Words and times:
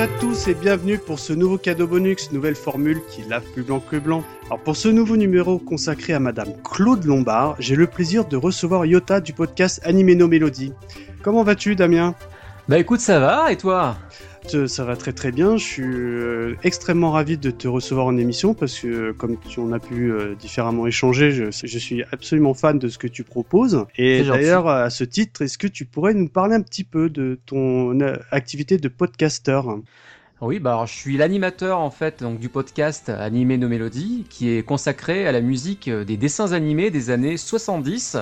à 0.00 0.08
tous 0.18 0.48
et 0.48 0.54
bienvenue 0.54 0.96
pour 0.96 1.18
ce 1.18 1.34
nouveau 1.34 1.58
cadeau 1.58 1.86
bonus, 1.86 2.32
nouvelle 2.32 2.54
formule 2.54 3.02
qui 3.10 3.22
lave 3.28 3.44
plus 3.52 3.62
blanc 3.62 3.80
que 3.80 3.96
blanc. 3.96 4.24
Alors 4.46 4.58
pour 4.58 4.74
ce 4.74 4.88
nouveau 4.88 5.18
numéro 5.18 5.58
consacré 5.58 6.14
à 6.14 6.18
Madame 6.18 6.54
Claude 6.64 7.04
Lombard, 7.04 7.56
j'ai 7.58 7.76
le 7.76 7.86
plaisir 7.86 8.24
de 8.24 8.38
recevoir 8.38 8.86
Yota 8.86 9.20
du 9.20 9.34
podcast 9.34 9.78
Animé 9.84 10.14
nos 10.14 10.26
mélodies. 10.26 10.72
Comment 11.22 11.42
vas-tu 11.42 11.76
Damien? 11.76 12.14
Bah 12.70 12.78
écoute, 12.78 13.00
ça 13.00 13.18
va, 13.18 13.50
et 13.50 13.56
toi? 13.56 13.98
Ça 14.46 14.84
va 14.84 14.94
très 14.94 15.12
très 15.12 15.32
bien, 15.32 15.56
je 15.56 15.64
suis 15.64 15.82
euh, 15.84 16.54
extrêmement 16.62 17.10
ravi 17.10 17.36
de 17.36 17.50
te 17.50 17.66
recevoir 17.66 18.06
en 18.06 18.16
émission 18.16 18.54
parce 18.54 18.78
que 18.78 18.86
euh, 18.86 19.12
comme 19.12 19.36
en 19.58 19.72
as 19.72 19.80
pu 19.80 20.12
euh, 20.12 20.36
différemment 20.36 20.86
échanger, 20.86 21.32
je, 21.32 21.46
je 21.50 21.78
suis 21.80 22.04
absolument 22.12 22.54
fan 22.54 22.78
de 22.78 22.86
ce 22.86 22.96
que 22.96 23.08
tu 23.08 23.24
proposes. 23.24 23.86
Et 23.96 24.22
d'ailleurs 24.22 24.68
à 24.68 24.88
ce 24.88 25.02
titre, 25.02 25.42
est-ce 25.42 25.58
que 25.58 25.66
tu 25.66 25.84
pourrais 25.84 26.14
nous 26.14 26.28
parler 26.28 26.54
un 26.54 26.62
petit 26.62 26.84
peu 26.84 27.10
de 27.10 27.40
ton 27.44 27.98
activité 28.30 28.78
de 28.78 28.86
podcaster 28.86 29.62
Oui, 30.40 30.60
bah 30.60 30.74
alors, 30.74 30.86
je 30.86 30.94
suis 30.94 31.16
l'animateur 31.16 31.80
en 31.80 31.90
fait 31.90 32.22
donc, 32.22 32.38
du 32.38 32.48
podcast 32.48 33.08
Animé 33.08 33.58
nos 33.58 33.68
mélodies, 33.68 34.26
qui 34.30 34.48
est 34.48 34.62
consacré 34.62 35.26
à 35.26 35.32
la 35.32 35.40
musique 35.40 35.90
des 35.90 36.16
dessins 36.16 36.52
animés 36.52 36.92
des 36.92 37.10
années 37.10 37.36
70 37.36 38.18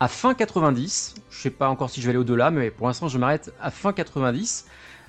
à 0.00 0.08
fin 0.08 0.34
90. 0.34 1.14
Je 1.30 1.38
sais 1.38 1.50
pas 1.50 1.68
encore 1.68 1.90
si 1.90 2.00
je 2.00 2.06
vais 2.06 2.10
aller 2.10 2.18
au-delà, 2.18 2.50
mais 2.50 2.70
pour 2.70 2.86
l'instant 2.86 3.08
je 3.08 3.18
m'arrête 3.18 3.52
à 3.60 3.70
fin 3.70 3.92
90. 3.92 4.66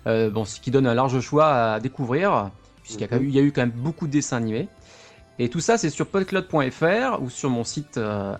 Euh, 0.08 0.30
bon, 0.30 0.46
ce 0.46 0.60
qui 0.60 0.72
donne 0.72 0.88
un 0.88 0.94
large 0.94 1.20
choix 1.22 1.74
à 1.74 1.80
découvrir, 1.80 2.52
puisqu'il 2.84 3.06
y, 3.06 3.24
il 3.24 3.36
y 3.36 3.40
a 3.40 3.42
eu 3.42 3.52
quand 3.52 3.62
même 3.62 3.72
beaucoup 3.72 4.08
de 4.08 4.12
dessins 4.12 4.38
animés. 4.38 4.68
Et 5.40 5.50
tout 5.50 5.60
ça, 5.60 5.78
c'est 5.80 5.90
sur 5.90 6.06
podcloud.fr 6.06 7.20
ou 7.20 7.32
sur 7.32 7.50
mon 7.50 7.64
site 7.64 7.98
euh. 7.98 8.36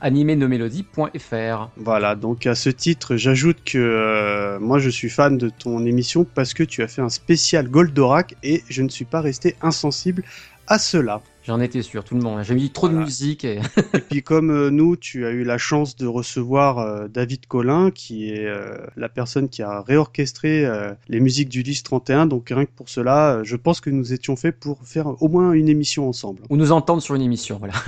Voilà, 1.78 2.16
donc 2.16 2.46
à 2.46 2.54
ce 2.54 2.70
titre, 2.70 3.16
j'ajoute 3.16 3.64
que 3.66 3.80
euh, 3.80 4.60
moi 4.60 4.78
je 4.78 4.90
suis 4.90 5.10
fan 5.10 5.36
de 5.38 5.50
ton 5.50 5.84
émission 5.86 6.26
parce 6.26 6.54
que 6.54 6.64
tu 6.64 6.84
as 6.84 6.88
fait 6.88 7.02
un 7.02 7.10
spécial 7.10 7.70
Goldorak 7.70 8.36
et 8.44 8.64
je 8.70 8.84
ne 8.84 8.90
suis 8.90 9.06
pas 9.06 9.22
resté 9.22 9.56
insensible 9.64 10.24
à 10.72 10.80
cela. 10.80 11.22
J'en 11.44 11.60
étais 11.60 11.82
sûr, 11.82 12.02
tout 12.06 12.16
le 12.16 12.22
monde. 12.22 12.44
J'ai 12.44 12.56
mis 12.56 12.70
trop 12.70 12.88
de 12.88 12.94
musique 12.94 13.44
et 13.44 13.60
Et 13.94 14.00
puis 14.10 14.24
comme 14.24 14.52
euh, 14.52 14.70
nous, 14.70 14.96
tu 14.96 15.26
as 15.26 15.32
eu 15.32 15.44
la 15.44 15.58
chance 15.58 15.98
de 15.98 16.08
recevoir 16.08 16.78
euh, 16.78 17.08
David 17.10 17.46
Collin, 17.48 17.92
qui 17.92 18.30
est 18.30 18.46
euh, 18.46 18.78
la 18.96 19.10
personne 19.10 19.50
qui 19.50 19.62
a 19.64 19.82
réorchestré 19.82 20.66
les 21.10 21.20
musiques 21.20 21.50
du 21.50 21.62
10-31, 21.62 22.30
donc 22.30 22.48
rien 22.50 22.66
que 22.66 22.72
pour 22.72 22.88
cela, 22.88 23.42
je 23.44 23.58
pense 23.58 23.82
que 23.82 23.90
nous 23.90 24.14
étions 24.14 24.38
faits 24.38 24.58
pour 24.58 24.80
faire 24.86 25.22
au 25.22 25.28
moins 25.28 25.52
une 25.52 25.68
émission 25.68 26.08
ensemble. 26.08 26.44
ou 26.50 26.56
nous 26.56 26.72
entendre 26.72 27.02
sur 27.02 27.16
une 27.16 27.22
émission, 27.22 27.58
voilà. 27.58 27.74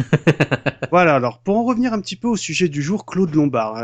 Voilà, 0.91 1.15
alors 1.15 1.39
pour 1.39 1.57
en 1.57 1.63
revenir 1.63 1.91
un 1.91 2.01
petit 2.01 2.15
peu 2.15 2.27
au 2.27 2.35
sujet 2.35 2.67
du 2.67 2.83
jour, 2.83 3.07
Claude 3.07 3.33
Lombard. 3.33 3.81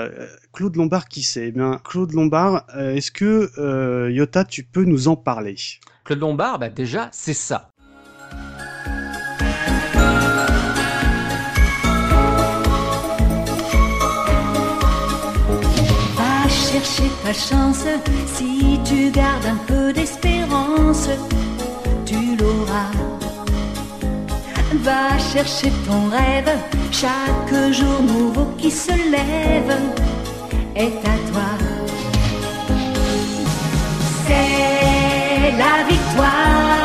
Claude 0.54 0.76
Lombard, 0.76 1.08
qui 1.08 1.24
c'est? 1.24 1.48
Eh 1.48 1.52
bien, 1.52 1.80
Claude 1.84 2.12
Lombard, 2.14 2.68
est-ce 2.78 3.12
que 3.12 4.10
Yota, 4.12 4.44
tu 4.44 4.64
peux 4.64 4.84
nous 4.84 5.08
en 5.08 5.16
parler? 5.16 5.56
Claude 6.04 6.20
Lombard, 6.20 6.60
bah 6.60 6.70
déjà, 6.70 7.10
c'est 7.12 7.34
ça. 7.34 7.72
Chance, 17.34 17.86
si 18.26 18.80
tu 18.84 19.12
gardes 19.12 19.46
un 19.46 19.60
peu 19.68 19.94
d'espérance, 19.94 21.10
tu 22.06 22.36
l'auras. 22.36 22.92
Va 24.82 25.18
chercher 25.34 25.72
ton 25.86 26.10
rêve, 26.10 26.52
chaque 26.92 27.72
jour 27.72 28.02
nouveau 28.02 28.48
qui 28.58 28.72
se 28.72 28.92
lève 28.92 29.76
est 30.76 31.00
à 31.14 31.18
toi. 31.32 31.50
C'est 34.28 35.52
la 35.58 35.84
victoire 35.88 36.79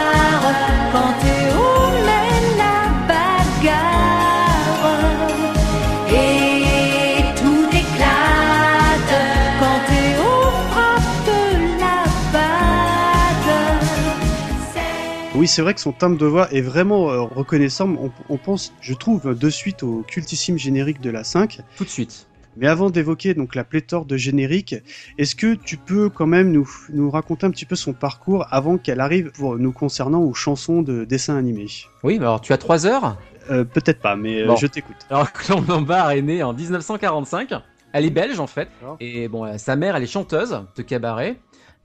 Oui, 15.44 15.48
c'est 15.48 15.60
vrai 15.60 15.74
que 15.74 15.80
son 15.80 15.92
timbre 15.92 16.16
de 16.16 16.24
voix 16.24 16.50
est 16.54 16.62
vraiment 16.62 17.10
euh, 17.10 17.20
reconnaissable. 17.20 17.98
On, 18.00 18.10
on 18.30 18.38
pense, 18.38 18.72
je 18.80 18.94
trouve, 18.94 19.38
de 19.38 19.50
suite 19.50 19.82
au 19.82 20.02
cultissime 20.08 20.56
générique 20.56 21.02
de 21.02 21.10
la 21.10 21.22
5. 21.22 21.60
Tout 21.76 21.84
de 21.84 21.90
suite. 21.90 22.28
Mais 22.56 22.66
avant 22.66 22.88
d'évoquer 22.88 23.34
donc 23.34 23.54
la 23.54 23.62
pléthore 23.62 24.06
de 24.06 24.16
génériques, 24.16 24.74
est-ce 25.18 25.36
que 25.36 25.54
tu 25.54 25.76
peux 25.76 26.08
quand 26.08 26.26
même 26.26 26.50
nous, 26.50 26.66
nous 26.94 27.10
raconter 27.10 27.44
un 27.44 27.50
petit 27.50 27.66
peu 27.66 27.76
son 27.76 27.92
parcours 27.92 28.46
avant 28.52 28.78
qu'elle 28.78 29.00
arrive 29.00 29.32
pour 29.32 29.58
nous 29.58 29.72
concernant 29.72 30.22
aux 30.22 30.32
chansons 30.32 30.80
de 30.80 31.04
dessins 31.04 31.36
animés 31.36 31.68
Oui, 32.04 32.16
alors 32.16 32.40
tu 32.40 32.54
as 32.54 32.56
3 32.56 32.86
heures? 32.86 33.18
Euh, 33.50 33.64
Peut-être 33.64 34.00
pas, 34.00 34.16
mais 34.16 34.40
euh, 34.40 34.46
Bon. 34.46 34.56
je 34.56 34.66
t'écoute. 34.66 34.96
Alors 35.10 35.30
Claude 35.34 35.68
Lombard 35.68 36.12
est 36.12 36.22
né 36.22 36.42
en 36.42 36.54
1945. 36.54 37.50
Elle 37.92 38.06
est 38.06 38.10
belge 38.10 38.40
en 38.40 38.46
fait. 38.46 38.70
Et 38.98 39.28
bon, 39.28 39.44
euh, 39.44 39.58
sa 39.58 39.76
mère, 39.76 39.94
elle 39.94 40.04
est 40.04 40.06
chanteuse 40.06 40.62
de 40.74 40.80
cabaret. 40.82 41.36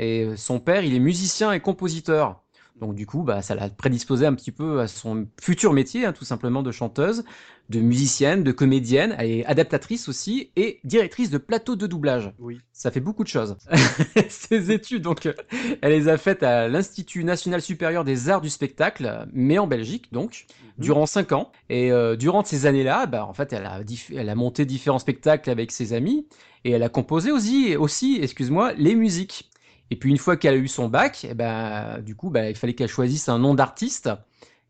Et 0.02 0.30
son 0.38 0.62
père, 0.62 0.86
il 0.86 0.96
est 0.96 1.00
musicien 1.00 1.52
et 1.52 1.60
compositeur. 1.60 2.42
Donc 2.80 2.96
du 2.96 3.06
coup, 3.06 3.24
bah, 3.24 3.42
ça 3.42 3.56
l'a 3.56 3.70
prédisposé 3.70 4.26
un 4.26 4.34
petit 4.34 4.52
peu 4.52 4.80
à 4.80 4.88
son 4.88 5.28
futur 5.42 5.74
métier, 5.74 6.06
hein, 6.06 6.14
tout 6.14 6.26
simplement 6.26 6.64
de 6.64 6.72
chanteuse, 6.72 7.24
de 7.70 7.80
musicienne, 7.80 8.44
de 8.44 8.52
comédienne. 8.52 9.16
Est 9.20 9.46
adaptatrice 9.46 10.08
aussi 10.08 10.52
et 10.56 10.80
directrice 10.84 11.30
de 11.30 11.38
plateau 11.38 11.76
de 11.76 11.88
doublage. 11.88 12.32
Oui. 12.40 12.60
Ça 12.72 12.92
fait 12.92 13.02
beaucoup 13.02 13.24
de 13.24 13.30
choses. 13.30 13.58
Ses 14.30 14.72
études, 14.72 15.02
donc, 15.04 15.26
euh, 15.26 15.34
elle 15.82 15.92
les 15.92 16.08
a 16.08 16.18
faites 16.18 16.44
à 16.44 16.68
l'Institut 16.68 17.24
national 17.24 17.62
supérieur 17.62 18.04
des 18.04 18.30
arts 18.30 18.42
du 18.42 18.50
spectacle, 18.50 19.28
mais 19.34 19.58
en 19.60 19.68
Belgique, 19.68 20.12
donc, 20.14 20.46
Mhm. 20.78 20.84
durant 20.86 21.06
cinq 21.06 21.32
ans. 21.34 21.52
Et 21.70 21.92
euh, 21.92 22.16
durant 22.16 22.44
ces 22.44 22.66
années-là, 22.66 23.06
bah, 23.06 23.26
en 23.26 23.34
fait, 23.34 23.52
elle 23.54 23.66
a, 23.66 23.82
elle 24.16 24.30
a 24.30 24.36
monté 24.36 24.66
différents 24.66 25.00
spectacles 25.00 25.50
avec 25.50 25.72
ses 25.72 25.94
amis, 25.94 26.28
et 26.64 26.72
elle 26.72 26.84
a 26.84 26.90
composé 26.90 27.32
aussi, 27.32 27.76
aussi 27.76 28.20
excuse-moi, 28.22 28.74
les 28.74 28.96
musiques. 28.96 29.49
Et 29.92 29.96
puis 29.98 30.10
une 30.12 30.18
fois 30.18 30.38
qu'elle 30.38 30.54
a 30.54 30.58
eu 30.58 30.68
son 30.68 30.88
bac, 30.88 31.26
eh 31.30 31.34
ben, 31.34 32.00
du 32.02 32.16
coup, 32.16 32.30
bah, 32.30 32.50
il 32.50 32.56
fallait 32.56 32.74
qu'elle 32.74 32.90
choisisse 32.90 33.28
un 33.30 33.40
nom 33.40 33.54
d'artiste. 33.56 34.10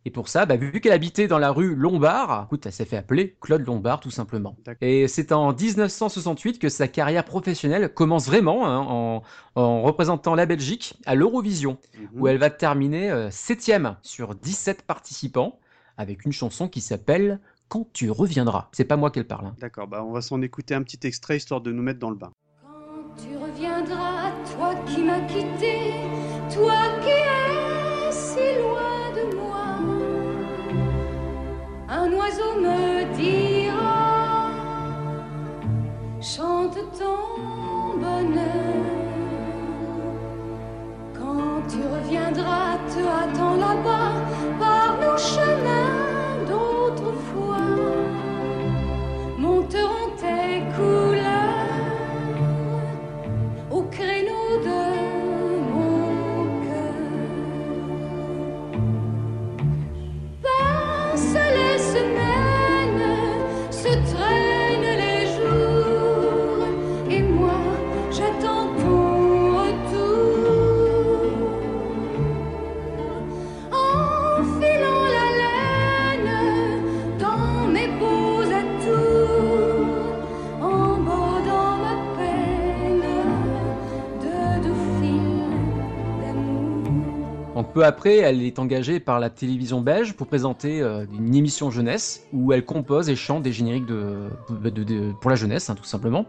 Et 0.05 0.11
pour 0.11 0.29
ça, 0.29 0.45
bah, 0.45 0.55
vu 0.55 0.79
qu'elle 0.79 0.93
habitait 0.93 1.27
dans 1.27 1.37
la 1.39 1.51
rue 1.51 1.75
Lombard, 1.75 2.45
écoute, 2.45 2.65
elle 2.65 2.71
s'est 2.71 2.85
fait 2.85 2.95
appeler 2.95 3.35
Claude 3.41 3.65
Lombard 3.67 3.99
tout 3.99 4.11
simplement. 4.11 4.55
Et 4.79 5.09
c'est 5.09 5.33
en 5.33 5.51
1968 5.53 6.57
que 6.57 6.69
sa 6.69 6.87
carrière 6.87 7.25
professionnelle 7.25 7.93
commence 7.93 8.25
vraiment 8.27 8.65
hein, 8.65 8.77
en, 8.79 9.23
en 9.55 9.81
représentant 9.81 10.35
la 10.35 10.45
Belgique 10.45 10.95
à 11.05 11.15
l'Eurovision, 11.15 11.77
Mhm. 11.99 12.07
où 12.21 12.27
elle 12.29 12.37
va 12.37 12.49
terminer 12.49 13.11
euh, 13.11 13.29
septième 13.29 13.97
sur 14.01 14.35
17 14.35 14.83
participants 14.83 15.59
avec 15.97 16.23
une 16.25 16.31
chanson 16.31 16.69
qui 16.69 16.79
s'appelle 16.79 17.41
Quand 17.67 17.85
tu 17.91 18.09
reviendras. 18.09 18.69
C'est 18.71 18.85
pas 18.85 18.95
moi 18.95 19.11
qui 19.11 19.19
le 19.19 19.27
parle. 19.27 19.47
hein. 19.47 19.55
D'accord, 19.59 19.87
bah 19.87 20.01
on 20.03 20.13
va 20.13 20.21
s'en 20.21 20.41
écouter 20.41 20.75
un 20.75 20.81
petit 20.81 21.05
extrait 21.05 21.35
histoire 21.37 21.59
de 21.59 21.73
nous 21.73 21.83
mettre 21.83 21.99
dans 21.99 22.09
le 22.09 22.15
bain. 22.15 22.31
Tu 23.21 23.35
reviendras, 23.35 24.31
toi 24.55 24.73
qui 24.85 25.03
m'as 25.03 25.19
quitté, 25.27 25.91
toi 26.53 26.81
qui 27.01 27.09
es 27.09 28.11
si 28.11 28.47
loin 28.59 29.11
de 29.13 29.35
moi, 29.35 29.71
un 31.89 32.11
oiseau 32.13 32.53
me 32.61 33.13
dira, 33.13 34.51
chante 36.21 36.79
ton 36.97 37.99
bonheur. 37.99 38.85
Quand 41.13 41.67
tu 41.67 41.79
reviendras, 41.95 42.77
te 42.87 42.99
attends 42.99 43.57
là-bas 43.57 44.13
par 44.59 44.97
nos 45.01 45.17
chemins 45.17 46.08
peu 87.73 87.85
après, 87.85 88.17
elle 88.17 88.41
est 88.41 88.59
engagée 88.59 88.99
par 88.99 89.19
la 89.19 89.29
télévision 89.29 89.81
belge 89.81 90.13
pour 90.13 90.27
présenter 90.27 90.81
euh, 90.81 91.05
une 91.17 91.35
émission 91.35 91.71
jeunesse 91.71 92.27
où 92.33 92.51
elle 92.53 92.65
compose 92.65 93.09
et 93.09 93.15
chante 93.15 93.43
des 93.43 93.51
génériques 93.51 93.85
de, 93.85 94.29
pour 95.21 95.29
la 95.29 95.35
jeunesse, 95.35 95.69
hein, 95.69 95.75
tout 95.75 95.85
simplement. 95.85 96.25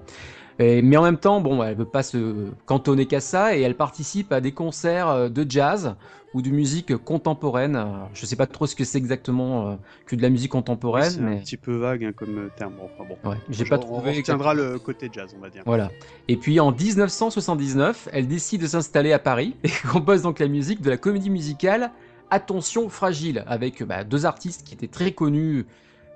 Et- 0.60 0.82
mais 0.82 0.96
en 0.96 1.02
même 1.02 1.16
temps, 1.16 1.40
bon, 1.40 1.62
elle 1.62 1.74
veut 1.74 1.84
pas 1.84 2.02
se 2.02 2.46
cantonner 2.66 3.06
qu'à 3.06 3.20
ça 3.20 3.56
et 3.56 3.62
elle 3.62 3.74
participe 3.74 4.30
à 4.32 4.40
des 4.40 4.52
concerts 4.52 5.08
euh, 5.08 5.28
de 5.28 5.44
jazz 5.48 5.96
ou 6.34 6.42
de 6.42 6.50
musique 6.50 6.96
contemporaine. 6.96 7.82
Je 8.14 8.24
sais 8.24 8.36
pas 8.36 8.46
trop 8.46 8.66
ce 8.66 8.76
que 8.76 8.84
c'est 8.84 8.98
exactement 8.98 9.70
euh, 9.70 9.74
que 10.06 10.14
de 10.14 10.22
la 10.22 10.28
musique 10.28 10.52
contemporaine, 10.52 11.10
C'est 11.10 11.20
mais 11.20 11.36
un 11.36 11.40
petit 11.40 11.56
peu 11.56 11.74
vague 11.74 12.04
hein, 12.04 12.12
comme 12.14 12.38
euh, 12.38 12.48
terme. 12.56 12.74
Bon, 12.78 12.84
enfin, 12.94 13.08
bon. 13.08 13.30
ouais, 13.30 13.36
j'ai 13.48 13.64
pas 13.64 13.78
trouvé. 13.78 14.12
On 14.12 14.16
retiendra 14.16 14.54
le 14.54 14.78
côté 14.78 15.10
jazz, 15.12 15.34
on 15.36 15.40
va 15.40 15.50
dire. 15.50 15.62
Voilà. 15.66 15.90
Et 16.28 16.36
puis 16.36 16.60
en 16.60 16.70
1979, 16.72 18.08
elle 18.12 18.28
décide 18.28 18.60
de 18.60 18.66
s'installer 18.66 19.12
à 19.12 19.18
Paris 19.18 19.56
et 19.64 19.70
compose 19.90 20.22
donc 20.22 20.38
la 20.38 20.46
musique 20.48 20.82
de 20.82 20.90
la 20.90 20.96
comédie 20.96 21.30
musicale 21.30 21.90
Attention 22.32 22.88
fragile, 22.88 23.42
avec 23.48 23.82
bah, 23.82 24.04
deux 24.04 24.24
artistes 24.24 24.62
qui 24.64 24.74
étaient 24.74 24.86
très 24.86 25.10
connus, 25.10 25.66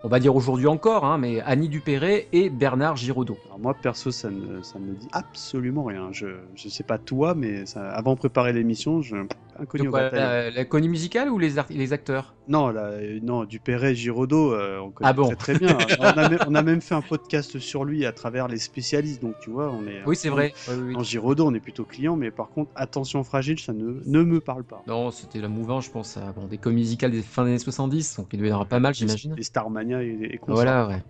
on 0.04 0.08
va 0.08 0.20
dire 0.20 0.36
aujourd'hui 0.36 0.66
encore, 0.66 1.06
hein, 1.06 1.16
mais 1.16 1.40
Annie 1.40 1.70
Dupéré 1.70 2.28
et 2.32 2.50
Bernard 2.50 2.96
Giraudot. 2.96 3.38
Alors 3.46 3.58
moi, 3.58 3.72
perso, 3.72 4.10
ça 4.10 4.30
ne 4.30 4.60
ça 4.62 4.78
me 4.78 4.92
dit 4.92 5.08
absolument 5.12 5.82
rien. 5.82 6.08
Je 6.12 6.26
je 6.54 6.68
sais 6.68 6.82
pas 6.82 6.98
toi, 6.98 7.34
mais 7.34 7.64
avant 7.74 8.12
de 8.12 8.18
préparer 8.18 8.52
l'émission, 8.52 9.00
je 9.00 9.16
au 9.60 9.66
quoi, 9.66 9.80
bataillon. 9.90 10.22
la, 10.22 10.50
la 10.50 10.64
comédie 10.64 10.88
musicale 10.88 11.30
ou 11.30 11.38
les, 11.38 11.58
acteurs? 11.92 12.34
Non, 12.48 12.74
euh, 12.74 13.18
non, 13.22 13.44
Dupéré, 13.44 13.94
Giraudot, 13.94 14.52
euh, 14.52 14.78
on 14.78 14.90
connaît 14.90 15.10
Ah 15.10 15.12
bon 15.12 15.28
très, 15.34 15.54
très 15.54 15.58
bien. 15.58 15.78
on, 15.98 16.04
a 16.04 16.28
même, 16.28 16.38
on 16.46 16.54
a 16.54 16.62
même 16.62 16.80
fait 16.80 16.94
un 16.94 17.00
podcast 17.00 17.58
sur 17.58 17.84
lui 17.84 18.04
à 18.04 18.12
travers 18.12 18.48
les 18.48 18.58
spécialistes, 18.58 19.22
donc 19.22 19.34
tu 19.40 19.50
vois, 19.50 19.70
on 19.70 19.86
est. 19.86 20.02
Oui, 20.06 20.16
c'est 20.16 20.28
vrai. 20.28 20.52
Oui, 20.68 20.74
oui, 20.76 20.82
oui. 20.88 20.96
En 20.96 21.02
Giraudot, 21.02 21.46
on 21.46 21.54
est 21.54 21.60
plutôt 21.60 21.84
client, 21.84 22.16
mais 22.16 22.30
par 22.30 22.48
contre, 22.50 22.70
attention 22.74 23.24
fragile, 23.24 23.58
ça 23.58 23.72
ne, 23.72 24.00
ne 24.04 24.22
me 24.22 24.40
parle 24.40 24.64
pas. 24.64 24.82
Non, 24.86 25.10
c'était 25.10 25.40
la 25.40 25.48
mouvance, 25.48 25.86
je 25.86 25.90
pense, 25.90 26.16
à, 26.16 26.32
bon, 26.32 26.46
des 26.46 26.58
comédies 26.58 26.84
musicales 26.84 27.12
des 27.12 27.22
fins 27.22 27.44
des 27.44 27.50
années 27.50 27.58
70, 27.58 28.16
donc 28.16 28.26
il 28.32 28.38
devait 28.38 28.48
y 28.48 28.52
en 28.52 28.56
avoir 28.56 28.68
pas 28.68 28.80
mal, 28.80 28.94
j'imagine. 28.94 29.34
Les 29.36 29.42
Starmania 29.42 30.02
et, 30.02 30.08
et. 30.08 30.40
Voilà, 30.46 30.86
ouais. 30.88 31.02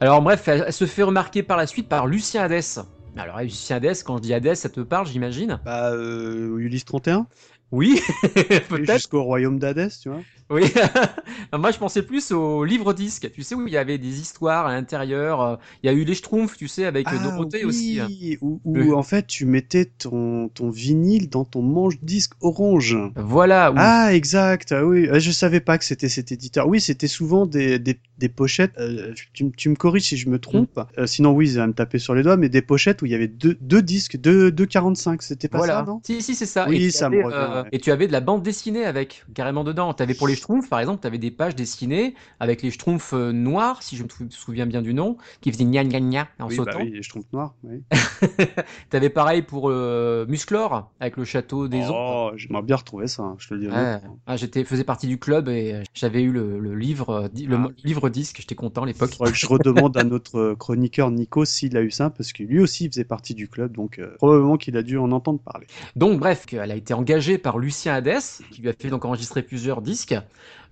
Alors 0.00 0.22
bref, 0.22 0.46
elle, 0.46 0.64
elle 0.66 0.72
se 0.72 0.86
fait 0.86 1.02
remarquer 1.02 1.42
par 1.42 1.56
la 1.56 1.66
suite 1.66 1.88
par 1.88 2.06
Lucien 2.06 2.42
Hadès. 2.42 2.80
Alors 3.16 3.40
Lucien 3.40 3.76
Hadès, 3.76 3.94
quand 4.04 4.18
je 4.18 4.22
dis 4.22 4.34
Hadès, 4.34 4.54
ça 4.54 4.68
te 4.68 4.80
parle, 4.80 5.06
j'imagine? 5.06 5.58
Bah, 5.64 5.92
euh, 5.92 6.56
Ulysse 6.58 6.84
31, 6.84 7.26
Oui, 7.70 8.00
peut-être. 8.68 8.92
jusqu'au 8.94 9.22
royaume 9.22 9.58
d'Hadès, 9.58 9.90
tu 10.02 10.08
vois. 10.08 10.22
Oui. 10.50 10.64
Moi, 11.52 11.70
je 11.70 11.76
pensais 11.78 12.00
plus 12.02 12.32
au 12.32 12.64
livre 12.64 12.94
disque. 12.94 13.30
Tu 13.34 13.42
sais 13.42 13.54
où 13.54 13.66
il 13.66 13.72
y 13.72 13.76
avait 13.76 13.98
des 13.98 14.20
histoires 14.20 14.66
à 14.66 14.72
l'intérieur. 14.72 15.42
euh, 15.42 15.56
Il 15.82 15.86
y 15.86 15.90
a 15.90 15.92
eu 15.92 16.04
les 16.04 16.14
Schtroumpfs, 16.14 16.56
tu 16.56 16.68
sais, 16.68 16.86
avec 16.86 17.06
euh, 17.06 17.22
Dorothée 17.22 17.66
aussi. 17.66 18.00
hein. 18.00 18.06
oui, 18.08 18.38
Où, 18.40 18.58
où, 18.64 18.74
Le- 18.74 18.94
en 18.96 19.02
fait 19.02 19.26
tu 19.26 19.44
mettais 19.44 19.84
ton, 19.84 20.48
ton 20.48 20.70
vinyle 20.70 21.28
dans 21.28 21.44
ton 21.44 21.60
manche-disque 21.60 22.32
orange. 22.40 22.96
Voilà. 23.16 23.70
où- 23.70 23.74
Ah, 23.76 24.14
exact. 24.14 24.72
Ah 24.72 24.86
oui, 24.86 25.06
Ah, 25.12 25.18
je 25.18 25.30
savais 25.30 25.60
pas 25.60 25.76
que 25.76 25.84
c'était 25.84 26.08
cet 26.08 26.32
éditeur. 26.32 26.66
Oui, 26.68 26.80
c'était 26.80 27.08
souvent 27.08 27.44
des, 27.44 27.78
des, 27.78 27.98
des 28.18 28.28
pochettes. 28.28 28.72
euh, 28.78 29.12
tu, 29.32 29.50
tu 29.52 29.68
me 29.68 29.74
corriges 29.76 30.02
si 30.04 30.16
je 30.16 30.28
me 30.28 30.38
trompe. 30.38 30.76
Mm. 30.76 30.82
Euh, 30.98 31.06
sinon, 31.06 31.32
oui, 31.32 31.48
ça 31.48 31.60
va 31.60 31.66
me 31.68 31.72
taper 31.72 31.98
sur 31.98 32.14
les 32.14 32.22
doigts, 32.22 32.36
mais 32.36 32.48
des 32.48 32.62
pochettes 32.62 33.02
où 33.02 33.06
il 33.06 33.12
y 33.12 33.14
avait 33.14 33.28
deux, 33.28 33.56
deux 33.60 33.82
disques, 33.82 34.16
deux, 34.16 34.50
deux 34.50 34.66
45. 34.66 35.22
C'était 35.22 35.48
pas 35.48 35.58
voilà. 35.58 35.74
ça, 35.78 35.84
non? 35.84 36.00
Si, 36.04 36.20
si, 36.22 36.34
c'est 36.34 36.46
ça. 36.46 36.66
Oui, 36.68 36.76
et 36.76 36.78
tu 36.86 36.90
ça 36.90 37.08
me 37.08 37.16
avais, 37.16 37.24
revient, 37.24 37.54
ouais. 37.62 37.68
Et 37.72 37.78
tu 37.78 37.90
avais 37.90 38.06
de 38.06 38.12
la 38.12 38.20
bande 38.20 38.42
dessinée 38.42 38.84
avec, 38.84 39.24
carrément 39.34 39.64
dedans. 39.64 39.94
Tu 39.94 40.02
avais 40.02 40.14
pour 40.14 40.28
les 40.28 40.34
Schtroumpfs, 40.34 40.68
par 40.68 40.80
exemple, 40.80 41.00
tu 41.00 41.06
avais 41.06 41.18
des 41.18 41.30
pages 41.30 41.54
dessinées 41.54 42.14
avec 42.40 42.62
les 42.62 42.70
Schtroumpfs 42.70 43.12
euh, 43.14 43.32
noirs, 43.32 43.82
si 43.82 43.96
je 43.96 44.02
me 44.04 44.08
sou- 44.08 44.26
souviens 44.30 44.66
bien 44.66 44.82
du 44.82 44.94
nom, 44.94 45.16
qui 45.40 45.52
faisaient 45.52 45.64
gna 45.64 45.84
gna 45.84 46.00
gna 46.00 46.28
en 46.38 46.48
Oui, 46.48 46.56
sautant. 46.56 46.78
bah 46.78 46.84
oui, 46.84 46.98
je 47.00 47.08
trompe 47.08 47.32
noir. 47.32 47.54
Oui. 47.64 47.82
T'avais 48.90 49.10
pareil 49.10 49.42
pour 49.42 49.70
euh, 49.70 50.26
Musclor, 50.28 50.90
avec 51.00 51.16
le 51.16 51.24
château 51.24 51.68
des 51.68 51.82
oh, 51.90 52.30
j'aimerais 52.36 52.62
bien 52.62 52.76
retrouver 52.76 53.06
ça. 53.06 53.22
hein, 53.22 53.36
Je 53.38 53.48
te 53.48 53.54
le 53.54 53.60
dis. 53.60 53.68
Ouais. 53.68 53.98
Ah, 54.26 54.36
j'étais 54.36 54.64
faisais 54.64 54.84
partie 54.84 55.06
du 55.06 55.18
club 55.18 55.48
et 55.48 55.74
euh, 55.74 55.82
j'avais 55.94 56.22
eu 56.22 56.32
le, 56.32 56.58
le 56.58 56.74
livre 56.74 57.10
euh, 57.10 57.28
le 57.46 57.54
Ah. 57.54 57.58
mo- 57.58 57.70
livre 58.08 58.18
disque 58.18 58.36
j'étais 58.40 58.54
content 58.54 58.82
à 58.82 58.86
l'époque 58.86 59.10
je 59.32 59.46
redemande 59.46 59.96
à 59.96 60.04
notre 60.04 60.38
euh, 60.38 60.54
chroniqueur 60.56 61.10
Nico 61.10 61.44
s'il 61.44 61.76
a 61.76 61.82
eu 61.82 61.90
ça, 61.90 62.10
parce 62.10 62.32
que 62.32 62.42
lui 62.42 62.60
aussi 62.60 62.84
il 62.84 62.90
faisait 62.90 63.04
partie 63.04 63.34
du 63.34 63.48
club, 63.48 63.72
donc 63.72 63.98
euh, 63.98 64.14
probablement 64.16 64.56
qu'il 64.56 64.76
a 64.76 64.82
dû 64.82 64.98
en 64.98 65.12
entendre 65.12 65.38
parler. 65.40 65.66
donc 65.96 66.18
bref 66.18 66.46
elle 66.52 66.70
a 66.70 66.76
été 66.76 66.94
engagée 66.94 67.38
par 67.38 67.58
Lucien 67.58 67.94
Hadès 67.94 68.18
qui 68.50 68.62
lui 68.62 68.68
a 68.68 68.72
fait 68.72 68.88
donc 68.88 69.04
enregistrer 69.04 69.42
plusieurs 69.42 69.82
disques 69.82 70.16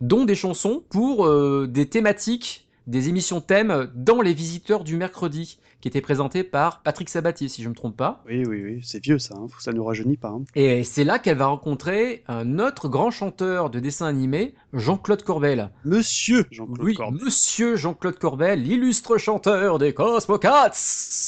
dont 0.00 0.24
des 0.24 0.34
chansons 0.34 0.82
pour 0.88 1.26
euh, 1.26 1.66
des 1.66 1.86
thématiques 1.86 2.66
des 2.86 3.08
émissions 3.08 3.40
thèmes 3.40 3.90
dans 3.94 4.20
les 4.20 4.32
visiteurs 4.32 4.84
du 4.84 4.96
mercredi 4.96 5.58
qui 5.80 5.88
étaient 5.88 6.00
présentées 6.00 6.42
par 6.44 6.82
Patrick 6.82 7.08
Sabatier 7.08 7.48
si 7.48 7.62
je 7.62 7.68
me 7.68 7.74
trompe 7.74 7.96
pas 7.96 8.22
Oui, 8.28 8.44
oui, 8.46 8.62
oui, 8.64 8.80
c'est 8.82 9.02
vieux 9.02 9.18
ça, 9.18 9.34
hein, 9.36 9.46
ça 9.58 9.72
nous 9.72 9.84
rajeunit 9.84 10.16
pas. 10.16 10.28
hein. 10.28 10.42
et 10.54 10.84
c'est 10.84 11.04
là 11.04 11.18
qu'elle 11.18 11.36
va 11.38 11.46
rencontrer 11.46 12.24
un 12.28 12.58
autre 12.58 12.88
grand 12.88 13.10
chanteur 13.10 13.70
de 13.70 13.78
dessin 13.80 14.06
animé 14.06 14.54
Jean-Claude 14.72 15.22
Corbel 15.22 15.70
Monsieur 15.84 16.44
Jean-Claude 16.50 16.80
oui 16.82 16.96
monsieur 17.22 17.76
Jean-Claude 17.76 18.18
Corbel 18.18 18.62
l'illustre 18.62 19.18
chanteur 19.18 19.78
des 19.78 19.92
Cosmocats 19.94 20.72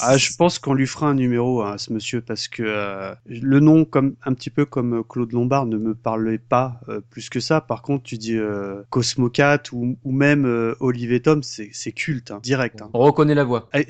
Ah, 0.01 0.17
je 0.17 0.35
pense 0.37 0.59
qu'on 0.59 0.75
lui 0.75 0.87
fera 0.87 1.09
un 1.09 1.15
numéro 1.15 1.63
à 1.63 1.79
ce 1.79 1.93
monsieur 1.93 2.21
parce 2.21 2.49
que 2.49 2.63
euh, 2.67 3.15
le 3.27 3.61
nom, 3.61 3.85
comme 3.85 4.15
un 4.25 4.35
petit 4.35 4.51
peu 4.51 4.65
comme 4.65 4.99
euh, 4.99 5.03
Claude 5.03 5.33
Lombard, 5.33 5.67
ne 5.67 5.77
me 5.77 5.95
parlait 5.95 6.39
pas 6.39 6.81
euh, 6.89 7.01
plus 7.11 7.29
que 7.31 7.41
ça. 7.41 7.61
Par 7.61 7.83
contre, 7.83 8.05
tu 8.05 8.17
dis 8.19 8.37
euh, 8.37 8.83
Cosmocat 8.91 9.63
ou, 9.73 9.97
ou 10.05 10.13
même 10.13 10.75
Olivier 10.81 11.21
Tom, 11.21 11.43
c'est 11.43 11.93
culte, 11.93 12.31
hein, 12.31 12.41
direct. 12.43 12.83
hein. 12.83 12.91
On 12.93 13.01
reconnaît 13.01 13.35
la 13.35 13.45
voix. 13.45 13.69
Eh, 13.75 13.85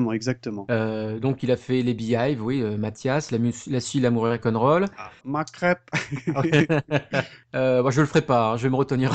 Exactement, 0.00 0.12
exactement. 0.12 0.66
Euh, 0.70 1.18
donc 1.18 1.42
il 1.42 1.50
a 1.50 1.56
fait 1.56 1.82
les 1.82 1.94
Beehive, 1.94 2.42
oui, 2.44 2.62
euh, 2.62 2.76
Mathias, 2.76 3.30
la, 3.30 3.38
la 3.66 3.80
suite 3.80 4.02
L'amour 4.02 4.28
et 4.28 4.30
rock'n'roll. 4.30 4.86
Ah, 4.96 5.10
ma 5.24 5.44
crêpe. 5.44 5.90
Euh, 7.56 7.82
moi, 7.82 7.90
je 7.90 8.00
le 8.00 8.06
ferai 8.06 8.22
pas, 8.22 8.52
hein, 8.52 8.56
je 8.56 8.62
vais 8.62 8.70
me 8.70 8.76
retenir. 8.76 9.12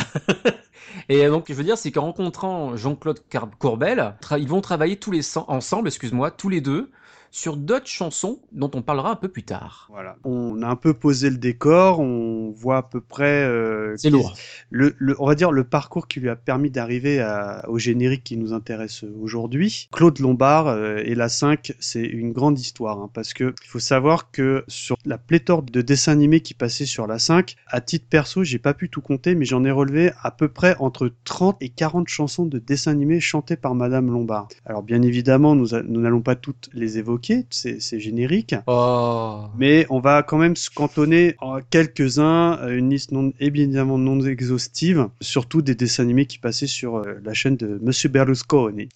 Et 1.09 1.25
donc, 1.27 1.45
je 1.47 1.53
veux 1.53 1.63
dire, 1.63 1.77
c'est 1.77 1.91
qu'en 1.91 2.01
rencontrant 2.01 2.75
Jean-Claude 2.75 3.21
Courbel, 3.59 4.15
ils 4.37 4.47
vont 4.47 4.61
travailler 4.61 4.97
tous 4.97 5.11
les 5.11 5.21
cent- 5.21 5.45
ensemble, 5.47 5.87
excuse-moi, 5.87 6.31
tous 6.31 6.49
les 6.49 6.61
deux, 6.61 6.91
sur 7.35 7.57
d'autres 7.57 7.87
chansons 7.87 8.39
dont 8.53 8.71
on 8.75 8.81
parlera 8.81 9.11
un 9.11 9.15
peu 9.17 9.27
plus 9.27 9.43
tard. 9.43 9.89
Voilà. 9.91 10.15
On 10.23 10.61
a 10.61 10.67
un 10.67 10.77
peu 10.77 10.93
posé 10.93 11.29
le 11.29 11.35
décor, 11.35 11.99
on 11.99 12.51
voit 12.55 12.77
à 12.77 12.83
peu 12.83 13.01
près. 13.01 13.43
euh, 13.43 13.93
C'est 13.97 14.09
lourd. 14.09 14.33
le, 14.69 14.95
le- 14.99 15.17
on 15.21 15.25
va 15.27 15.35
dire 15.35 15.51
le 15.51 15.65
parcours 15.65 16.07
qui 16.07 16.21
lui 16.21 16.29
a 16.29 16.37
permis 16.37 16.69
d'arriver 16.71 17.21
au 17.67 17.77
générique 17.77 18.23
qui 18.23 18.37
nous 18.37 18.53
intéresse 18.53 19.03
aujourd'hui. 19.21 19.89
Claude 19.91 20.19
Lombard 20.19 20.67
euh, 20.67 21.01
et 21.03 21.13
la 21.13 21.27
5, 21.27 21.73
c'est 21.77 22.03
une 22.05 22.31
grande 22.31 22.57
histoire 22.57 22.99
hein, 23.01 23.09
parce 23.13 23.33
que 23.33 23.53
il 23.65 23.67
faut 23.67 23.79
savoir 23.79 24.31
que 24.31 24.63
sur 24.69 24.95
la 25.05 25.17
pléthore 25.17 25.63
de 25.63 25.81
dessins 25.81 26.13
animés 26.13 26.39
qui 26.39 26.53
passaient 26.53 26.85
sur 26.85 27.05
la 27.05 27.19
5, 27.19 27.55
à 27.67 27.81
titre 27.81 28.05
perso, 28.09 28.45
j'ai 28.45 28.59
pas 28.59 28.73
pu 28.73 28.89
tout 28.89 29.01
compter, 29.01 29.35
mais 29.35 29.43
j'en 29.43 29.65
ai 29.65 29.71
relevé 29.71 30.11
à 30.23 30.31
peu 30.31 30.47
près 30.47 30.77
entre 30.79 31.11
30 31.25 31.57
et 31.59 31.67
40 31.67 32.07
chansons 32.07 32.45
de 32.45 32.59
dessins 32.59 32.91
animés 32.91 33.19
chantées 33.19 33.57
par 33.57 33.75
Madame 33.75 34.09
Lombard. 34.09 34.47
Alors 34.65 34.83
bien 34.83 35.01
évidemment, 35.01 35.53
nous 35.53 35.75
a- 35.75 35.83
nous 35.83 35.99
n'allons 35.99 36.21
pas 36.21 36.35
toutes 36.35 36.69
les 36.73 36.97
évoquer, 36.97 37.24
ces, 37.49 37.79
ces 37.79 37.99
génériques. 37.99 38.55
Oh. 38.67 39.45
Mais 39.57 39.85
on 39.89 39.99
va 39.99 40.23
quand 40.23 40.37
même 40.37 40.55
se 40.55 40.69
cantonner 40.69 41.35
en 41.39 41.59
quelques-uns, 41.61 42.67
une 42.69 42.89
liste 42.89 43.11
non, 43.11 43.33
évidemment 43.39 43.97
non 43.97 44.19
exhaustive, 44.21 45.07
surtout 45.21 45.61
des 45.61 45.75
dessins 45.75 46.03
animés 46.03 46.25
qui 46.25 46.39
passaient 46.39 46.67
sur 46.67 46.97
euh, 46.97 47.19
la 47.23 47.33
chaîne 47.33 47.57
de 47.57 47.79
Monsieur 47.81 48.09
Berlusconi. 48.09 48.89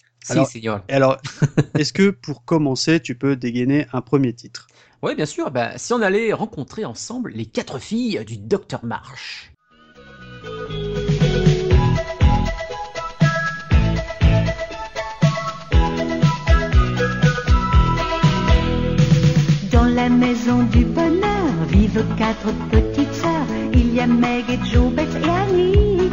Alors- 0.88 1.18
est-ce 1.78 1.92
que 1.92 2.10
pour 2.10 2.44
commencer, 2.44 3.00
tu 3.00 3.14
peux 3.14 3.36
dégainer 3.36 3.86
un 3.92 4.00
premier 4.00 4.32
titre? 4.32 4.68
Oui, 5.02 5.14
bien 5.14 5.26
sûr. 5.26 5.50
Bah, 5.50 5.78
si 5.78 5.92
on 5.92 6.02
allait 6.02 6.32
rencontrer 6.32 6.84
ensemble 6.84 7.32
les 7.34 7.46
quatre 7.46 7.78
filles 7.78 8.22
du 8.26 8.36
Docteur 8.36 8.84
March. 8.84 9.52
Quatre 22.16 22.52
petites 22.70 23.14
sœurs. 23.14 23.46
Il 23.72 23.94
y 23.94 24.00
a 24.00 24.06
Meg 24.06 24.44
et 24.48 24.58
Joe, 24.64 24.92
Beth 24.92 25.08
et 25.22 25.28
Annie. 25.28 26.10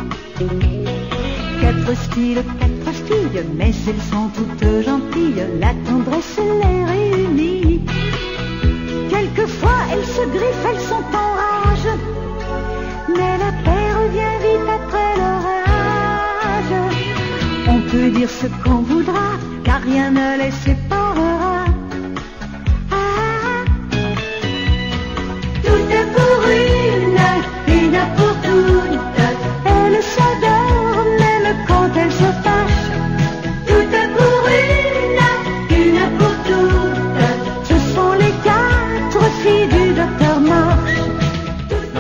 Quatre 1.61 1.97
styles, 2.03 2.43
quatre 2.59 2.95
filles, 3.05 3.43
mais 3.55 3.71
elles 3.87 4.01
sont 4.11 4.29
toutes 4.35 4.83
gentilles. 4.83 5.43
La 5.59 5.73
tendresse 5.87 6.39
les 6.39 6.83
réunit. 6.85 7.81
Quelquefois 9.09 9.79
elles 9.91 10.05
se 10.05 10.21
griffent, 10.21 10.67
elles 10.71 10.81
sont 10.81 11.07
en 11.13 11.29
rage. 11.41 11.89
Mais 13.09 13.37
la 13.37 13.51
paix 13.63 13.87
revient 14.01 14.37
vite 14.45 14.69
après 14.79 15.11
l'orage. 15.19 16.75
On 17.69 17.79
peut 17.89 18.09
dire 18.09 18.29
ce 18.29 18.47
qu'on 18.63 18.81
voudra, 18.81 19.29
car 19.63 19.81
rien 19.81 20.11
ne 20.11 20.43
les 20.43 20.51
séparera. 20.51 21.66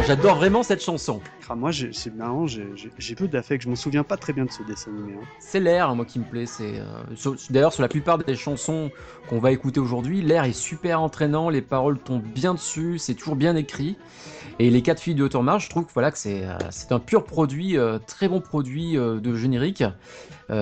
J'adore 0.07 0.37
vraiment 0.37 0.63
cette 0.63 0.81
chanson. 0.81 1.19
Ah, 1.49 1.55
moi, 1.55 1.71
c'est 1.71 2.13
marrant, 2.13 2.45
j'ai 2.47 3.15
peu 3.15 3.27
d'affect. 3.27 3.63
Je 3.63 3.69
m'en 3.69 3.75
souviens 3.75 4.03
pas 4.03 4.17
très 4.17 4.33
bien 4.33 4.45
de 4.45 4.51
ce 4.51 4.63
dessin 4.63 4.91
animé. 4.91 5.13
hein. 5.13 5.25
C'est 5.39 5.59
l'air, 5.59 5.95
moi, 5.95 6.05
qui 6.05 6.19
me 6.19 6.25
plaît. 6.25 6.45
C'est 6.45 6.79
euh, 6.79 7.35
d'ailleurs 7.49 7.71
sur 7.73 7.81
la 7.81 7.87
plupart 7.87 8.17
des 8.17 8.35
chansons 8.35 8.91
qu'on 9.27 9.39
va 9.39 9.51
écouter 9.51 9.79
aujourd'hui, 9.79 10.21
l'air 10.21 10.43
est 10.43 10.51
super 10.53 11.01
entraînant, 11.01 11.49
les 11.49 11.61
paroles 11.61 11.99
tombent 11.99 12.21
bien 12.23 12.53
dessus, 12.53 12.97
c'est 12.97 13.13
toujours 13.15 13.35
bien 13.35 13.55
écrit. 13.55 13.97
Et 14.59 14.69
les 14.71 14.81
quatre 14.81 14.99
filles 15.01 15.15
de 15.15 15.23
Haute-Marche, 15.23 15.65
je 15.65 15.69
trouve 15.69 15.85
que 15.85 15.93
voilà 15.93 16.11
que 16.11 16.17
c'est 16.17 16.43
euh, 16.43 16.57
un 16.89 16.99
pur 16.99 17.23
produit, 17.25 17.77
euh, 17.77 17.99
très 17.99 18.27
bon 18.27 18.41
produit 18.41 18.97
euh, 18.97 19.19
de 19.19 19.35
générique 19.35 19.83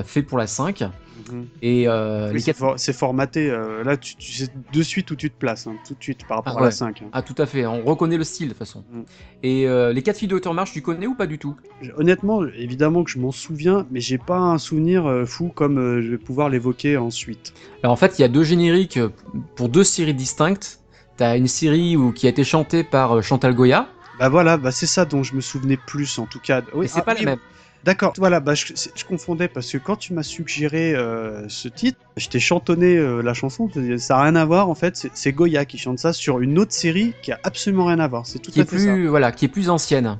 fait 0.03 0.23
pour 0.23 0.37
la 0.39 0.47
5. 0.47 0.81
Mhm. 1.29 1.47
Et 1.61 1.87
Oui, 1.87 2.33
les 2.33 2.39
c'est 2.39 2.45
quatre 2.47 2.57
for- 2.57 2.73
c'est 2.77 2.91
formaté. 2.93 3.49
là, 3.83 3.95
tu, 3.97 4.15
tu 4.15 4.31
sais 4.33 4.47
de 4.73 4.83
suite 4.83 5.11
où 5.11 5.15
tu 5.15 5.29
te 5.29 5.37
places, 5.37 5.67
hein, 5.67 5.75
tout 5.87 5.93
de 5.93 6.01
suite 6.03 6.25
par 6.27 6.37
rapport 6.37 6.53
Ah 6.55 6.57
à 6.57 6.61
la 6.61 6.65
ouais. 6.67 6.71
5. 6.71 7.03
hein. 7.03 7.09
Ah 7.13 7.21
tout 7.21 7.35
à 7.37 7.45
fait, 7.45 7.65
on 7.67 7.83
reconnaît 7.83 8.17
le 8.17 8.23
style 8.23 8.47
de 8.47 8.53
toute 8.53 8.59
façon. 8.59 8.83
Mm. 8.91 9.01
Et 9.43 9.67
les 9.93 10.01
quatre 10.01 10.17
filles 10.17 10.27
de 10.27 10.35
Haute-Marche, 10.35 10.73
tu 10.75 10.81
connais 10.81 11.07
ou 11.07 11.15
pas 11.15 11.25
du 11.25 11.39
tout? 11.39 11.55
Honnêtement, 11.95 12.43
évidemment 12.45 13.05
que 13.05 13.09
je 13.09 13.17
m'en 13.17 13.31
souviens, 13.31 13.87
mais 13.91 14.01
j'ai 14.01 14.17
pas 14.17 14.39
un 14.39 14.57
souvenir 14.57 15.05
euh, 15.05 15.25
fou 15.25 15.49
comme 15.55 15.77
euh, 15.77 16.01
je 16.01 16.11
vais 16.11 16.17
pouvoir 16.17 16.49
l'évoquer 16.49 16.97
ensuite. 16.97 17.53
Alors 17.81 17.93
en 17.93 17.95
fait, 17.95 18.19
il 18.19 18.23
y 18.23 18.25
a 18.25 18.27
deux 18.27 18.43
génériques 18.43 18.97
euh, 18.97 19.07
pour 19.55 19.69
deux 19.69 19.85
séries 19.85 20.13
distinctes. 20.13 20.79
T'as 21.15 21.37
une 21.37 21.47
série 21.47 21.95
où, 21.95 22.11
qui 22.11 22.27
a 22.27 22.29
été 22.29 22.43
chantée 22.43 22.83
par 22.83 23.23
Chantal 23.23 23.55
Goya, 23.55 23.87
Bah 24.19 24.27
voilà, 24.27 24.57
bah 24.57 24.73
c'est 24.73 24.85
ça 24.85 25.05
dont 25.05 25.23
je 25.23 25.33
me 25.33 25.39
souvenais 25.39 25.77
plus 25.77 26.19
en 26.19 26.25
tout 26.25 26.41
cas. 26.41 26.61
Oui, 26.73 26.89
c'est 26.89 26.99
ah, 26.99 27.03
pas 27.03 27.13
oui, 27.13 27.23
la 27.23 27.31
même. 27.31 27.39
D'accord, 27.85 28.13
voilà, 28.17 28.39
bah, 28.39 28.55
je, 28.55 28.73
confondais 29.07 29.47
parce 29.47 29.71
que 29.71 29.77
quand 29.77 29.95
tu 29.95 30.13
m'as 30.13 30.23
suggéré 30.23 30.93
euh, 30.93 31.47
ce 31.47 31.69
titre, 31.69 31.99
je 32.17 32.27
t'ai 32.27 32.39
chantonné 32.39 32.97
euh, 32.97 33.21
la 33.21 33.33
chanson, 33.35 33.69
ça 33.97 34.15
n'a 34.15 34.23
rien 34.23 34.35
à 34.35 34.43
voir 34.43 34.69
en 34.69 34.75
fait, 34.75 35.07
c'est- 35.13 35.31
Goya 35.31 35.63
qui 35.65 35.77
chante 35.77 35.99
ça 35.99 36.11
sur 36.11 36.41
une 36.41 36.57
autre 36.57 36.73
série 36.73 37.13
qui 37.21 37.31
a 37.31 37.39
absolument 37.43 37.85
rien 37.85 37.99
à 37.99 38.07
voir, 38.07 38.25
c'est 38.25 38.39
tout 38.39 38.51
qui 38.51 38.59
à 38.59 38.63
est 38.63 38.65
fait 38.65 38.79
ça. 38.79 38.91
plus 38.91 39.07
voilà, 39.07 39.31
qui 39.31 39.45
est 39.45 39.49
plus 39.49 39.69
ancienne. 39.69 40.17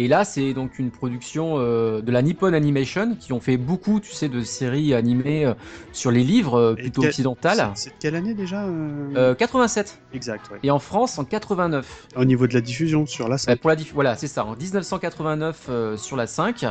Et 0.00 0.06
là, 0.06 0.24
c'est 0.24 0.54
donc 0.54 0.78
une 0.78 0.92
production 0.92 1.54
euh, 1.58 2.00
de 2.00 2.12
la 2.12 2.22
Nippon 2.22 2.52
Animation 2.52 3.16
qui 3.18 3.32
ont 3.32 3.40
fait 3.40 3.56
beaucoup, 3.56 3.98
tu 3.98 4.12
sais, 4.12 4.28
de 4.28 4.42
séries 4.42 4.94
animées 4.94 5.44
euh, 5.44 5.54
sur 5.92 6.12
les 6.12 6.22
livres 6.22 6.54
euh, 6.56 6.74
plutôt 6.74 7.00
quel- 7.02 7.10
occidentales. 7.10 7.72
C'est 7.74 7.90
de 7.90 7.94
quelle 7.98 8.14
année 8.14 8.34
déjà 8.34 8.64
euh 8.64 9.08
Euh, 9.16 9.34
87 9.34 9.98
Exact, 10.12 10.50
ouais. 10.52 10.58
et 10.62 10.70
en 10.70 10.78
France 10.78 11.18
en 11.18 11.24
89. 11.24 12.06
Au 12.16 12.24
niveau 12.24 12.46
de 12.46 12.54
la 12.54 12.60
diffusion 12.60 13.06
sur 13.06 13.28
la 13.28 13.34
Euh, 13.34 13.38
scène. 13.38 13.56
pour 13.58 13.70
la 13.70 13.76
diff- 13.76 13.92
voilà, 13.92 14.14
c'est 14.16 14.28
ça, 14.28 14.44
en 14.44 14.54
1989 14.54 15.66
euh, 15.68 15.96
sur 15.96 16.16
la 16.16 16.28
5, 16.28 16.64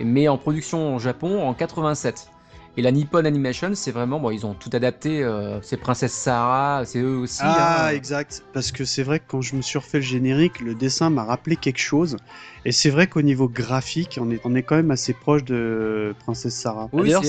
mais 0.00 0.28
en 0.28 0.36
production 0.36 0.96
au 0.96 0.98
Japon 0.98 1.42
en 1.42 1.54
87. 1.54 2.28
Et 2.76 2.82
la 2.82 2.90
Nippon 2.90 3.24
Animation, 3.24 3.70
c'est 3.74 3.92
vraiment, 3.92 4.18
bon, 4.18 4.30
ils 4.30 4.44
ont 4.46 4.52
tout 4.54 4.68
adapté. 4.72 5.22
euh, 5.22 5.60
c'est 5.62 5.76
Princesse 5.76 6.12
Sarah, 6.12 6.82
c'est 6.84 6.98
eux 6.98 7.16
aussi. 7.18 7.38
Ah, 7.44 7.86
hein. 7.86 7.90
exact. 7.94 8.42
Parce 8.52 8.72
que 8.72 8.84
c'est 8.84 9.04
vrai 9.04 9.20
que 9.20 9.24
quand 9.28 9.40
je 9.40 9.54
me 9.54 9.62
suis 9.62 9.78
refait 9.78 9.98
le 9.98 10.02
générique, 10.04 10.60
le 10.60 10.74
dessin 10.74 11.08
m'a 11.08 11.22
rappelé 11.24 11.54
quelque 11.54 11.78
chose. 11.78 12.16
Et 12.66 12.72
c'est 12.72 12.90
vrai 12.90 13.06
qu'au 13.06 13.22
niveau 13.22 13.48
graphique, 13.48 14.18
on 14.20 14.30
est, 14.30 14.40
on 14.44 14.54
est 14.54 14.62
quand 14.62 14.76
même 14.76 14.90
assez 14.90 15.12
proche 15.12 15.44
de 15.44 16.14
Princesse 16.20 16.54
Sarah. 16.54 16.88
Oui, 16.92 17.02
D'ailleurs, 17.02 17.22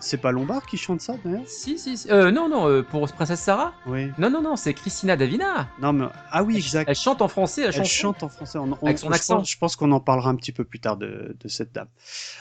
c'est- 0.00 0.16
pas 0.16 0.32
Lombard 0.32 0.66
qui 0.66 0.76
chante 0.76 1.00
ça 1.00 1.14
d'ailleurs 1.24 1.42
Si, 1.46 1.78
si, 1.78 1.96
si. 1.96 2.10
Euh, 2.10 2.30
non, 2.30 2.48
non, 2.48 2.68
euh, 2.68 2.82
pour 2.82 3.06
Princesse 3.12 3.40
Sarah 3.40 3.72
Oui. 3.86 4.08
Non, 4.18 4.30
non, 4.30 4.42
non, 4.42 4.56
c'est 4.56 4.74
Christina 4.74 5.16
Davina. 5.16 5.68
Non, 5.80 5.92
mais. 5.92 6.06
Ah 6.30 6.42
oui, 6.42 6.54
Elle- 6.54 6.60
exact. 6.60 6.88
Elle 6.88 6.94
chante 6.94 7.22
en 7.22 7.28
français, 7.28 7.62
elle, 7.62 7.68
Elle 7.68 7.74
chante. 7.74 7.86
chante 7.86 8.22
en 8.22 8.28
français. 8.28 8.58
On- 8.58 8.72
on- 8.80 8.86
Avec 8.86 8.98
son 8.98 9.10
accent. 9.10 9.36
pense- 9.38 9.50
Je 9.50 9.58
pense 9.58 9.76
qu'on 9.76 9.90
en 9.92 10.00
parlera 10.00 10.30
un 10.30 10.36
petit 10.36 10.52
peu 10.52 10.64
plus 10.64 10.78
tard 10.78 10.96
de, 10.96 11.36
de 11.40 11.48
cette 11.48 11.72
dame. 11.74 11.88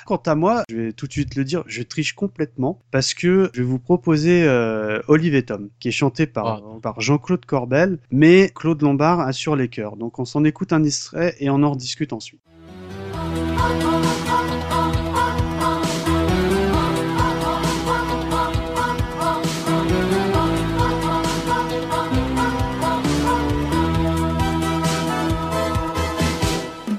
Quant 0.06 0.22
à 0.26 0.36
moi, 0.36 0.64
je 0.70 0.76
vais 0.76 0.94
tout 0.94 1.08
de 1.08 1.12
suite 1.12 1.36
le 1.36 1.44
dire, 1.44 1.64
je 1.68 1.82
triche 1.84 2.14
complètement 2.14 2.80
parce 2.92 3.14
que 3.14 3.50
je 3.54 3.62
vais 3.62 3.68
vous 3.68 3.80
proposer 3.80 4.44
euh, 4.44 5.02
Olive 5.08 5.36
et 5.36 5.44
Tom, 5.44 5.70
qui 5.80 5.88
est 5.88 5.92
chanté 5.92 6.28
par, 6.28 6.46
Ah. 6.48 6.62
par 6.82 7.02
Jean-Claude 7.02 7.46
Corbel, 7.46 7.98
mais 8.12 8.52
Claude 8.54 8.82
Lombard 8.82 9.20
assure 9.22 9.56
les 9.56 9.68
chœurs. 9.70 9.96
Donc 9.96 10.20
on 10.20 10.26
s'en 10.26 10.44
écoute 10.44 10.74
un 10.74 10.84
extrait 10.84 11.36
et 11.40 11.50
on 11.50 11.64
en 11.64 11.72
rediscute 11.72 12.14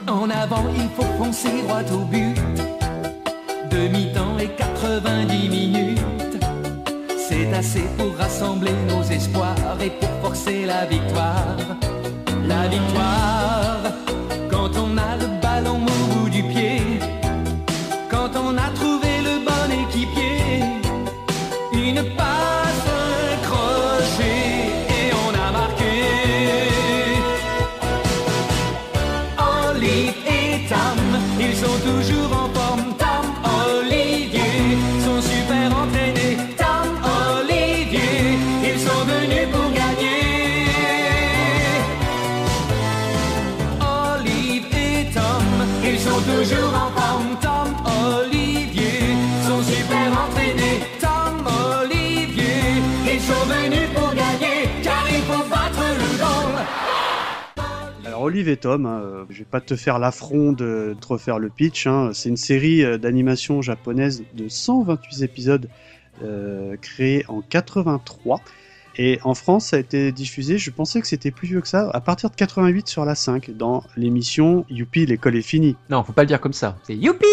En 0.09 0.31
avant, 0.31 0.65
il 0.75 0.89
faut 0.97 1.03
foncer 1.19 1.63
droit 1.65 1.83
au 1.93 2.05
but. 2.07 2.35
Demi-temps 3.71 4.39
et 4.39 4.49
90 4.57 5.49
minutes. 5.51 6.01
C'est 7.29 7.53
assez 7.53 7.85
pour 7.99 8.17
rassembler 8.17 8.73
nos 8.89 9.03
espoirs 9.03 9.83
et 9.83 9.91
pour 9.91 10.09
forcer 10.23 10.65
la 10.65 10.87
victoire. 10.87 11.59
La 12.47 12.69
victoire, 12.69 13.83
quand 14.73 14.83
on 14.83 15.40
Olive 58.31 58.49
et 58.49 58.57
Tom, 58.57 58.87
hein, 58.87 59.01
euh, 59.03 59.25
je 59.29 59.41
vais 59.41 59.45
pas 59.45 59.61
te 59.61 59.75
faire 59.75 59.99
l'affront 59.99 60.53
de 60.53 60.97
te 61.01 61.07
refaire 61.09 61.41
le 61.41 61.49
pitch. 61.49 61.89
hein. 61.89 62.11
C'est 62.15 62.29
une 62.29 62.37
série 62.37 62.85
euh, 62.85 62.97
d'animation 62.97 63.61
japonaise 63.61 64.23
de 64.35 64.47
128 64.49 65.23
épisodes 65.23 65.69
euh, 66.23 66.77
créée 66.81 67.25
en 67.27 67.41
83. 67.41 68.41
Et 68.99 69.19
en 69.25 69.35
France, 69.35 69.67
ça 69.67 69.77
a 69.77 69.79
été 69.81 70.13
diffusé, 70.13 70.59
je 70.59 70.71
pensais 70.71 71.01
que 71.01 71.07
c'était 71.09 71.31
plus 71.33 71.49
vieux 71.49 71.61
que 71.61 71.67
ça, 71.69 71.91
à 71.93 72.01
partir 72.01 72.31
de 72.31 72.37
88 72.37 72.87
sur 72.89 73.05
la 73.05 73.15
5, 73.17 73.51
dans 73.51 73.83
l'émission 73.97 74.65
Youpi, 74.71 75.07
l'école 75.07 75.35
est 75.37 75.43
finie. 75.43 75.75
Non, 75.91 76.05
faut 76.05 76.13
pas 76.13 76.23
le 76.23 76.29
dire 76.29 76.41
comme 76.41 76.53
ça. 76.53 76.77
C'est 76.85 76.95
youpi 76.97 77.25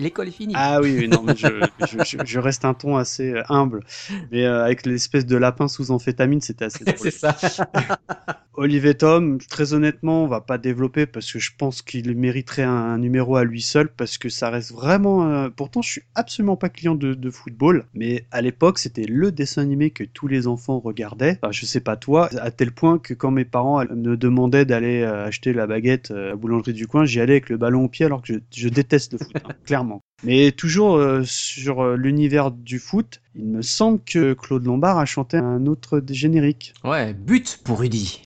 L'école 0.00 0.28
est 0.28 0.32
finie. 0.32 0.54
Ah 0.56 0.80
oui, 0.80 1.06
non, 1.06 1.22
mais 1.22 1.36
je, 1.36 1.46
je, 1.86 1.98
je- 2.04 2.24
je 2.24 2.38
reste 2.40 2.64
un 2.64 2.74
ton 2.74 2.96
assez 2.96 3.34
humble. 3.48 3.84
Mais 4.32 4.44
euh, 4.44 4.64
avec 4.64 4.84
l'espèce 4.86 5.26
de 5.26 5.36
lapin 5.36 5.68
sous 5.68 5.92
amphétamine, 5.92 6.40
c'était 6.40 6.64
assez 6.64 6.84
drôle. 6.84 6.96
c'est 6.98 7.10
ça. 7.12 7.36
Olivier 8.56 8.94
Tom, 8.94 9.38
très 9.38 9.74
honnêtement, 9.74 10.22
on 10.22 10.28
va 10.28 10.40
pas 10.40 10.58
développer 10.58 11.06
parce 11.06 11.32
que 11.32 11.38
je 11.38 11.50
pense 11.56 11.82
qu'il 11.82 12.16
mériterait 12.16 12.62
un, 12.62 12.98
numéro 12.98 13.36
à 13.36 13.44
lui 13.44 13.60
seul 13.60 13.88
parce 13.88 14.16
que 14.16 14.28
ça 14.28 14.50
reste 14.50 14.72
vraiment. 14.72 15.28
euh, 15.28 15.48
Pourtant, 15.50 15.82
je 15.82 15.90
suis 15.90 16.02
absolument 16.14 16.56
pas 16.56 16.68
client 16.68 16.94
de, 16.94 17.30
football, 17.30 17.86
mais 17.94 18.26
à 18.30 18.42
l'époque, 18.42 18.78
c'était 18.78 19.06
le 19.06 19.32
dessin 19.32 19.62
animé 19.62 19.90
que 19.90 20.04
tous 20.04 20.28
les 20.28 20.46
enfants 20.46 20.78
regardaient. 20.78 21.38
Enfin, 21.42 21.50
je 21.50 21.66
sais 21.66 21.80
pas 21.80 21.96
toi, 21.96 22.28
à 22.40 22.50
tel 22.50 22.70
point 22.70 22.98
que 22.98 23.12
quand 23.12 23.30
mes 23.30 23.44
parents 23.44 23.84
me 23.92 24.16
demandaient 24.16 24.64
d'aller 24.64 25.02
euh, 25.02 25.26
acheter 25.26 25.52
la 25.52 25.66
baguette 25.66 26.12
euh, 26.12 26.26
à 26.26 26.28
la 26.30 26.36
boulangerie 26.36 26.74
du 26.74 26.86
coin, 26.86 27.04
j'y 27.04 27.20
allais 27.20 27.34
avec 27.34 27.48
le 27.48 27.56
ballon 27.56 27.84
au 27.84 27.88
pied 27.88 28.06
alors 28.06 28.22
que 28.22 28.34
je, 28.54 28.68
déteste 28.68 29.12
le 29.14 29.18
foot, 29.18 29.36
hein, 29.36 29.54
clairement. 29.64 30.00
Mais 30.22 30.52
toujours 30.52 31.02
sur 31.24 31.96
l'univers 31.96 32.50
du 32.50 32.78
foot, 32.78 33.20
il 33.34 33.44
me 33.44 33.62
semble 33.62 34.00
que 34.04 34.32
Claude 34.32 34.64
Lombard 34.64 34.98
a 34.98 35.04
chanté 35.04 35.36
un 35.36 35.66
autre 35.66 36.00
des 36.00 36.14
génériques. 36.14 36.72
Ouais, 36.84 37.12
but 37.12 37.60
pour. 37.62 37.80
Rudy 37.80 38.22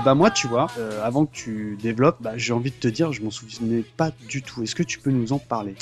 Eh 0.00 0.02
ben 0.02 0.14
moi, 0.14 0.30
tu 0.30 0.46
vois, 0.46 0.72
euh, 0.78 1.02
avant 1.02 1.26
que 1.26 1.32
tu 1.32 1.76
développes, 1.76 2.22
bah, 2.22 2.32
j'ai 2.38 2.54
envie 2.54 2.70
de 2.70 2.76
te 2.76 2.88
dire, 2.88 3.12
je 3.12 3.22
m'en 3.22 3.28
souvenais 3.30 3.82
pas 3.84 4.10
du 4.18 4.42
tout. 4.42 4.62
Est-ce 4.62 4.74
que 4.74 4.82
tu 4.82 4.98
peux 4.98 5.10
nous 5.10 5.34
en 5.34 5.38
parler? 5.38 5.76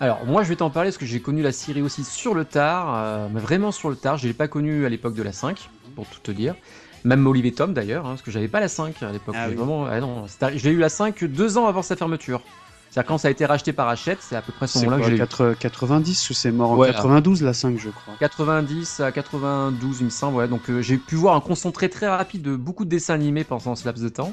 Alors, 0.00 0.26
moi, 0.26 0.42
je 0.42 0.48
vais 0.48 0.56
t'en 0.56 0.70
parler 0.70 0.88
parce 0.90 0.98
que 0.98 1.06
j'ai 1.06 1.22
connu 1.22 1.42
la 1.42 1.52
série 1.52 1.80
aussi 1.82 2.04
sur 2.04 2.34
le 2.34 2.44
tard, 2.44 2.94
euh, 2.94 3.28
mais 3.30 3.40
vraiment 3.40 3.72
sur 3.72 3.88
le 3.90 3.96
tard. 3.96 4.16
Je 4.16 4.26
l'ai 4.26 4.34
pas 4.34 4.48
connue 4.48 4.84
à 4.84 4.88
l'époque 4.88 5.14
de 5.14 5.22
la 5.22 5.32
5, 5.32 5.70
pour 5.94 6.08
tout 6.08 6.20
te 6.20 6.30
dire. 6.30 6.56
Même 7.04 7.26
Olivier 7.26 7.54
Tom 7.54 7.74
d'ailleurs, 7.74 8.04
hein, 8.06 8.10
parce 8.10 8.22
que 8.22 8.30
j'avais 8.30 8.48
pas 8.48 8.60
la 8.60 8.68
5 8.68 9.02
à 9.02 9.12
l'époque. 9.12 9.36
Ah 9.36 9.44
J'ai 9.44 9.50
oui. 9.50 9.56
Vraiment, 9.56 9.86
ah 9.86 10.00
non, 10.00 10.24
arri- 10.26 10.58
j'ai 10.58 10.70
eu 10.70 10.78
la 10.78 10.88
5 10.88 11.24
deux 11.24 11.58
ans 11.58 11.66
avant 11.66 11.82
sa 11.82 11.96
fermeture. 11.96 12.48
C'est-à-dire 12.94 13.08
quand 13.08 13.18
ça 13.18 13.26
a 13.26 13.32
été 13.32 13.44
racheté 13.44 13.72
par 13.72 13.88
Hachette, 13.88 14.18
c'est 14.20 14.36
à 14.36 14.40
peu 14.40 14.52
près 14.52 14.68
ce 14.68 14.78
moment-là 14.78 14.98
que 15.02 15.10
j'ai 15.10 15.16
eu. 15.16 15.20
4- 15.20 15.56
90 15.56 16.30
ou 16.30 16.32
c'est 16.32 16.52
mort 16.52 16.70
en 16.70 16.76
Ouais. 16.76 16.92
92 16.92 17.42
la 17.42 17.52
5 17.52 17.76
je 17.76 17.90
crois 17.90 18.14
90 18.20 19.00
à 19.00 19.10
92, 19.10 19.96
il 19.98 20.04
me 20.04 20.10
semble, 20.10 20.36
ouais. 20.36 20.46
Donc 20.46 20.70
euh, 20.70 20.80
j'ai 20.80 20.96
pu 20.96 21.16
voir 21.16 21.34
un 21.34 21.40
concentré 21.40 21.90
très 21.90 22.06
rapide 22.06 22.42
de 22.42 22.54
beaucoup 22.54 22.84
de 22.84 22.90
dessins 22.90 23.14
animés 23.14 23.42
pendant 23.42 23.74
ce 23.74 23.84
laps 23.84 24.00
de 24.00 24.08
temps. 24.08 24.32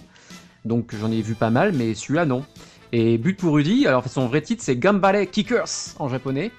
Donc 0.63 0.93
j'en 0.95 1.09
ai 1.11 1.23
vu 1.23 1.33
pas 1.33 1.49
mal, 1.49 1.73
mais 1.73 1.95
celui-là 1.95 2.25
non. 2.27 2.45
Et 2.91 3.17
But 3.17 3.39
pour 3.39 3.55
Rudy, 3.55 3.87
alors 3.87 4.07
son 4.07 4.27
vrai 4.27 4.41
titre 4.43 4.61
c'est 4.63 4.75
Gambale 4.75 5.25
Kickers 5.25 5.65
en 5.97 6.07
japonais. 6.07 6.51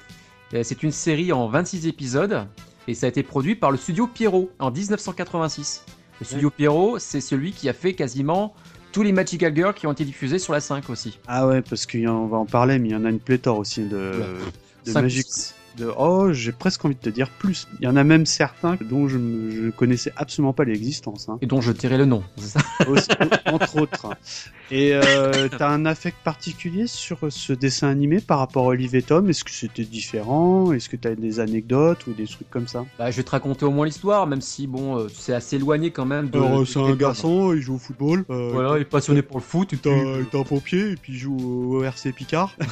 C'est 0.65 0.83
une 0.83 0.91
série 0.91 1.31
en 1.33 1.47
26 1.47 1.87
épisodes 1.87 2.49
et 2.89 2.95
ça 2.95 3.07
a 3.07 3.11
été 3.11 3.23
produit 3.23 3.55
par 3.55 3.71
le 3.71 3.77
studio 3.77 4.09
Pierrot 4.09 4.51
en 4.59 4.73
1986. 4.73 5.85
Le 6.19 6.27
studio 6.27 6.51
Pierrot, 6.51 6.99
c'est 6.99 7.21
celui 7.21 7.53
qui 7.53 7.69
a 7.69 7.73
fait 7.73 7.95
quasiment 7.95 8.55
tous 8.93 9.03
les 9.03 9.13
Magical 9.13 9.55
Girls 9.55 9.75
qui 9.75 9.87
ont 9.87 9.93
été 9.93 10.05
diffusés 10.05 10.39
sur 10.39 10.53
la 10.53 10.61
5 10.61 10.89
aussi. 10.91 11.19
Ah 11.27 11.47
ouais, 11.47 11.63
parce 11.63 11.87
qu'on 11.87 12.27
va 12.27 12.37
en 12.37 12.47
parler, 12.47 12.79
mais 12.79 12.89
il 12.89 12.93
y 12.93 12.97
en 12.97 13.05
a 13.05 13.11
une 13.11 13.21
pléthore 13.21 13.59
aussi 13.59 13.85
de, 13.85 14.13
de 14.87 14.93
Magic. 14.93 15.27
De, 15.77 15.91
oh, 15.97 16.33
j'ai 16.33 16.53
presque 16.53 16.85
envie 16.85 16.95
de 16.95 17.01
te 17.01 17.09
dire 17.09 17.29
plus. 17.31 17.67
Il 17.81 17.85
y 17.85 17.89
en 17.89 17.97
a 17.97 18.05
même 18.05 18.27
certains 18.27 18.77
dont 18.91 19.09
je 19.09 19.17
ne 19.17 19.71
connaissais 19.71 20.13
absolument 20.17 20.53
pas 20.53 20.65
l'existence. 20.65 21.29
Hein. 21.29 21.39
Et 21.41 21.47
dont 21.47 21.61
je 21.61 21.73
tirais 21.73 21.97
le 21.99 22.05
nom. 22.05 22.23
c'est 22.37 22.59
ça? 22.59 22.61
Aussi- 22.89 23.09
entre 23.47 23.77
autres. 23.79 24.09
Et 24.71 24.93
euh, 24.95 25.49
t'as 25.59 25.69
un 25.71 25.87
affect 25.87 26.17
particulier 26.25 26.87
sur 26.87 27.19
ce 27.31 27.53
dessin 27.53 27.89
animé 27.89 28.21
par 28.21 28.39
rapport 28.39 28.65
à 28.65 28.69
Olive 28.69 28.95
et 28.95 29.03
Tom? 29.03 29.31
Est-ce 29.31 29.45
que 29.45 29.51
c'était 29.51 29.85
différent? 29.85 30.73
Est-ce 30.73 30.89
que 30.89 30.97
t'as 30.97 31.15
des 31.15 31.41
anecdotes 31.41 32.07
ou 32.07 32.13
des 32.13 32.27
trucs 32.27 32.51
comme 32.51 32.69
ça? 32.69 32.85
Bah, 32.99 33.11
je 33.11 33.17
vais 33.17 33.23
te 33.23 33.31
raconter 33.31 33.65
au 33.65 33.71
moins 33.71 33.87
l'histoire, 33.87 34.27
même 34.27 34.41
si 34.43 34.67
bon, 34.67 34.99
euh, 34.99 35.07
c'est 35.13 35.33
assez 35.35 35.57
éloigné 35.57 35.91
quand 35.91 36.05
même 36.07 36.29
de. 36.29 36.39
Alors, 36.39 36.61
de- 36.61 36.65
c'est 36.67 36.81
un 36.81 36.95
garçon, 36.97 37.55
il 37.55 37.63
joue 37.63 37.75
au 37.77 37.79
football. 37.79 38.25
euh, 38.31 38.51
Voilà, 38.53 38.77
il 38.77 38.83
est 38.83 38.85
passionné 38.85 39.23
pour 39.23 39.39
le 39.39 39.43
foot. 39.43 39.71
T'as 39.83 39.91
puis, 39.91 40.27
t'as 40.31 40.39
un 40.39 40.43
pompier 40.45 40.91
et 40.91 40.97
puis 40.97 41.15
il 41.15 41.19
joue 41.19 41.77
au 41.79 41.83
RC 41.85 42.13
Picard. 42.13 42.55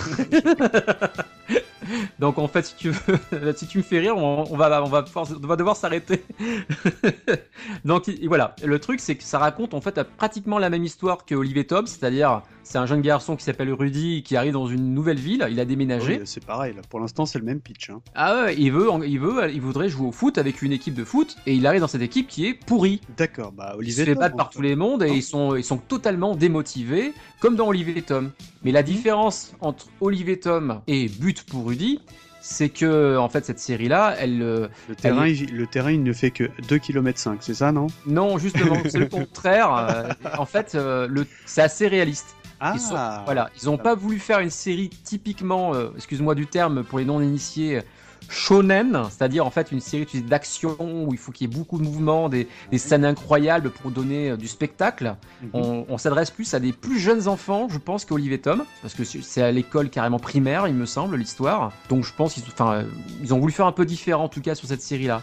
Donc 2.18 2.38
en 2.38 2.48
fait, 2.48 2.64
si 2.66 2.76
tu 2.76 2.90
veux, 2.90 3.52
si 3.56 3.66
tu 3.66 3.78
me 3.78 3.82
fais 3.82 3.98
rire, 4.00 4.16
on, 4.16 4.44
va, 4.56 4.82
on 4.82 4.88
va, 4.88 5.04
on 5.14 5.46
va 5.46 5.56
devoir 5.56 5.76
s'arrêter. 5.76 6.24
Donc 7.84 8.08
il- 8.08 8.28
voilà, 8.28 8.54
le 8.64 8.78
truc 8.78 9.00
c'est 9.00 9.16
que 9.16 9.22
ça 9.24 9.38
raconte 9.38 9.74
en 9.74 9.80
fait 9.80 10.02
pratiquement 10.16 10.58
la 10.58 10.70
même 10.70 10.84
histoire 10.84 11.24
que 11.24 11.34
Olivier 11.34 11.66
Tom, 11.66 11.86
c'est-à-dire 11.86 12.42
c'est 12.62 12.78
un 12.78 12.86
jeune 12.86 13.00
garçon 13.00 13.36
qui 13.36 13.44
s'appelle 13.44 13.72
Rudy 13.72 14.22
qui 14.22 14.36
arrive 14.36 14.52
dans 14.52 14.66
une 14.66 14.94
nouvelle 14.94 15.18
ville, 15.18 15.46
il 15.50 15.58
a 15.60 15.64
déménagé. 15.64 16.16
Oui, 16.18 16.22
c'est 16.24 16.44
pareil, 16.44 16.74
là. 16.74 16.82
pour 16.88 17.00
l'instant 17.00 17.26
c'est 17.26 17.38
le 17.38 17.44
même 17.44 17.60
pitch. 17.60 17.90
Hein. 17.90 18.00
Ah 18.14 18.42
ouais, 18.44 18.56
il 18.56 18.70
veut, 18.72 18.88
il 19.06 19.18
veut, 19.18 19.50
il 19.52 19.60
voudrait 19.60 19.88
jouer 19.88 20.06
au 20.08 20.12
foot 20.12 20.38
avec 20.38 20.62
une 20.62 20.72
équipe 20.72 20.94
de 20.94 21.04
foot 21.04 21.36
et 21.46 21.54
il 21.54 21.66
arrive 21.66 21.80
dans 21.80 21.88
cette 21.88 22.02
équipe 22.02 22.28
qui 22.28 22.46
est 22.46 22.54
pourrie. 22.54 23.00
D'accord, 23.16 23.52
bah 23.52 23.70
Ils 23.74 23.78
Olivier 23.78 24.04
se 24.04 24.10
fait 24.10 24.14
battre 24.14 24.36
par 24.36 24.50
tous 24.50 24.62
les 24.62 24.76
mondes 24.76 25.02
et 25.02 25.10
ils 25.10 25.22
sont, 25.22 25.56
ils 25.56 25.64
sont 25.64 25.78
totalement 25.78 26.34
démotivés, 26.36 27.12
comme 27.40 27.56
dans 27.56 27.66
Olivier 27.68 27.98
et 27.98 28.02
Tom. 28.02 28.30
Mais 28.62 28.70
Mhm. 28.70 28.74
la 28.74 28.82
différence 28.82 29.52
entre 29.60 29.86
Olivier 30.00 30.34
et 30.34 30.40
Tom 30.40 30.80
et 30.86 31.08
But 31.08 31.42
pour 31.44 31.66
Rudy, 31.66 32.00
c'est 32.42 32.68
que 32.70 33.16
en 33.18 33.28
fait 33.28 33.44
cette 33.44 33.58
série-là, 33.58 34.14
elle, 34.18 34.42
euh, 34.42 34.68
Le 34.88 34.94
terrain, 34.94 35.26
il, 35.26 35.54
le 35.54 35.66
terrain, 35.66 35.92
il 35.92 36.02
ne 36.02 36.12
fait 36.12 36.30
que 36.30 36.44
2 36.68 36.78
km 36.78 37.18
5, 37.18 37.38
c'est 37.42 37.54
ça, 37.54 37.70
non? 37.72 37.86
Non 38.06 38.38
justement, 38.38 38.76
c'est 38.88 38.98
le 38.98 39.06
contraire. 39.10 39.74
euh, 39.74 40.08
en 40.38 40.46
fait, 40.46 40.74
euh, 40.74 41.06
le, 41.06 41.26
c'est 41.46 41.62
assez 41.62 41.86
réaliste. 41.88 42.36
Ah, 42.60 42.72
Ils 42.74 42.80
sont- 42.80 42.94
voilà, 43.24 43.50
ils 43.60 43.70
ont 43.70 43.78
pas 43.78 43.94
voulu 43.94 44.18
faire 44.18 44.40
une 44.40 44.50
série 44.50 44.90
typiquement, 44.90 45.74
euh, 45.74 45.88
excuse-moi 45.96 46.34
du 46.34 46.46
terme 46.46 46.84
pour 46.84 46.98
les 46.98 47.04
non-initiés, 47.06 47.80
shonen, 48.28 49.02
c'est-à-dire 49.10 49.44
en 49.46 49.50
fait 49.50 49.72
une 49.72 49.80
série 49.80 50.06
d'action 50.22 50.76
où 50.78 51.12
il 51.12 51.18
faut 51.18 51.32
qu'il 51.32 51.48
y 51.50 51.52
ait 51.52 51.56
beaucoup 51.56 51.78
de 51.78 51.82
mouvements, 51.82 52.28
des, 52.28 52.48
des 52.70 52.78
scènes 52.78 53.04
incroyables 53.04 53.70
pour 53.70 53.90
donner 53.90 54.30
euh, 54.30 54.36
du 54.36 54.46
spectacle. 54.46 55.16
Mhm. 55.42 55.50
On, 55.54 55.86
on 55.88 55.98
s'adresse 55.98 56.30
plus 56.30 56.52
à 56.54 56.60
des 56.60 56.72
plus 56.72 56.98
jeunes 57.00 57.28
enfants, 57.28 57.66
je 57.70 57.78
pense, 57.78 58.04
qu'Olivier 58.04 58.38
Tom, 58.40 58.64
parce 58.82 58.94
que 58.94 59.04
c'est 59.04 59.42
à 59.42 59.50
l'école 59.50 59.90
carrément 59.90 60.18
primaire, 60.18 60.68
il 60.68 60.74
me 60.74 60.86
semble, 60.86 61.16
l'histoire. 61.16 61.72
Donc 61.88 62.04
je 62.04 62.12
pense 62.14 62.34
qu'ils 62.34 62.44
enfin, 62.46 62.84
ils 63.22 63.34
ont 63.34 63.38
voulu 63.40 63.52
faire 63.52 63.66
un 63.66 63.72
peu 63.72 63.84
différent 63.86 64.24
en 64.24 64.28
tout 64.28 64.42
cas 64.42 64.54
sur 64.54 64.68
cette 64.68 64.82
série-là. 64.82 65.22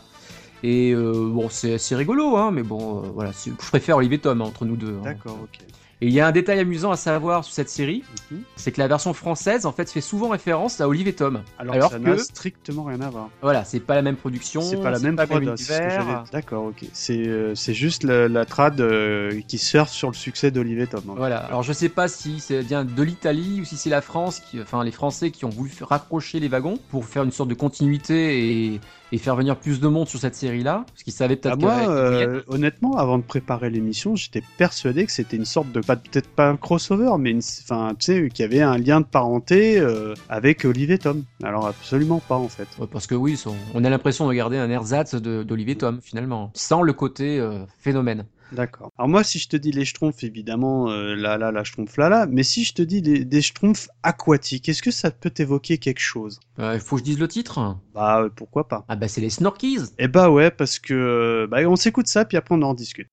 Et 0.63 0.91
euh, 0.91 1.29
bon, 1.31 1.49
c'est 1.49 1.77
rigolo, 1.95 2.35
hein, 2.35 2.49
mais 2.51 2.63
bon, 2.63 3.03
euh, 3.03 3.07
voilà, 3.13 3.31
je 3.31 3.51
préfère 3.51 3.97
Olivier 3.97 4.17
Tom 4.17 4.41
hein, 4.41 4.45
entre 4.45 4.65
nous 4.65 4.75
deux. 4.75 4.95
hein. 4.97 5.03
D'accord, 5.03 5.37
ok. 5.43 5.59
Et 5.99 6.05
il 6.07 6.13
y 6.13 6.19
a 6.19 6.27
un 6.27 6.31
détail 6.31 6.59
amusant 6.59 6.91
à 6.91 6.95
savoir 6.95 7.43
sur 7.43 7.53
cette 7.53 7.69
série, 7.69 8.03
Mhm. 8.31 8.41
c'est 8.55 8.71
que 8.71 8.79
la 8.79 8.87
version 8.87 9.13
française 9.13 9.65
en 9.65 9.71
fait 9.71 9.89
fait 9.89 9.99
souvent 10.01 10.29
référence 10.29 10.79
à 10.79 10.87
Olivier 10.87 11.13
Tom. 11.13 11.41
Alors, 11.57 11.73
Alors 11.73 11.91
ça 11.91 11.97
que- 11.97 12.03
n'a 12.03 12.17
strictement 12.19 12.83
rien 12.83 13.01
à 13.01 13.09
voir. 13.09 13.29
Voilà, 13.41 13.63
c'est 13.65 13.79
pas 13.79 13.95
la 13.95 14.03
même 14.03 14.15
production, 14.15 14.61
C'est 14.61 14.77
pas 14.77 14.91
la 14.91 14.99
même 14.99 15.15
prod, 15.15 15.55
D'accord, 16.31 16.65
ok. 16.65 16.85
C'est 16.93 17.27
euh, 17.27 17.55
c'est 17.55 17.73
juste 17.73 18.03
la, 18.03 18.27
la 18.27 18.45
trad 18.45 18.79
euh, 18.79 19.41
qui 19.47 19.57
surfe 19.57 19.89
sur 19.89 20.09
le 20.09 20.13
succès 20.15 20.51
d'Olivier 20.51 20.85
Tom. 20.85 21.01
hein. 21.09 21.13
Voilà. 21.17 21.37
Alors 21.39 21.63
je 21.63 21.73
sais 21.73 21.89
pas 21.89 22.07
si 22.07 22.39
c'est 22.39 22.61
vient 22.61 22.85
de 22.85 23.03
l'Italie 23.03 23.61
ou 23.61 23.65
si 23.65 23.75
c'est 23.75 23.89
la 23.89 24.01
France, 24.01 24.39
qui, 24.39 24.61
enfin 24.61 24.83
les 24.83 24.91
Français 24.91 25.31
qui 25.31 25.45
ont 25.45 25.49
voulu 25.49 25.71
raccrocher 25.81 26.39
les 26.39 26.47
wagons 26.47 26.77
pour 26.89 27.05
faire 27.05 27.23
une 27.23 27.31
sorte 27.31 27.49
de 27.49 27.55
continuité 27.55 28.73
et, 28.73 28.79
et 29.11 29.17
faire 29.17 29.35
venir 29.35 29.55
plus 29.57 29.79
de 29.79 29.87
monde 29.87 30.07
sur 30.07 30.19
cette 30.19 30.35
série-là, 30.35 30.83
parce 30.87 31.03
qu'ils 31.03 31.13
savaient 31.13 31.35
peut-être 31.37 31.57
Ah, 31.61 31.61
moi, 31.61 31.89
euh, 31.89 32.41
honnêtement, 32.47 32.97
avant 32.97 33.17
de 33.17 33.23
préparer 33.23 33.69
l'émission, 33.69 34.15
j'étais 34.15 34.43
persuadé 34.57 35.05
que 35.05 35.11
c'était 35.11 35.37
une 35.37 35.45
sorte 35.45 35.71
de, 35.71 35.79
pas- 35.79 35.95
peut-être 35.95 36.27
pas 36.29 36.49
un 36.49 36.57
crossover, 36.57 37.11
mais 37.19 37.31
une- 37.31 37.41
enfin, 37.63 37.93
tu 37.97 38.05
sais, 38.05 38.29
qu'il 38.29 38.43
y 38.43 38.45
avait 38.45 38.61
un 38.61 38.77
lien 38.77 38.99
de 39.01 39.05
parenté 39.05 39.79
euh, 39.79 40.13
avec 40.29 40.65
Olivier 40.65 40.97
Tom. 40.97 41.23
Alors 41.43 41.67
absolument 41.67 42.19
pas 42.19 42.35
en 42.35 42.49
fait. 42.49 42.67
Ouais, 42.79 42.87
parce 42.91 43.07
que 43.07 43.15
oui, 43.15 43.41
on 43.73 43.83
a 43.83 43.89
l'impression 43.89 44.25
de 44.25 44.29
regarder 44.29 44.57
un 44.57 44.69
ersatz 44.69 45.15
de- 45.15 45.43
d'Olivier 45.43 45.75
Tom 45.75 45.99
finalement, 46.01 46.51
sans 46.53 46.81
le 46.81 46.93
côté 46.93 47.39
euh, 47.39 47.59
phénomène. 47.79 48.25
D'accord. 48.51 48.91
Alors 48.97 49.09
moi, 49.09 49.23
si 49.23 49.39
je 49.39 49.47
te 49.49 49.57
dis 49.57 49.71
les 49.71 49.83
schtroumpfs, 49.85 50.23
évidemment, 50.23 50.89
euh, 50.89 51.15
là, 51.15 51.37
là, 51.37 51.51
la 51.51 51.63
schtroumpf, 51.65 51.97
là, 51.97 52.07
là, 52.09 52.27
mais 52.29 52.43
si 52.43 52.63
je 52.63 52.73
te 52.73 52.81
dis 52.81 53.01
des, 53.01 53.25
des 53.25 53.41
schtroumpfs 53.41 53.89
aquatiques, 54.03 54.69
est-ce 54.69 54.81
que 54.81 54.91
ça 54.91 55.11
peut 55.11 55.29
t'évoquer 55.29 55.77
quelque 55.77 55.99
chose? 55.99 56.39
Euh, 56.59 56.75
Il 56.75 56.79
faut 56.79 56.95
que 56.95 57.01
je 57.01 57.03
dise 57.05 57.19
le 57.19 57.27
titre? 57.27 57.77
Bah, 57.93 58.21
euh, 58.21 58.29
pourquoi 58.29 58.67
pas 58.67 58.85
Ah 58.87 58.95
bah 58.95 59.07
c'est 59.09 59.21
les 59.21 59.29
Snorkies. 59.29 59.79
Eh 59.97 60.07
bah 60.07 60.29
ouais, 60.29 60.49
parce 60.51 60.79
que, 60.79 60.93
euh, 60.93 61.47
bah, 61.47 61.57
on 61.67 61.75
s'écoute 61.75 62.07
ça, 62.07 62.23
puis 62.25 62.37
après 62.37 62.55
on 62.55 62.61
en 62.61 62.73
discute. 62.73 63.09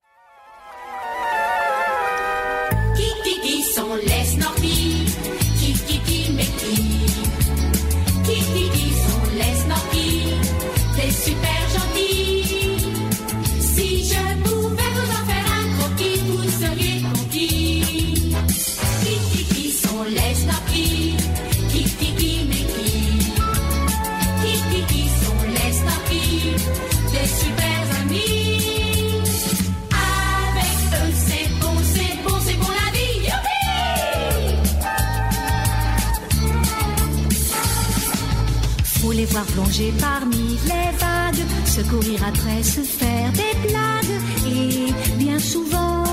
Après, 42.27 42.63
se 42.63 42.81
faire 42.81 43.31
des 43.33 43.55
blagues. 43.69 44.19
Et 44.47 44.93
bien 45.19 45.39
souvent, 45.39 46.05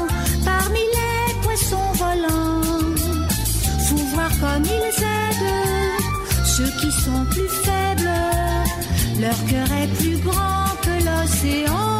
parmi 0.45 0.83
les 0.97 1.33
poissons 1.41 1.91
volants, 1.95 2.61
faut 3.87 4.05
voir 4.13 4.31
comme 4.39 4.65
ils 4.65 5.03
aident 5.03 6.45
ceux 6.45 6.71
qui 6.79 6.91
sont 6.91 7.25
plus 7.29 7.49
faibles. 7.65 8.19
Leur 9.19 9.45
cœur 9.45 9.67
est 9.81 9.87
plus 9.99 10.17
grand 10.17 10.65
que 10.83 10.95
l'océan. 11.07 11.90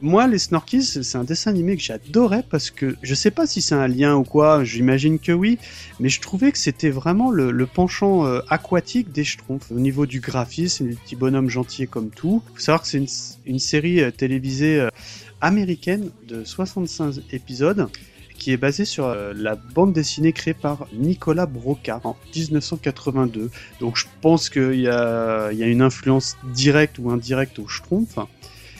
Moi, 0.00 0.28
les 0.28 0.38
Snorkies, 0.38 0.84
c'est 0.84 1.18
un 1.18 1.24
dessin 1.24 1.50
animé 1.50 1.76
que 1.76 1.82
j'adorais 1.82 2.44
parce 2.48 2.70
que 2.70 2.94
je 3.02 3.14
sais 3.14 3.32
pas 3.32 3.46
si 3.46 3.60
c'est 3.60 3.74
un 3.74 3.88
lien 3.88 4.14
ou 4.14 4.22
quoi, 4.22 4.62
j'imagine 4.62 5.18
que 5.18 5.32
oui, 5.32 5.58
mais 5.98 6.08
je 6.08 6.20
trouvais 6.20 6.52
que 6.52 6.58
c'était 6.58 6.90
vraiment 6.90 7.30
le, 7.30 7.66
penchant 7.66 8.24
euh, 8.24 8.40
aquatique 8.48 9.10
des 9.10 9.24
Schtroumpfs 9.24 9.72
au 9.72 9.80
niveau 9.80 10.06
du 10.06 10.20
graphisme, 10.20 10.88
des 10.88 10.94
petits 10.94 11.16
bonhommes 11.16 11.50
gentils 11.50 11.88
comme 11.88 12.10
tout. 12.10 12.42
Faut 12.54 12.60
savoir 12.60 12.82
que 12.82 12.88
c'est 12.88 12.98
une, 12.98 13.08
une 13.44 13.58
série 13.58 14.00
euh, 14.00 14.12
télévisée 14.12 14.80
euh, 14.80 14.88
américaine 15.40 16.10
de 16.28 16.44
65 16.44 17.14
épisodes 17.32 17.88
qui 18.46 18.52
est 18.52 18.56
basée 18.56 18.84
sur 18.84 19.06
euh, 19.06 19.32
la 19.34 19.56
bande 19.56 19.92
dessinée 19.92 20.32
créée 20.32 20.54
par 20.54 20.86
Nicolas 20.92 21.46
Broca 21.46 22.00
en 22.04 22.14
1982. 22.32 23.50
Donc 23.80 23.96
je 23.96 24.04
pense 24.20 24.50
qu'il 24.50 24.78
y 24.78 24.86
a, 24.86 25.50
il 25.50 25.58
y 25.58 25.64
a 25.64 25.66
une 25.66 25.82
influence 25.82 26.36
directe 26.54 27.00
ou 27.00 27.10
indirecte 27.10 27.58
aux 27.58 27.66
Schtroumpfs. 27.66 28.20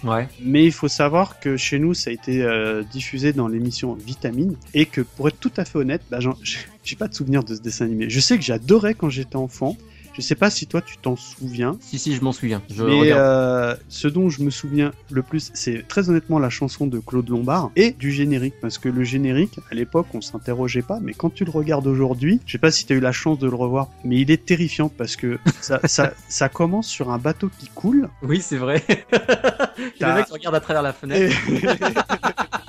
Ouais. 0.05 0.29
Mais 0.41 0.65
il 0.65 0.71
faut 0.71 0.87
savoir 0.87 1.41
que 1.41 1.57
chez 1.57 1.81
nous, 1.81 1.95
ça 1.95 2.11
a 2.11 2.13
été 2.13 2.45
euh, 2.45 2.85
diffusé 2.93 3.33
dans 3.33 3.49
l'émission 3.49 3.95
Vitamine 3.95 4.55
et 4.73 4.87
que 4.87 5.01
pour 5.01 5.27
être 5.27 5.41
tout 5.41 5.51
à 5.57 5.65
fait 5.65 5.79
honnête, 5.79 6.03
bah, 6.13 6.21
j'ai 6.85 6.97
pas 6.97 7.09
de 7.09 7.15
souvenir 7.17 7.43
de 7.43 7.57
ce 7.57 7.61
dessin 7.61 7.87
animé. 7.87 8.09
Je 8.09 8.21
sais 8.21 8.39
que 8.39 8.45
j'adorais 8.45 8.95
quand 8.95 9.11
j'étais 9.11 9.35
enfant. 9.35 9.77
Je 10.17 10.23
sais 10.23 10.35
pas 10.35 10.49
si 10.49 10.67
toi 10.67 10.81
tu 10.81 10.97
t'en 10.97 11.15
souviens, 11.15 11.77
Si, 11.81 11.99
si, 11.99 12.15
je 12.17 12.23
m'en 12.23 12.33
souviens. 12.33 12.63
Je 12.75 12.83
mais 12.85 13.13
euh, 13.13 13.75
ce 13.91 14.09
dont 14.09 14.31
je 14.31 14.43
me 14.43 14.49
souviens 14.51 14.93
le 15.11 15.23
plus, 15.23 15.51
c'est 15.53 15.87
très 15.87 16.09
honnêtement 16.09 16.39
la 16.39 16.49
chanson 16.49 16.87
de 16.87 16.99
Claude 16.99 17.29
Lombard 17.29 17.71
et 17.77 17.91
du 17.93 18.11
générique, 18.11 18.55
parce 18.63 18.79
que 18.79 18.89
le 18.89 19.05
générique, 19.05 19.59
à 19.71 19.75
l'époque, 19.75 20.07
on 20.15 20.21
s'interrogeait 20.23 20.81
pas, 20.83 21.01
mais 21.03 21.13
quand 21.13 21.29
tu 21.29 21.45
le 21.45 21.51
regardes 21.51 21.87
aujourd'hui, 21.87 22.41
je 22.47 22.53
sais 22.53 22.59
pas 22.59 22.71
si 22.71 22.87
tu 22.87 22.95
as 22.95 22.97
eu 22.97 23.01
la 23.01 23.13
chance 23.13 23.39
de 23.39 23.47
le 23.49 23.55
revoir, 23.57 23.89
mais 24.05 24.17
il 24.17 24.31
est 24.31 24.43
terrifiant 24.45 24.89
parce 24.89 25.17
que 25.17 25.39
ça, 25.61 25.81
ça, 25.85 26.15
ça 26.29 26.49
commence 26.49 26.87
sur 26.89 27.11
un 27.11 27.19
bateau 27.19 27.51
qui 27.59 27.69
coule. 27.69 28.09
Oui, 28.23 28.41
c'est 28.41 28.57
vrai. 28.57 28.83
T'as- 29.11 29.69
le 30.01 30.15
mec 30.15 30.29
regarde 30.31 30.55
à 30.55 30.61
travers 30.61 30.83
la 30.83 30.93
fenêtre. 30.95 31.37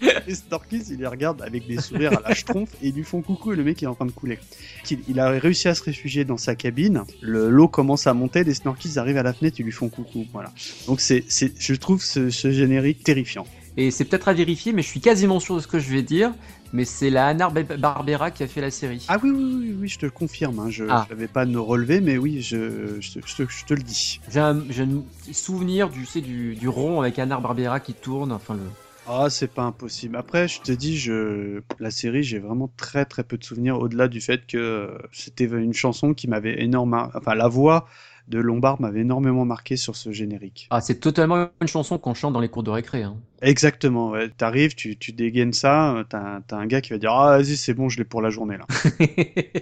Et 0.28 0.34
Snorkis, 0.34 0.82
il 0.90 0.98
les 0.98 1.06
regarde 1.06 1.42
avec 1.42 1.66
des 1.66 1.80
sourires 1.80 2.18
à 2.18 2.28
la 2.28 2.34
schtroumpf 2.34 2.70
et 2.82 2.88
ils 2.88 2.94
lui 2.94 3.04
font 3.04 3.22
coucou 3.22 3.52
et 3.52 3.56
le 3.56 3.64
mec 3.64 3.82
est 3.82 3.86
en 3.86 3.94
train 3.94 4.06
de 4.06 4.10
couler. 4.10 4.38
Il, 4.90 4.98
il 5.08 5.20
a 5.20 5.30
réussi 5.30 5.68
à 5.68 5.74
se 5.74 5.82
réfugier 5.82 6.24
dans 6.24 6.36
sa 6.36 6.54
cabine, 6.54 7.04
le 7.20 7.48
l'eau 7.50 7.68
commence 7.68 8.06
à 8.06 8.14
monter, 8.14 8.44
les 8.44 8.54
Snorkis 8.54 8.98
arrivent 8.98 9.18
à 9.18 9.22
la 9.22 9.32
fenêtre, 9.32 9.56
ils 9.60 9.64
lui 9.64 9.72
font 9.72 9.88
coucou. 9.88 10.26
Voilà. 10.32 10.52
Donc 10.86 11.00
c'est, 11.00 11.24
c'est, 11.28 11.52
je 11.60 11.74
trouve 11.74 12.02
ce, 12.02 12.30
ce 12.30 12.50
générique 12.50 13.04
terrifiant. 13.04 13.46
Et 13.78 13.90
c'est 13.90 14.06
peut-être 14.06 14.28
à 14.28 14.32
vérifier, 14.32 14.72
mais 14.72 14.80
je 14.82 14.88
suis 14.88 15.00
quasiment 15.00 15.38
sûr 15.38 15.54
de 15.56 15.60
ce 15.60 15.66
que 15.66 15.78
je 15.78 15.90
vais 15.90 16.02
dire. 16.02 16.32
Mais 16.72 16.84
c'est 16.84 17.10
la 17.10 17.28
Hanna-Barbera 17.28 18.32
qui 18.32 18.42
a 18.42 18.48
fait 18.48 18.60
la 18.60 18.72
série. 18.72 19.04
Ah 19.08 19.18
oui, 19.22 19.30
oui, 19.30 19.44
oui, 19.60 19.76
oui 19.82 19.88
je 19.88 19.98
te 19.98 20.04
le 20.06 20.10
confirme, 20.10 20.58
hein, 20.58 20.68
je 20.68 20.84
Ah. 20.90 21.06
n'avais 21.08 21.28
pas 21.28 21.46
de 21.46 21.56
relevé, 21.56 22.00
mais 22.00 22.18
oui, 22.18 22.42
je, 22.42 23.00
je, 23.00 23.12
te- 23.20 23.26
je 23.26 23.36
te- 23.36 23.48
je 23.48 23.64
te 23.64 23.74
le 23.74 23.82
dis. 23.82 24.18
J'ai 24.28 24.40
un, 24.40 24.62
souvenir 25.32 25.88
du, 25.90 26.06
c'est 26.06 26.20
du, 26.20 26.54
du 26.56 26.68
rond 26.68 27.00
avec 27.00 27.18
Hanna-Barbera 27.18 27.78
qui 27.80 27.94
tourne. 27.94 28.32
Enfin, 28.32 28.54
le... 28.54 28.60
Ah, 29.08 29.28
c'est 29.30 29.54
pas 29.54 29.62
impossible. 29.62 30.16
Après, 30.16 30.48
je 30.48 30.62
te 30.62 30.72
dis, 30.72 30.98
je... 30.98 31.60
la 31.78 31.90
série, 31.92 32.24
j'ai 32.24 32.40
vraiment 32.40 32.68
très 32.76 33.04
très 33.04 33.22
peu 33.22 33.38
de 33.38 33.44
souvenirs, 33.44 33.78
au-delà 33.78 34.08
du 34.08 34.20
fait 34.20 34.46
que 34.46 34.56
euh, 34.58 34.98
c'était 35.12 35.44
une 35.44 35.72
chanson 35.72 36.12
qui 36.12 36.26
m'avait 36.28 36.60
énormément... 36.60 37.08
Enfin, 37.14 37.34
la 37.36 37.46
voix 37.46 37.86
de 38.26 38.38
Lombard 38.40 38.80
m'avait 38.80 39.02
énormément 39.02 39.44
marqué 39.44 39.76
sur 39.76 39.94
ce 39.94 40.10
générique. 40.10 40.66
Ah, 40.70 40.80
c'est 40.80 40.98
totalement 40.98 41.48
une 41.60 41.68
chanson 41.68 41.98
qu'on 41.98 42.14
chante 42.14 42.32
dans 42.32 42.40
les 42.40 42.48
cours 42.48 42.64
de 42.64 42.70
récré. 42.70 43.04
hein. 43.04 43.16
Exactement, 43.42 44.10
ouais. 44.10 44.28
T'arrives, 44.30 44.74
tu, 44.74 44.96
tu 44.96 45.12
dégaines 45.12 45.52
ça, 45.52 45.94
euh, 45.98 46.04
t'as 46.04 46.40
un 46.50 46.66
gars 46.66 46.80
qui 46.80 46.90
va 46.90 46.98
dire 46.98 47.12
«Ah, 47.12 47.38
vas-y, 47.38 47.56
c'est 47.56 47.74
bon, 47.74 47.88
je 47.88 47.98
l'ai 47.98 48.04
pour 48.04 48.22
la 48.22 48.30
journée, 48.30 48.56
là.» 48.56 48.66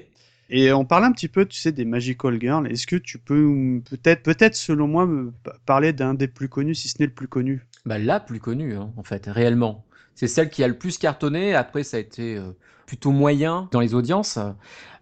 Et 0.51 0.73
on 0.73 0.85
parle 0.85 1.05
un 1.05 1.13
petit 1.13 1.29
peu, 1.29 1.47
tu 1.47 1.59
sais, 1.59 1.73
des 1.73 1.85
Magical 1.85 2.39
Girls. 2.41 2.67
Est-ce 2.71 2.87
que 2.87 2.97
tu 2.97 3.19
peux, 3.19 3.81
peut-être, 3.91 4.23
peut-être 4.23 4.55
selon 4.55 4.87
moi, 4.87 5.07
me 5.07 5.33
pa- 5.43 5.57
parler 5.67 5.93
d'un 5.93 6.15
des 6.15 6.29
plus 6.29 6.49
connus, 6.49 6.75
si 6.77 6.89
ce 6.89 6.97
n'est 7.01 7.07
le 7.07 7.13
plus 7.15 7.29
connu? 7.29 7.63
Bah, 7.85 7.99
la 7.99 8.21
plus 8.21 8.41
connue, 8.41 8.77
hein, 8.77 8.91
en 8.97 9.03
fait, 9.03 9.27
réellement. 9.27 9.85
C'est 10.15 10.29
celle 10.29 10.49
qui 10.51 10.63
a 10.63 10.69
le 10.69 10.79
plus 10.79 10.99
cartonné. 10.99 11.55
Après, 11.55 11.83
ça 11.83 11.97
a 11.97 12.01
été 12.01 12.37
euh, 12.37 12.51
plutôt 12.87 13.11
moyen 13.11 13.69
dans 13.73 13.81
les 13.81 13.95
audiences. 13.95 14.39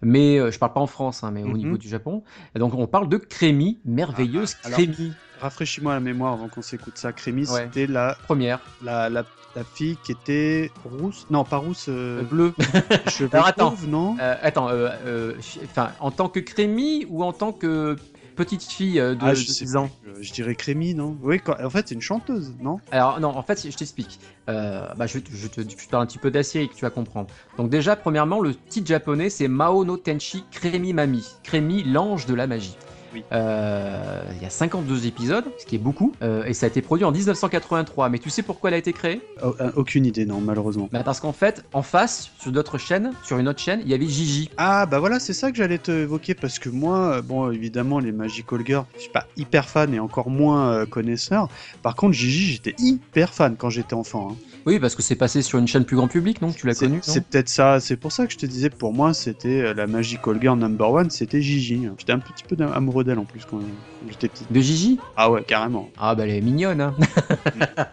Mais 0.01 0.39
euh, 0.39 0.51
je 0.51 0.59
parle 0.59 0.73
pas 0.73 0.81
en 0.81 0.87
France, 0.87 1.23
hein, 1.23 1.31
mais 1.31 1.43
au 1.43 1.49
Mhm. 1.49 1.57
niveau 1.57 1.79
du 1.79 1.89
Japon. 1.89 2.25
Et 2.57 2.59
donc, 2.59 2.75
on 2.75 2.87
parle 2.87 3.09
de 3.09 3.19
Crémy, 3.19 3.81
merveilleuse 3.85 4.57
Ah, 4.65 4.69
alors- 4.69 4.79
Crémy. 4.79 5.13
Rafraîchis-moi 5.41 5.93
la 5.95 6.01
mémoire 6.01 6.33
avant 6.35 6.49
qu'on 6.49 6.63
s'écoute 6.63 6.97
ça. 6.99 7.13
Crémy, 7.13 7.49
Ouais. 7.51 7.65
c'était 7.65 7.87
la, 7.89 8.17
Première, 8.25 8.61
la, 8.83 9.09
la, 9.11 9.25
la 9.57 9.65
fille 9.65 9.97
qui 10.05 10.13
était 10.13 10.71
rousse. 10.85 11.27
Non, 11.31 11.43
pas 11.45 11.57
rousse. 11.59 11.87
euh, 11.89 12.23
bleue. 12.23 12.55
cheveux 13.09 13.29
Alors, 13.33 13.47
attends. 13.49 13.71
fauves, 13.73 13.89
non? 13.89 14.17
Euh, 14.21 14.37
attends, 14.41 14.69
euh, 14.69 14.89
euh, 15.05 15.35
enfin, 15.65 15.91
en 16.01 16.11
tant 16.13 16.29
que 16.29 16.39
Crémy 16.41 17.07
ou 17.11 17.23
en 17.25 17.33
tant 17.33 17.53
que 17.53 17.97
petite 18.35 18.63
fille 18.65 18.99
euh, 19.01 19.15
de, 19.15 19.21
Ah, 19.23 19.31
de 19.31 19.35
je 19.37 19.47
sais 19.51 19.65
10 19.65 19.77
ans 19.77 19.91
plus. 20.03 20.23
Je 20.25 20.33
dirais 20.33 20.55
Crémy, 20.55 20.95
non? 20.95 21.17
Oui, 21.23 21.39
quand- 21.41 21.57
en 21.63 21.71
fait, 21.71 21.89
c'est 21.89 21.95
une 21.95 22.01
chanteuse, 22.01 22.55
non? 22.61 22.79
Alors 22.91 23.21
non, 23.21 23.29
en 23.29 23.43
fait, 23.43 23.67
je 23.71 23.77
t'explique. 23.77 24.19
Euh, 24.49 24.87
bah, 24.97 25.07
je, 25.07 25.19
je 25.33 25.47
te 25.47 25.61
je 25.61 25.67
te 25.67 25.91
parle 25.91 26.03
un 26.03 26.07
petit 26.07 26.19
peu 26.19 26.31
la 26.31 26.43
série 26.43 26.69
que 26.69 26.75
tu 26.75 26.83
vas 26.83 26.91
comprendre. 26.91 27.29
Donc 27.57 27.71
déjà, 27.71 27.95
premièrement, 27.97 28.41
le 28.41 28.55
titre 28.55 28.87
japonais, 28.89 29.31
c'est 29.31 29.49
Mao 29.49 29.85
no 29.85 29.97
Tenshi 29.97 30.45
Kremi 30.51 30.93
Mami. 30.93 31.25
Kremi, 31.45 31.85
l'ange 31.85 32.27
de 32.27 32.35
la 32.35 32.47
magie. 32.47 32.77
Oui. 33.15 33.23
Euh, 33.33 34.23
Il 34.37 34.43
y 34.43 34.47
a 34.47 34.51
52 34.51 35.07
épisodes, 35.07 35.45
ce 35.59 35.67
qui 35.67 35.77
est 35.77 35.79
beaucoup, 35.79 36.13
euh, 36.23 36.45
et 36.45 36.55
ça 36.55 36.67
a 36.67 36.69
été 36.69 36.83
produit 36.83 37.05
en 37.05 37.13
1983. 37.13 38.09
Mais 38.09 38.19
tu 38.19 38.31
sais 38.31 38.43
pourquoi 38.43 38.71
elle 38.71 38.75
a 38.75 38.79
été 38.79 38.93
créée? 38.93 39.21
Oh, 39.45 39.55
euh, 39.61 39.71
Aucune 39.77 40.07
idée, 40.07 40.25
non, 40.27 40.41
malheureusement. 40.41 40.89
bah 40.93 41.03
Parce 41.05 41.21
qu'en 41.21 41.33
fait, 41.33 41.65
en 41.73 41.83
face, 41.83 42.31
sur 42.41 42.53
d'autres 42.53 42.79
chaînes, 42.79 43.13
sur 43.25 43.39
une 43.39 43.49
autre 43.49 43.61
chaîne, 43.61 43.81
il 43.85 43.89
y 43.91 43.95
avait 43.95 44.07
Gigi. 44.07 44.51
Ah 44.57 44.87
bah 44.87 44.99
voilà, 44.99 45.21
c'est 45.21 45.33
ça 45.33 45.51
que 45.51 45.57
j'allais 45.57 45.79
te 45.79 45.91
évoquer 45.93 46.35
parce 46.35 46.59
que 46.59 46.69
moi, 46.69 47.21
bon 47.23 47.51
évidemment 47.51 47.99
les 47.99 48.13
Magical 48.13 48.61
Girls, 48.65 48.85
je 48.97 49.03
suis 49.03 49.11
pas 49.11 49.27
hyper 49.37 49.69
fan 49.69 49.93
et 49.95 50.01
encore 50.01 50.31
moins 50.31 50.73
euh, 50.73 50.87
connaisseur. 50.87 51.49
Par 51.83 51.95
contre 51.97 52.15
Gigi, 52.15 52.53
j'étais 52.53 52.75
hyper 52.79 53.33
fan 53.35 53.57
quand 53.57 53.71
j'étais 53.71 53.95
enfant. 53.95 54.31
hein. 54.33 54.37
Oui, 54.67 54.79
parce 54.79 54.95
que 54.95 55.03
c'est 55.03 55.17
passé 55.17 55.43
sur 55.43 55.59
une 55.59 55.67
chaîne 55.67 55.85
plus 55.85 55.97
grand 55.97 56.09
public, 56.09 56.41
donc 56.41 56.57
tu 56.57 56.67
l'as 56.67 56.75
connu. 56.75 57.01
C'est 57.03 57.27
peut-être 57.27 57.49
ça, 57.49 57.81
c'est 57.81 57.97
pour 57.97 58.13
ça 58.13 58.27
que 58.27 58.33
je 58.33 58.39
te 58.39 58.47
disais, 58.47 58.71
pour 58.71 58.93
moi 58.93 59.15
c'était 59.15 59.61
euh, 59.61 59.75
la 59.75 59.87
Magical 59.87 60.39
Girl 60.41 60.59
number 60.59 60.91
one, 60.91 61.11
c'était 61.11 61.41
Gigi. 61.41 61.89
J'étais 61.99 62.13
un 62.13 62.19
petit 62.19 62.45
peu 62.45 62.57
amoureux 62.65 63.05
d'elle 63.05 63.19
en 63.19 63.25
plus 63.25 63.45
quand, 63.45 63.61
j'étais 64.09 64.29
petit. 64.29 64.45
De 64.51 64.61
Gigi? 64.61 64.99
Ah 65.17 65.31
ouais, 65.31 65.43
carrément. 65.43 65.91
Ah 65.99 66.15
bah 66.15 66.25
elle 66.25 66.31
est 66.31 66.41
mignonne. 66.41 66.81
Hein 66.81 66.95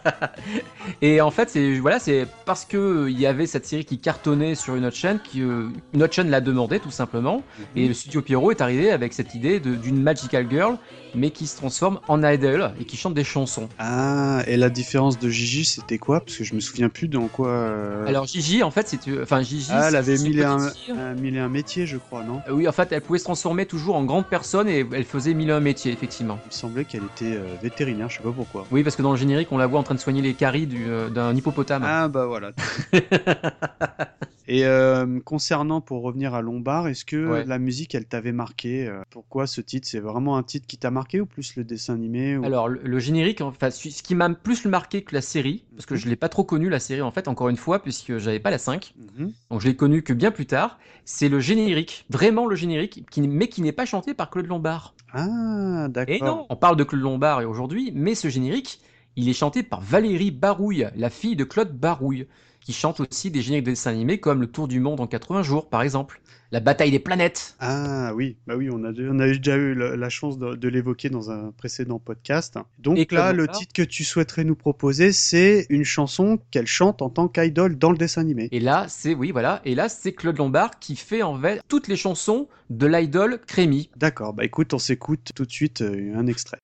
et 1.02 1.20
en 1.20 1.30
fait 1.30 1.50
c'est 1.50 1.78
voilà 1.78 1.98
c'est 1.98 2.26
parce 2.44 2.64
que 2.64 2.76
euh, 2.76 3.10
il 3.10 3.18
y 3.18 3.26
avait 3.26 3.46
cette 3.46 3.66
série 3.66 3.84
qui 3.84 3.98
cartonnait 3.98 4.54
sur 4.54 4.76
une 4.76 4.84
autre 4.84 4.96
chaîne 4.96 5.18
qui 5.20 5.42
euh, 5.42 5.68
une 5.94 6.02
autre 6.02 6.14
chaîne 6.14 6.30
l'a 6.30 6.40
demandé 6.40 6.80
tout 6.80 6.90
simplement 6.90 7.42
et 7.76 7.88
le 7.88 7.94
studio 7.94 8.22
Pierrot 8.22 8.50
est 8.50 8.60
arrivé 8.60 8.90
avec 8.90 9.12
cette 9.12 9.34
idée 9.34 9.60
d'une 9.60 10.02
magical 10.02 10.46
girl 10.50 10.76
mais 11.14 11.30
qui 11.30 11.46
se 11.46 11.56
transforme 11.56 12.00
en 12.08 12.22
idol 12.22 12.72
et 12.80 12.84
qui 12.84 12.96
chante 12.96 13.14
des 13.14 13.24
chansons. 13.24 13.68
Ah, 13.78 14.42
et 14.46 14.56
la 14.56 14.70
différence 14.70 15.18
de 15.18 15.28
Gigi 15.28 15.64
c'était 15.64 15.98
quoi? 15.98 16.20
Parce 16.20 16.36
que 16.36 16.44
je 16.44 16.54
me 16.54 16.60
souviens 16.60 16.88
plus 16.88 17.08
dans 17.08 17.28
quoi. 17.28 17.48
euh, 17.48 18.06
Alors 18.06 18.26
Gigi 18.26 18.62
en 18.62 18.70
fait 18.70 18.88
c'est 18.88 19.00
enfin 19.22 19.42
Gigi 19.42 19.70
ah, 19.72 19.86
elle 19.88 19.96
avait 19.96 20.18
mille 20.18 20.38
et, 20.38 20.44
un, 20.44 20.70
fille. 20.70 20.92
un- 20.96 21.14
mille 21.14 21.36
et 21.36 21.40
un 21.40 21.48
métiers, 21.48 21.86
je 21.86 21.96
crois, 21.96 22.22
non? 22.22 22.40
Euh, 22.48 22.52
Oui 22.52 22.68
en 22.68 22.72
fait 22.72 22.92
elle 22.92 23.00
pouvait 23.00 23.18
se 23.18 23.24
transformer 23.24 23.66
toujours 23.66 23.96
en 23.96 24.04
grande 24.04 24.26
personne 24.26 24.68
et 24.68 24.86
elle 24.92 25.04
faisait 25.04 25.34
mille 25.34 25.50
et 25.50 25.52
un 25.52 25.60
métiers 25.60 25.92
effectivement. 25.92 26.38
Il 26.44 26.48
me 26.48 26.52
semblait 26.54 26.84
qu'elle 26.84 27.04
était 27.04 27.36
euh, 27.36 27.44
vétérinaire, 27.62 28.08
je 28.08 28.16
sais 28.18 28.22
pas 28.22 28.32
pourquoi. 28.32 28.66
Oui 28.70 28.82
parce 28.82 28.96
que 28.96 29.02
dans 29.02 29.12
le 29.12 29.16
générique 29.18 29.48
on 29.52 29.58
la 29.58 29.66
voit 29.66 29.80
en 29.80 29.82
train 29.84 29.94
de 29.94 30.00
soigner 30.00 30.22
les 30.22 30.34
caries 30.34 30.66
du, 30.66 30.86
euh, 30.88 31.08
d'un 31.08 31.34
hippopotame. 31.34 31.82
Ah 31.84 32.08
bah 32.08 32.26
voilà. 32.26 32.50
Et 34.52 34.64
euh, 34.66 35.20
concernant, 35.20 35.80
pour 35.80 36.02
revenir 36.02 36.34
à 36.34 36.42
Lombard, 36.42 36.88
est-ce 36.88 37.04
que 37.04 37.24
Ouais. 37.24 37.44
la 37.44 37.60
musique, 37.60 37.94
elle 37.94 38.06
t'avait 38.06 38.32
marqué 38.32 38.88
euh, 38.88 39.00
Pourquoi 39.08 39.46
ce 39.46 39.60
titre? 39.60 39.86
C'est 39.88 40.00
vraiment 40.00 40.36
un 40.36 40.42
titre 40.42 40.66
qui 40.66 40.76
t'a 40.76 40.90
marqué 40.90 41.20
ou 41.20 41.26
plus 41.26 41.54
le 41.54 41.62
dessin 41.62 41.94
animé 41.94 42.36
ou- 42.36 42.44
Alors, 42.44 42.68
le, 42.68 42.80
le 42.82 42.98
générique, 42.98 43.42
enfin, 43.42 43.70
ce 43.70 44.02
qui 44.02 44.14
m'a 44.16 44.28
plus 44.28 44.64
marqué 44.64 45.02
que 45.02 45.14
la 45.14 45.20
série, 45.20 45.62
parce 45.76 45.86
que 45.86 45.94
je 45.94 46.08
l'ai 46.08 46.16
pas 46.16 46.28
trop 46.28 46.42
connu 46.42 46.68
la 46.68 46.80
série 46.80 47.00
en 47.00 47.12
fait, 47.12 47.28
encore 47.28 47.48
une 47.48 47.56
fois, 47.56 47.80
puisque 47.80 48.18
j'avais 48.18 48.40
pas 48.40 48.50
la 48.50 48.58
5, 48.58 48.92
Mhm. 49.18 49.32
donc 49.52 49.60
je 49.60 49.68
l'ai 49.68 49.76
connu 49.76 50.02
que 50.02 50.12
bien 50.12 50.32
plus 50.32 50.46
tard, 50.46 50.80
c'est 51.04 51.28
le 51.28 51.38
générique, 51.38 52.04
vraiment 52.10 52.46
le 52.46 52.56
générique, 52.56 53.04
qui, 53.08 53.20
mais 53.22 53.46
qui 53.46 53.62
n'est 53.62 53.70
pas 53.70 53.86
chanté 53.86 54.14
par 54.14 54.30
Claude 54.30 54.46
Lombard. 54.48 54.96
Ah, 55.12 55.86
d'accord. 55.88 56.12
Et 56.12 56.20
non, 56.20 56.46
on 56.50 56.56
parle 56.56 56.76
de 56.76 56.82
Claude 56.82 57.02
Lombard 57.02 57.48
aujourd'hui, 57.48 57.92
mais 57.94 58.16
ce 58.16 58.28
générique, 58.28 58.80
il 59.14 59.28
est 59.28 59.32
chanté 59.32 59.62
par 59.62 59.80
Valérie 59.80 60.32
Barouille, 60.32 60.88
la 60.96 61.08
fille 61.10 61.36
de 61.36 61.44
Claude 61.44 61.72
Barouille, 61.72 62.26
qui 62.60 62.72
chante 62.72 63.00
aussi 63.00 63.30
des 63.30 63.42
génériques 63.42 63.66
de 63.66 63.70
dessins 63.70 63.90
animés 63.90 64.18
comme 64.20 64.40
Le 64.40 64.46
Tour 64.46 64.68
du 64.68 64.80
Monde 64.80 65.00
en 65.00 65.06
80 65.06 65.42
jours, 65.42 65.68
par 65.68 65.82
exemple, 65.82 66.20
La 66.52 66.60
Bataille 66.60 66.90
des 66.90 66.98
planètes. 66.98 67.56
Ah 67.58 68.12
oui, 68.14 68.38
bah 68.46 68.54
oui, 68.56 68.68
on 68.72 68.84
a, 68.84 68.92
on 68.92 69.18
a 69.18 69.26
déjà 69.26 69.56
eu 69.56 69.74
la, 69.74 69.96
la 69.96 70.08
chance 70.08 70.38
de, 70.38 70.54
de 70.54 70.68
l'évoquer 70.68 71.10
dans 71.10 71.30
un 71.30 71.52
précédent 71.52 71.98
podcast. 71.98 72.58
Donc 72.78 72.98
Et 72.98 73.06
là, 73.10 73.32
le 73.32 73.48
titre 73.48 73.72
que 73.72 73.82
tu 73.82 74.02
souhaiterais 74.04 74.44
nous 74.44 74.56
proposer, 74.56 75.12
c'est 75.12 75.66
une 75.68 75.84
chanson 75.84 76.38
qu'elle 76.50 76.66
chante 76.66 77.02
en 77.02 77.10
tant 77.10 77.28
qu'idole 77.28 77.76
dans 77.76 77.90
le 77.90 77.98
dessin 77.98 78.22
animé. 78.22 78.48
Et 78.52 78.60
là, 78.60 78.86
c'est 78.88 79.14
oui, 79.14 79.30
voilà. 79.30 79.60
Et 79.64 79.74
là, 79.74 79.88
c'est 79.88 80.12
Claude 80.12 80.38
Lombard 80.38 80.78
qui 80.78 80.96
fait 80.96 81.22
en 81.22 81.38
fait 81.38 81.60
toutes 81.68 81.88
les 81.88 81.96
chansons 81.96 82.48
de 82.70 82.86
l'idol 82.86 83.40
Crémy. 83.46 83.90
D'accord, 83.96 84.32
bah 84.32 84.44
écoute, 84.44 84.72
on 84.74 84.78
s'écoute 84.78 85.32
tout 85.34 85.44
de 85.44 85.50
suite 85.52 85.82
euh, 85.82 86.14
un 86.16 86.26
extrait. 86.26 86.58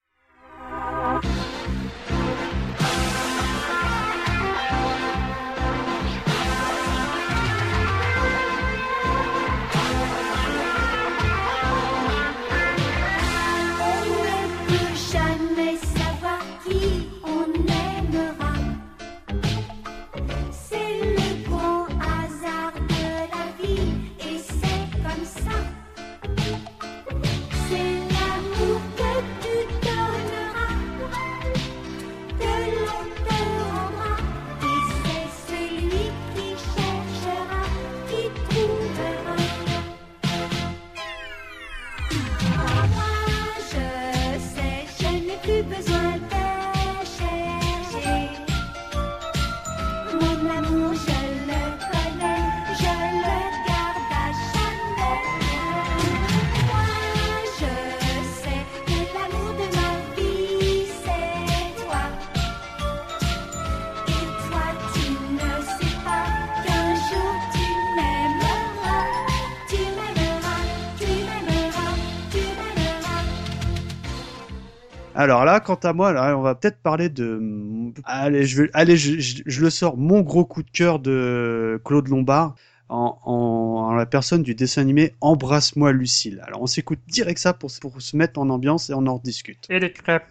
Alors 75.26 75.44
là, 75.44 75.58
quant 75.60 75.74
à 75.74 75.92
moi, 75.92 76.12
là, 76.12 76.36
on 76.38 76.42
va 76.42 76.54
peut-être 76.54 76.78
parler 76.78 77.08
de. 77.08 77.92
Allez, 78.04 78.46
je, 78.46 78.62
vais... 78.62 78.70
Allez 78.74 78.96
je, 78.96 79.18
je- 79.18 79.42
je 79.44 79.60
le 79.60 79.70
sors, 79.70 79.96
mon 79.96 80.20
gros 80.20 80.44
coup 80.44 80.62
de 80.62 80.70
cœur 80.70 80.98
de 81.00 81.80
Claude 81.84 82.08
Lombard. 82.08 82.54
En, 82.88 83.18
en- 83.24 83.90
en 83.90 83.94
la 83.94 84.06
personne 84.06 84.44
du 84.44 84.54
dessin 84.54 84.80
animé 84.82 85.14
Embrasse-moi 85.20 85.90
Lucille. 85.90 86.40
Alors 86.46 86.62
on 86.62 86.66
s'écoute 86.68 87.00
direct 87.08 87.40
ça 87.40 87.52
pour, 87.52 87.68
pour 87.80 88.00
se 88.00 88.16
mettre 88.16 88.38
en 88.38 88.48
ambiance 88.48 88.90
et 88.90 88.94
on 88.94 89.06
en 89.08 89.16
rediscute. 89.16 89.66
Et 89.68 89.80
les 89.80 89.92
crêpes. 89.92 90.22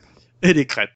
Et 0.42 0.54
les 0.54 0.66
crêpes. 0.66 0.92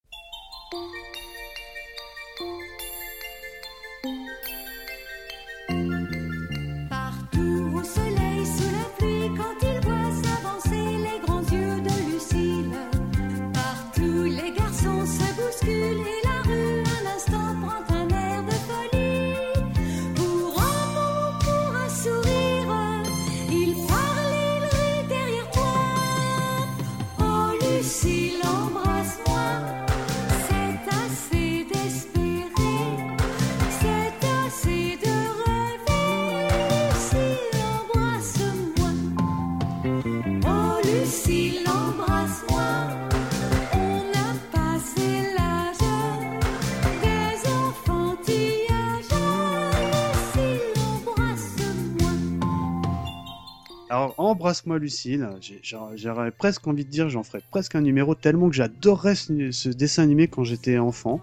Alors, 53.99 54.15
embrasse-moi 54.17 54.79
Lucille. 54.79 55.27
J'aurais- 55.61 56.31
presque 56.31 56.65
envie 56.67 56.85
de 56.85 56.89
dire, 56.89 57.09
j'en 57.09 57.21
ferais 57.21 57.41
presque 57.51 57.75
un 57.75 57.81
numéro 57.81 58.15
tellement 58.15 58.47
que 58.49 58.55
j'adorais 58.55 59.13
ce, 59.15 59.51
ce 59.51 59.67
dessin 59.67 60.03
animé 60.03 60.29
quand 60.29 60.45
j'étais 60.45 60.77
enfant. 60.77 61.19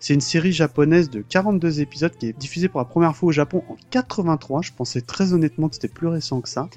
C'est 0.00 0.12
une 0.12 0.20
série 0.20 0.52
japonaise 0.52 1.08
de 1.08 1.22
42 1.22 1.80
épisodes 1.80 2.14
qui 2.14 2.26
est 2.26 2.38
diffusée 2.38 2.68
pour 2.68 2.78
la 2.80 2.84
première 2.84 3.16
fois 3.16 3.30
au 3.30 3.32
Japon 3.32 3.64
en 3.70 3.76
83. 3.90 4.60
Je 4.60 4.72
pensais 4.72 5.00
très 5.00 5.32
honnêtement 5.32 5.70
que 5.70 5.76
c'était 5.76 5.88
plus 5.88 6.08
récent 6.08 6.42
que 6.42 6.50
ça. 6.50 6.68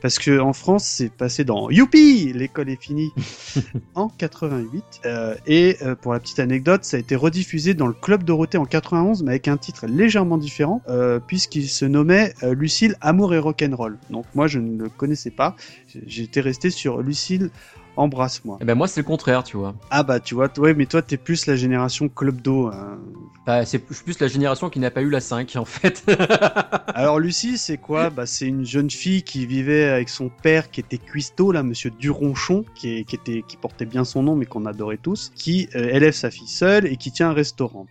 Parce 0.00 0.18
que 0.18 0.38
en 0.40 0.52
France, 0.52 0.84
c'est 0.84 1.12
passé 1.12 1.44
dans 1.44 1.70
Youpi, 1.70 2.32
l'école 2.32 2.70
est 2.70 2.80
finie 2.80 3.10
en 3.94 4.08
88. 4.08 4.82
Euh, 5.04 5.34
et 5.46 5.76
euh, 5.82 5.94
pour 5.94 6.12
la 6.12 6.20
petite 6.20 6.38
anecdote, 6.38 6.84
ça 6.84 6.96
a 6.96 7.00
été 7.00 7.16
rediffusé 7.16 7.74
dans 7.74 7.86
le 7.86 7.92
Club 7.92 8.24
Dorothée 8.24 8.58
en 8.58 8.64
91, 8.64 9.22
mais 9.22 9.32
avec 9.32 9.48
un 9.48 9.56
titre 9.56 9.86
légèrement 9.86 10.38
différent, 10.38 10.80
euh, 10.88 11.20
puisqu'il 11.20 11.68
se 11.68 11.84
nommait 11.84 12.34
Lucille, 12.42 12.96
Amour 13.00 13.34
et 13.34 13.38
Rock'n'Roll. 13.38 13.98
Donc 14.10 14.24
moi, 14.34 14.46
je 14.46 14.58
ne 14.58 14.82
le 14.82 14.88
connaissais 14.88 15.30
pas. 15.30 15.56
J'étais 16.06 16.40
resté 16.40 16.70
sur 16.70 17.02
Lucille, 17.02 17.50
Embrasse-moi. 18.00 18.56
Eh 18.62 18.64
ben 18.64 18.74
moi 18.74 18.88
c'est 18.88 19.00
le 19.00 19.06
contraire, 19.06 19.44
tu 19.44 19.58
vois. 19.58 19.74
Ah 19.90 20.02
bah 20.02 20.20
tu 20.20 20.34
vois, 20.34 20.48
ouais, 20.58 20.72
mais 20.72 20.86
toi 20.86 21.02
t'es 21.02 21.18
plus 21.18 21.44
la 21.46 21.54
génération 21.54 22.08
Club 22.08 22.40
d'eau. 22.40 22.68
hein. 22.68 22.98
Bah, 23.46 23.64
c'est 23.66 23.78
plus 23.78 24.18
la 24.20 24.28
génération 24.28 24.70
qui 24.70 24.78
n'a 24.80 24.90
pas 24.90 25.02
eu 25.02 25.10
la 25.10 25.20
5 25.20 25.54
en 25.56 25.64
fait. 25.64 26.04
Alors 26.94 27.18
Lucie, 27.18 27.58
c'est 27.58 27.76
quoi? 27.78 28.08
Bah 28.10 28.24
c'est 28.26 28.46
une 28.46 28.64
jeune 28.64 28.90
fille 28.90 29.22
qui 29.22 29.44
vivait 29.46 29.84
avec 29.84 30.08
son 30.08 30.28
père 30.30 30.70
qui 30.70 30.80
était 30.80 30.98
cuistot 30.98 31.52
là, 31.52 31.62
Monsieur 31.62 31.90
Duronchon, 31.90 32.64
qui, 32.74 32.98
est- 32.98 33.04
qui 33.04 33.16
était 33.16 33.42
qui 33.46 33.56
portait 33.56 33.86
bien 33.86 34.04
son 34.04 34.22
nom 34.22 34.34
mais 34.36 34.46
qu'on 34.46 34.64
adorait 34.66 34.98
tous, 34.98 35.30
qui 35.34 35.68
euh, 35.74 35.88
élève 35.90 36.14
sa 36.14 36.30
fille 36.30 36.48
seule 36.48 36.86
et 36.86 36.96
qui 36.96 37.12
tient 37.12 37.30
un 37.30 37.34
restaurant. 37.34 37.86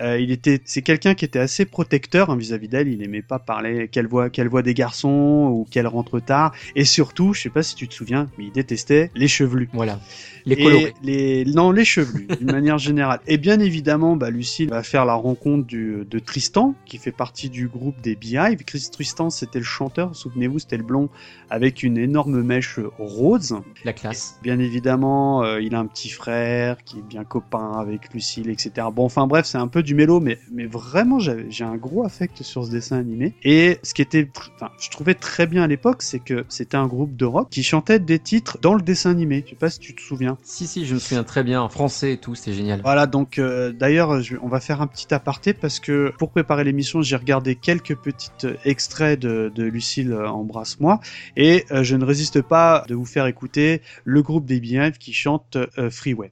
Euh, 0.00 0.18
il 0.18 0.30
était, 0.30 0.60
c'est 0.64 0.82
quelqu'un 0.82 1.14
qui 1.14 1.24
était 1.24 1.38
assez 1.38 1.64
protecteur 1.64 2.30
hein, 2.30 2.36
vis-à-vis 2.36 2.68
d'elle. 2.68 2.88
Il 2.88 3.02
aimait 3.02 3.22
pas 3.22 3.38
parler 3.38 3.88
qu'elle 3.88 4.06
voit, 4.06 4.30
qu'elle 4.30 4.48
voit 4.48 4.62
des 4.62 4.74
garçons 4.74 5.50
ou 5.52 5.66
qu'elle 5.70 5.86
rentre 5.86 6.20
tard. 6.20 6.54
Et 6.76 6.84
surtout, 6.84 7.34
je 7.34 7.42
sais 7.42 7.50
pas 7.50 7.62
si 7.62 7.74
tu 7.74 7.88
te 7.88 7.94
souviens, 7.94 8.28
mais 8.38 8.44
il 8.44 8.52
détestait 8.52 9.10
les 9.14 9.28
chevelus. 9.28 9.68
voilà. 9.72 10.00
Les 10.44 10.56
colorés. 10.56 10.94
les 11.04 11.44
non 11.44 11.70
les 11.70 11.84
chevelus 11.84 12.26
d'une 12.38 12.50
manière 12.52 12.78
générale. 12.78 13.20
Et 13.26 13.38
bien 13.38 13.60
évidemment, 13.60 14.16
bah, 14.16 14.30
Lucille 14.30 14.70
va 14.70 14.82
faire 14.82 15.04
la 15.04 15.14
rencontre 15.14 15.66
du, 15.66 16.04
de 16.08 16.18
Tristan 16.18 16.74
qui 16.84 16.98
fait 16.98 17.12
partie 17.12 17.48
du 17.48 17.68
groupe 17.68 18.00
des 18.00 18.16
Beehive. 18.16 18.64
Chris 18.64 18.88
Tristan, 18.90 19.30
c'était 19.30 19.58
le 19.58 19.64
chanteur, 19.64 20.16
souvenez-vous, 20.16 20.58
c'était 20.58 20.78
le 20.78 20.82
blond 20.82 21.10
avec 21.50 21.82
une 21.82 21.98
énorme 21.98 22.42
mèche 22.42 22.80
rose. 22.98 23.56
La 23.84 23.92
classe. 23.92 24.38
Bien 24.42 24.58
évidemment, 24.58 25.44
euh, 25.44 25.60
il 25.60 25.74
a 25.74 25.78
un 25.78 25.86
petit 25.86 26.08
frère 26.08 26.82
qui 26.84 26.98
est 26.98 27.02
bien 27.02 27.24
copain 27.24 27.72
avec 27.78 28.12
Lucille, 28.12 28.50
etc. 28.50 28.88
Bon, 28.92 29.04
enfin 29.04 29.26
bref, 29.26 29.46
c'est 29.46 29.58
un 29.58 29.68
peu 29.68 29.81
du 29.82 29.94
mélo, 29.94 30.20
mais, 30.20 30.38
mais 30.52 30.66
vraiment, 30.66 31.18
j'avais- 31.18 31.50
j'ai 31.50 31.64
un 31.64 31.76
gros 31.76 32.04
affect 32.04 32.42
sur 32.42 32.64
ce 32.64 32.70
dessin 32.70 32.98
animé. 32.98 33.34
Et 33.44 33.78
ce 33.82 33.94
qui 33.94 34.02
était, 34.02 34.28
enfin, 34.56 34.70
je 34.80 34.90
trouvais 34.90 35.14
très 35.14 35.46
bien 35.46 35.62
à 35.62 35.66
l'époque, 35.66 36.02
c'est 36.02 36.18
que 36.20 36.44
c'était 36.48 36.76
un 36.76 36.86
groupe 36.86 37.16
de 37.16 37.24
rock 37.24 37.48
qui 37.50 37.62
chantait 37.62 37.98
des 37.98 38.18
titres 38.18 38.58
dans 38.60 38.74
le 38.74 38.82
dessin 38.82 39.10
animé. 39.10 39.42
Je 39.44 39.50
sais 39.50 39.56
pas 39.56 39.70
si 39.70 39.78
tu 39.78 39.94
te 39.94 40.00
souviens. 40.00 40.38
Si 40.42 40.66
si, 40.66 40.86
je 40.86 40.94
me 40.94 40.98
souviens 40.98 41.24
très 41.24 41.42
bien 41.42 41.60
en 41.60 41.68
français 41.68 42.12
et 42.14 42.16
tout, 42.18 42.34
c'était 42.34 42.52
génial. 42.56 42.80
Voilà, 42.82 43.06
donc 43.06 43.38
euh, 43.38 43.72
d'ailleurs, 43.72 44.20
on 44.42 44.48
va 44.48 44.60
faire 44.60 44.80
un 44.80 44.86
petit 44.86 45.12
aparté 45.12 45.52
parce 45.52 45.80
que 45.80 46.12
pour 46.18 46.30
préparer 46.30 46.64
l'émission, 46.64 47.02
j'ai 47.02 47.16
regardé 47.16 47.56
quelques 47.56 47.96
petits 47.96 48.30
euh, 48.44 48.54
extraits 48.64 49.18
de, 49.18 49.52
de 49.54 49.64
Lucille 49.64 50.12
euh, 50.12 50.28
Embrasse-moi 50.28 51.00
et 51.36 51.64
euh, 51.70 51.82
je 51.82 51.96
ne 51.96 52.04
résiste 52.04 52.42
pas 52.42 52.84
de 52.88 52.94
vous 52.94 53.04
faire 53.06 53.26
écouter 53.26 53.82
le 54.04 54.22
groupe 54.22 54.44
des 54.46 54.60
Beehive 54.60 54.98
qui 54.98 55.12
chante 55.12 55.56
euh, 55.56 55.90
Freeway. 55.90 56.30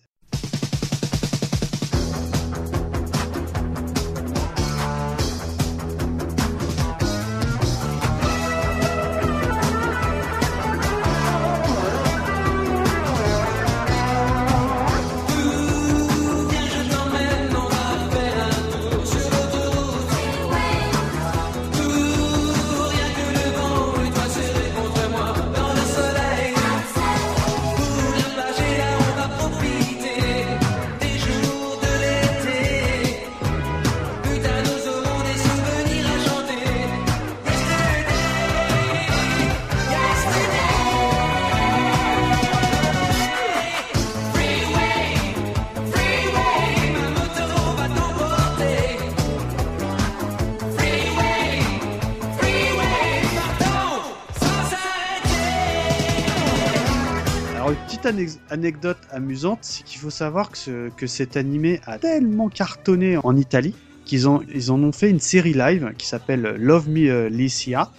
Anecdote 58.51 58.99
amusante, 59.11 59.61
c'est 59.63 59.85
qu'il 59.85 60.01
faut 60.01 60.11
savoir 60.11 60.51
que, 60.51 60.59
ce- 60.59 60.91
que 60.91 61.07
cet 61.07 61.37
animé 61.37 61.81
a 61.87 61.99
tellement 61.99 62.49
cartonné 62.49 63.17
en 63.23 63.37
Italie 63.37 63.75
qu'ils 64.05 64.27
en 64.27 64.43
ont 64.83 64.93
fait 64.93 65.09
une 65.09 65.21
série 65.21 65.53
live 65.53 65.93
qui 65.97 66.07
s'appelle 66.07 66.43
Love 66.59 66.89
Me 66.89 67.09
euh, 67.09 67.29
Licia. 67.29 67.93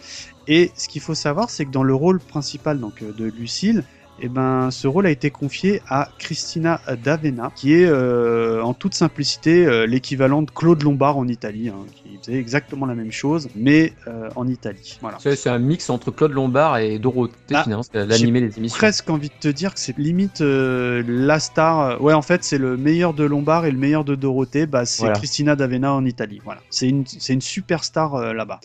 Et 0.47 0.71
ce 0.75 0.89
qu'il 0.89 0.99
faut 1.01 1.15
savoir, 1.15 1.49
c'est 1.49 1.65
que 1.65 1.71
dans 1.71 1.83
le 1.83 1.95
rôle 1.95 2.19
principal 2.19 2.79
donc 2.79 3.01
euh, 3.01 3.13
de 3.17 3.25
Lucille, 3.25 3.83
eh 4.19 4.29
ben, 4.29 4.69
ce 4.71 4.87
rôle 4.87 5.07
a 5.07 5.09
été 5.09 5.31
confié 5.31 5.81
à 5.87 6.09
Christina 6.19 6.79
D'Avena, 7.03 7.51
qui 7.55 7.73
est 7.73 7.85
euh, 7.87 8.61
en 8.61 8.73
toute 8.73 8.93
simplicité 8.93 9.65
euh, 9.65 9.87
l'équivalent 9.87 10.43
de 10.43 10.51
Claude 10.51 10.83
Lombard 10.83 11.17
en 11.17 11.27
Italie, 11.27 11.69
hein, 11.69 11.85
qui 11.95 12.19
faisait 12.23 12.37
exactement 12.37 12.85
la 12.85 12.93
même 12.93 13.11
chose, 13.11 13.49
mais 13.55 13.93
euh, 14.07 14.29
en 14.35 14.47
Italie. 14.47 14.99
Voilà. 15.01 15.17
C'est 15.19 15.47
un 15.49 15.57
mix 15.57 15.89
entre 15.89 16.11
Claude 16.11 16.33
Lombard 16.33 16.77
et 16.77 16.99
Dorothée, 16.99 17.33
Ah, 17.53 17.63
finalement, 17.63 17.83
l'animé 17.93 18.41
des 18.41 18.57
émissions. 18.57 18.77
presque 18.77 19.09
envie 19.09 19.29
de 19.29 19.33
te 19.39 19.47
dire 19.47 19.73
que 19.73 19.79
c'est 19.79 19.97
limite 19.97 20.41
la 20.41 21.39
star. 21.39 22.01
Ouais, 22.01 22.13
en 22.13 22.21
fait, 22.21 22.43
c'est 22.43 22.57
le 22.57 22.77
meilleur 22.77 23.13
de 23.13 23.23
Lombard 23.23 23.65
et 23.65 23.71
le 23.71 23.77
meilleur 23.77 24.03
de 24.03 24.15
Dorothée. 24.15 24.65
Bah, 24.67 24.85
c'est 24.85 25.03
Voilà. 25.03 25.15
Christina 25.15 25.55
D'Avena 25.55 25.93
en 25.93 26.05
Italie. 26.05 26.41
Voilà, 26.43 26.61
c'est 26.69 26.87
une, 26.87 27.05
c'est 27.07 27.33
une 27.33 27.41
superstar 27.41 28.33
là-bas. 28.33 28.59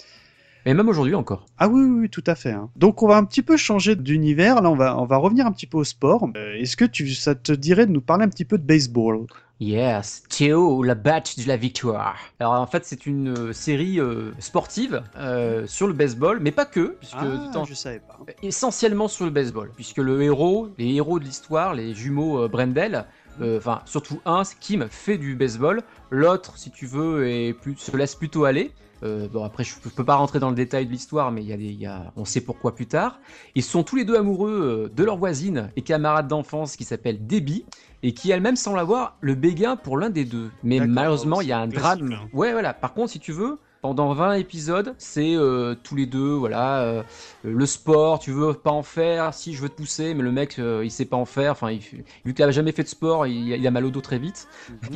Et 0.66 0.74
même 0.74 0.88
aujourd'hui 0.88 1.14
encore. 1.14 1.46
Ah 1.58 1.68
oui, 1.68 1.80
oui, 1.82 2.00
oui, 2.00 2.10
tout 2.10 2.24
à 2.26 2.34
fait. 2.34 2.50
hein. 2.52 2.68
Donc, 2.76 3.02
on 3.02 3.06
va 3.08 3.16
un 3.16 3.24
petit 3.24 3.42
peu 3.42 3.56
changer 3.56 3.94
d'univers. 3.96 4.60
Là, 4.60 4.70
on 4.70 4.74
va, 4.76 4.98
on 4.98 5.04
va 5.06 5.16
revenir 5.16 5.46
un 5.46 5.52
petit 5.52 5.66
peu 5.66 5.78
au 5.78 5.84
sport. 5.84 6.28
Euh, 6.36 6.54
Est-ce 6.56 6.76
que 6.76 6.84
tu, 6.84 7.08
ça 7.14 7.34
te 7.34 7.52
dirait 7.52 7.86
de 7.86 7.92
nous 7.92 8.00
parler 8.00 8.24
un 8.24 8.28
petit 8.28 8.44
peu 8.44 8.58
de 8.58 8.64
baseball? 8.64 9.26
Yes, 9.60 10.24
Théo, 10.28 10.82
la 10.82 10.94
batch 10.94 11.36
de 11.36 11.48
la 11.48 11.56
victoire. 11.56 12.16
Alors 12.40 12.54
en 12.54 12.66
fait, 12.66 12.84
c'est 12.84 13.06
une 13.06 13.28
euh, 13.28 13.52
série 13.54 13.98
euh, 14.00 14.32
sportive 14.38 15.02
euh, 15.16 15.66
sur 15.66 15.86
le 15.86 15.94
baseball, 15.94 16.40
mais 16.42 16.50
pas 16.50 16.66
que, 16.66 16.96
puisque 16.98 17.16
Ah, 17.18 17.50
tant- 17.54 17.64
je 17.64 17.72
savais 17.72 18.00
pas. 18.00 18.18
essentiellement 18.42 19.08
sur 19.08 19.24
le 19.24 19.30
baseball, 19.30 19.70
puisque 19.74 19.96
le 19.96 20.20
héros, 20.22 20.68
les 20.76 20.92
héros 20.96 21.18
de 21.18 21.24
l'histoire, 21.24 21.72
les 21.72 21.94
jumeaux 21.94 22.42
euh, 22.42 22.48
Brendel, 22.48 23.06
Euh, 23.40 23.58
Enfin, 23.58 23.80
surtout 23.84 24.20
un, 24.24 24.42
Kim 24.60 24.86
fait 24.90 25.16
du 25.18 25.36
baseball. 25.36 25.82
L'autre, 26.10 26.56
si 26.58 26.70
tu 26.70 26.86
veux, 26.86 27.28
est 27.28 27.52
plus, 27.52 27.76
se 27.76 27.94
laisse 27.96 28.14
plutôt 28.14 28.44
aller. 28.46 28.72
Euh, 29.02 29.28
bon, 29.28 29.44
après, 29.44 29.64
je 29.64 29.74
ne 29.84 29.90
peux 29.90 30.04
pas 30.04 30.14
rentrer 30.16 30.38
dans 30.38 30.48
le 30.50 30.54
détail 30.56 30.86
de 30.86 30.90
l'histoire, 30.92 31.30
mais 31.32 31.42
il 31.42 31.48
y 31.48 31.52
a 31.52 31.56
des, 31.56 31.72
y 31.72 31.86
a, 31.86 32.12
on 32.16 32.24
sait 32.24 32.40
pourquoi 32.40 32.74
plus 32.74 32.86
tard. 32.86 33.20
Ils 33.54 33.62
sont 33.62 33.82
tous 33.82 33.96
les 33.96 34.04
deux 34.04 34.16
amoureux 34.16 34.88
euh, 34.88 34.92
de 34.94 35.04
leur 35.04 35.16
voisine 35.16 35.70
et 35.76 35.82
camarade 35.82 36.28
d'enfance 36.28 36.76
qui 36.76 36.84
s'appelle 36.84 37.26
Debbie 37.26 37.64
et 38.02 38.12
qui 38.14 38.30
elle-même 38.30 38.56
semble 38.56 38.78
avoir 38.78 39.16
le 39.20 39.34
béguin 39.34 39.76
pour 39.76 39.98
l'un 39.98 40.10
des 40.10 40.24
deux. 40.24 40.50
Mais 40.62 40.78
malheureusement, 40.86 41.40
il 41.40 41.48
y 41.48 41.52
a 41.52 41.58
un 41.58 41.66
drame. 41.66 42.12
hein. 42.12 42.28
Ouais, 42.32 42.52
voilà. 42.52 42.72
Par 42.74 42.94
contre, 42.94 43.10
si 43.12 43.20
tu 43.20 43.32
veux, 43.32 43.58
pendant 43.82 44.12
20 44.14 44.32
épisodes, 44.34 44.94
c'est 44.98 45.36
euh, 45.36 45.74
tous 45.80 45.94
les 45.94 46.06
deux, 46.06 46.32
voilà, 46.32 46.80
euh, 46.80 47.02
le 47.44 47.66
sport, 47.66 48.18
tu 48.18 48.32
veux 48.32 48.52
pas 48.54 48.70
en 48.72 48.82
faire, 48.82 49.32
si 49.32 49.54
je 49.54 49.62
veux 49.62 49.68
te 49.68 49.76
pousser, 49.76 50.12
mais 50.14 50.22
le 50.22 50.32
mec, 50.32 50.58
euh, 50.58 50.82
il 50.84 50.90
sait 50.90 51.04
pas 51.04 51.16
en 51.16 51.24
faire, 51.24 51.52
enfin, 51.52 51.70
il, 51.70 51.80
vu 52.24 52.34
qu'il 52.34 52.44
a 52.44 52.50
jamais 52.50 52.72
fait 52.72 52.82
de 52.82 52.88
sport, 52.88 53.26
il, 53.28 53.48
il 53.48 53.66
a 53.66 53.70
mal 53.70 53.84
au 53.84 53.90
dos 53.90 54.00
très 54.00 54.18
vite. 54.18 54.48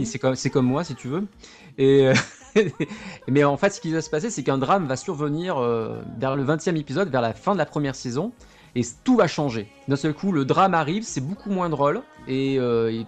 C'est 0.04 0.18
comme, 0.18 0.34
c'est 0.34 0.50
comme 0.50 0.66
moi, 0.66 0.82
si 0.82 0.94
tu 0.96 1.06
veux. 1.08 1.24
Et, 1.80 2.06
euh, 2.06 2.14
mais 3.28 3.42
en 3.42 3.56
fait, 3.56 3.70
ce 3.70 3.80
qui 3.80 3.90
va 3.92 4.02
se 4.02 4.10
passer, 4.10 4.28
c'est 4.28 4.42
qu'un 4.42 4.58
drame 4.58 4.86
va 4.86 4.96
survenir 4.96 5.56
euh, 5.56 6.02
vers 6.18 6.36
le 6.36 6.44
20e 6.44 6.76
épisode, 6.76 7.08
vers 7.08 7.22
la 7.22 7.32
fin 7.32 7.54
de 7.54 7.58
la 7.58 7.64
première 7.64 7.94
saison, 7.94 8.32
et 8.74 8.82
tout 9.04 9.16
va 9.16 9.26
changer. 9.26 9.68
D'un 9.88 9.96
seul 9.96 10.14
coup, 10.14 10.32
le 10.32 10.44
drame 10.44 10.74
arrive, 10.74 11.02
c'est 11.02 11.20
beaucoup 11.20 11.50
moins 11.50 11.68
drôle, 11.68 12.02
et, 12.28 12.58
euh, 12.58 12.92
et, 12.92 13.06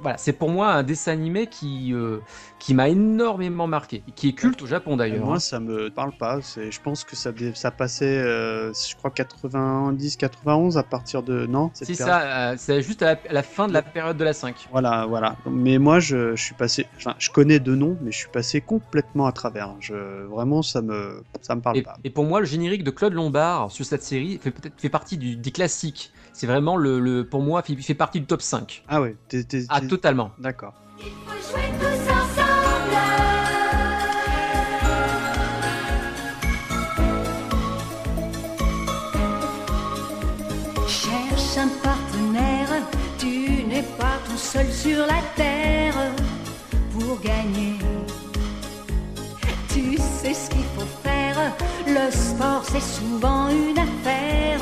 voilà, 0.00 0.16
c'est 0.16 0.32
pour 0.32 0.48
moi 0.48 0.72
un 0.72 0.82
dessin 0.82 1.12
animé 1.12 1.46
qui, 1.46 1.92
euh, 1.92 2.18
qui 2.58 2.74
m'a 2.74 2.88
énormément 2.88 3.66
marqué, 3.66 4.02
qui 4.14 4.28
est 4.28 4.32
culte 4.32 4.62
au 4.62 4.66
Japon 4.66 4.96
d'ailleurs. 4.96 5.24
Moi, 5.24 5.36
hein. 5.36 5.38
ça 5.40 5.60
me 5.60 5.90
parle 5.90 6.12
pas. 6.16 6.40
C'est, 6.40 6.70
je 6.70 6.80
pense 6.80 7.04
que 7.04 7.16
ça, 7.16 7.30
ça 7.54 7.70
passait, 7.70 8.18
euh, 8.18 8.72
je 8.72 8.94
crois 8.96 9.10
90, 9.10 10.16
91 10.16 10.78
à 10.78 10.82
partir 10.82 11.22
de 11.22 11.46
non. 11.46 11.70
C'est 11.74 11.94
ça, 11.94 12.54
c'est 12.56 12.82
juste 12.82 13.02
à 13.02 13.14
la, 13.14 13.20
à 13.28 13.32
la 13.32 13.42
fin 13.42 13.66
de 13.66 13.72
la 13.72 13.82
période 13.82 14.16
de 14.16 14.24
la 14.24 14.32
5. 14.32 14.68
Voilà, 14.70 15.06
voilà. 15.06 15.36
Mais 15.50 15.78
moi, 15.78 16.00
je, 16.00 16.36
je 16.36 16.42
suis 16.42 16.54
passé. 16.54 16.86
Enfin, 16.96 17.14
je 17.18 17.30
connais 17.30 17.58
deux 17.58 17.76
noms, 17.76 17.96
mais 18.02 18.12
je 18.12 18.18
suis 18.18 18.30
passé 18.30 18.60
complètement 18.60 19.26
à 19.26 19.32
travers. 19.32 19.74
Je, 19.80 20.24
vraiment, 20.26 20.62
ça 20.62 20.80
me, 20.80 21.22
ça 21.42 21.54
me 21.54 21.60
parle 21.60 21.78
Et, 21.78 21.82
pas. 21.82 21.96
et 22.04 22.10
pour 22.10 22.24
moi, 22.24 22.40
le 22.40 22.46
générique 22.46 22.84
de 22.84 22.90
Claude 22.90 23.14
Lombard 23.14 23.70
sur 23.70 23.84
cette 23.84 24.02
série 24.02 24.38
fait 24.38 24.50
peut-être 24.50 24.76
partie 24.94 25.18
du, 25.18 25.34
des 25.36 25.50
classiques. 25.50 26.12
C'est 26.32 26.46
vraiment 26.46 26.76
le, 26.76 27.00
le- 27.00 27.24
pour 27.26 27.42
moi, 27.42 27.62
il 27.68 27.82
fait 27.82 27.94
partie 27.94 28.20
du 28.20 28.26
top 28.26 28.42
5. 28.42 28.84
Ah 28.88 29.00
ouais, 29.00 29.16
t'es, 29.28 29.42
t'es- 29.42 29.64
Ah, 29.68 29.80
totalement. 29.80 30.30
D'accord. 30.38 30.72
Il 31.00 31.06
faut 31.06 31.50
jouer 31.52 31.68
tous 31.80 32.12
ensemble. 32.12 32.44
Cherche 40.86 41.56
un 41.58 41.68
partenaire, 41.82 42.68
tu 43.18 43.64
n'es 43.68 43.82
pas 43.98 44.18
tout 44.28 44.36
seul 44.36 44.70
sur 44.70 44.98
la 45.06 45.20
terre 45.36 45.94
pour 46.92 47.20
gagner. 47.20 47.78
Tu 49.68 49.96
sais 49.96 50.34
ce 50.34 50.50
qu'il 50.50 50.64
faut 50.76 50.86
faire, 51.02 51.36
le 51.86 52.10
sport 52.10 52.62
c'est 52.70 52.80
souvent 52.82 53.48
une 53.48 53.78
affaire 53.78 54.60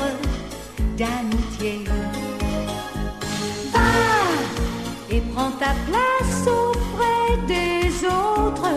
d'amitié. 0.97 1.83
Va 3.73 3.79
et 5.09 5.21
prends 5.33 5.51
ta 5.51 5.73
place 5.87 6.47
auprès 6.47 7.37
des 7.47 8.05
autres. 8.05 8.69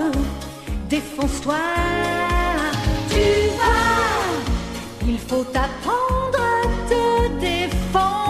Défonce-toi, 0.88 1.64
tu 3.10 3.26
vas. 3.58 5.08
Il 5.08 5.18
faut 5.18 5.46
apprendre 5.54 6.40
à 6.40 6.62
te 6.88 7.28
défendre. 7.40 8.25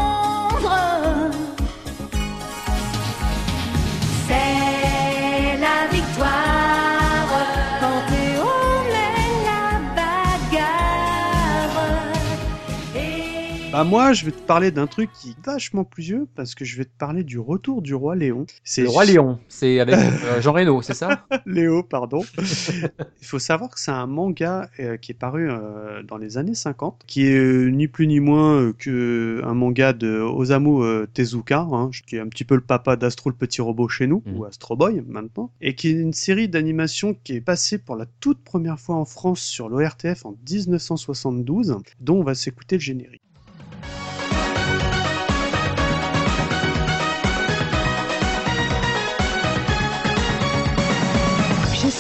Bah 13.77 13.85
moi, 13.85 14.15
je 14.15 14.25
vais 14.25 14.31
te 14.31 14.41
parler 14.41 14.71
d'un 14.71 14.87
truc 14.87 15.11
qui 15.12 15.33
est 15.33 15.45
vachement 15.45 15.85
plus 15.85 16.03
vieux 16.03 16.27
parce 16.35 16.55
que 16.55 16.65
je 16.65 16.79
vais 16.79 16.87
te 16.87 16.97
parler 16.97 17.25
du 17.25 17.39
retour 17.39 17.83
du 17.83 17.95
roi 17.95 18.17
Léon. 18.17 18.47
C'est 18.65 18.81
Le 18.81 18.89
Roi 18.89 19.05
Léon, 19.05 19.39
c'est 19.49 19.81
avec 19.81 19.95
euh, 20.25 20.41
Jean 20.41 20.55
Reno, 20.55 20.81
c'est 20.81 20.95
ça? 20.95 21.27
Léo, 21.45 21.83
pardon. 21.83 22.25
Il 22.39 23.27
faut 23.27 23.39
savoir 23.39 23.69
que 23.69 23.79
c'est 23.79 23.91
un 23.91 24.07
manga 24.07 24.71
euh, 24.81 24.97
qui 24.97 25.12
est 25.12 25.15
paru 25.15 25.51
euh, 25.51 26.03
dans 26.05 26.17
les 26.17 26.39
années 26.39 26.55
50, 26.55 27.03
qui 27.07 27.27
est 27.27 27.71
ni 27.71 27.87
plus 27.87 28.07
ni 28.07 28.19
moins 28.19 28.73
que 28.73 29.43
un 29.45 29.53
manga 29.53 29.93
de 29.93 30.21
Osamu 30.21 31.07
Tezuka, 31.12 31.69
hein, 31.71 31.91
qui 32.07 32.17
est 32.17 32.21
un 32.21 32.29
petit 32.29 32.45
peu 32.45 32.55
le 32.55 32.62
papa 32.62 32.97
d'Astro 32.97 33.29
le 33.29 33.37
petit 33.37 33.61
robot 33.61 33.89
chez 33.89 34.07
nous, 34.07 34.23
Mhm. 34.25 34.39
ou 34.39 34.45
Astro 34.47 34.75
Boy 34.77 35.03
maintenant, 35.07 35.51
et 35.61 35.75
qui 35.75 35.89
est 35.89 36.01
une 36.01 36.15
série 36.15 36.49
d'animation 36.49 37.15
qui 37.25 37.35
est 37.35 37.41
passée 37.43 37.77
pour 37.77 37.97
la 37.97 38.07
toute 38.21 38.43
première 38.43 38.81
fois 38.81 38.95
en 38.97 39.05
France 39.05 39.43
sur 39.43 39.69
l'ORTF 39.69 40.25
en 40.25 40.35
1972, 40.51 41.77
dont 42.01 42.21
on 42.21 42.25
va 42.25 42.35
s'écouter 42.35 42.77
le 42.77 42.81
générique. 42.81 43.21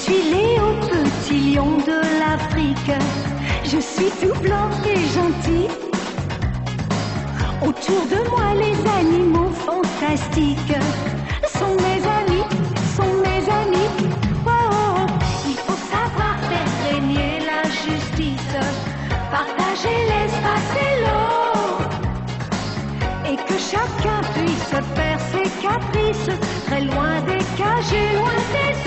Suis 0.06 0.22
Léo, 0.30 0.66
petit 0.90 1.54
lion 1.54 1.78
de 1.90 1.98
l'Afrique. 2.20 2.92
Je 3.64 3.78
suis 3.78 4.10
tout 4.20 4.38
blanc 4.40 4.70
et 4.92 5.00
gentil. 5.16 5.66
Autour 7.60 8.02
de 8.14 8.20
moi, 8.30 8.48
les 8.54 8.78
animaux 9.00 9.50
fantastiques 9.66 10.78
sont 11.56 11.74
mes 11.86 12.00
amis, 12.20 12.46
sont 12.96 13.14
mes 13.26 13.42
amis. 13.62 13.90
Oh, 14.46 14.50
oh, 14.50 15.06
il 15.50 15.56
faut 15.64 15.80
savoir 15.94 16.36
faire 16.50 16.70
régner 16.88 17.30
la 17.50 17.62
justice, 17.84 18.56
partager 19.36 19.98
l'espace 20.12 20.72
et 20.88 20.94
l'eau, 21.04 21.78
et 23.30 23.36
que 23.48 23.58
chacun 23.72 24.20
puisse 24.34 24.72
faire 24.94 25.20
ses 25.32 25.48
caprices, 25.66 26.30
très 26.66 26.82
loin 26.82 27.20
des 27.22 27.42
cages 27.58 27.92
et 27.92 28.16
loin 28.16 28.38
des 28.54 28.85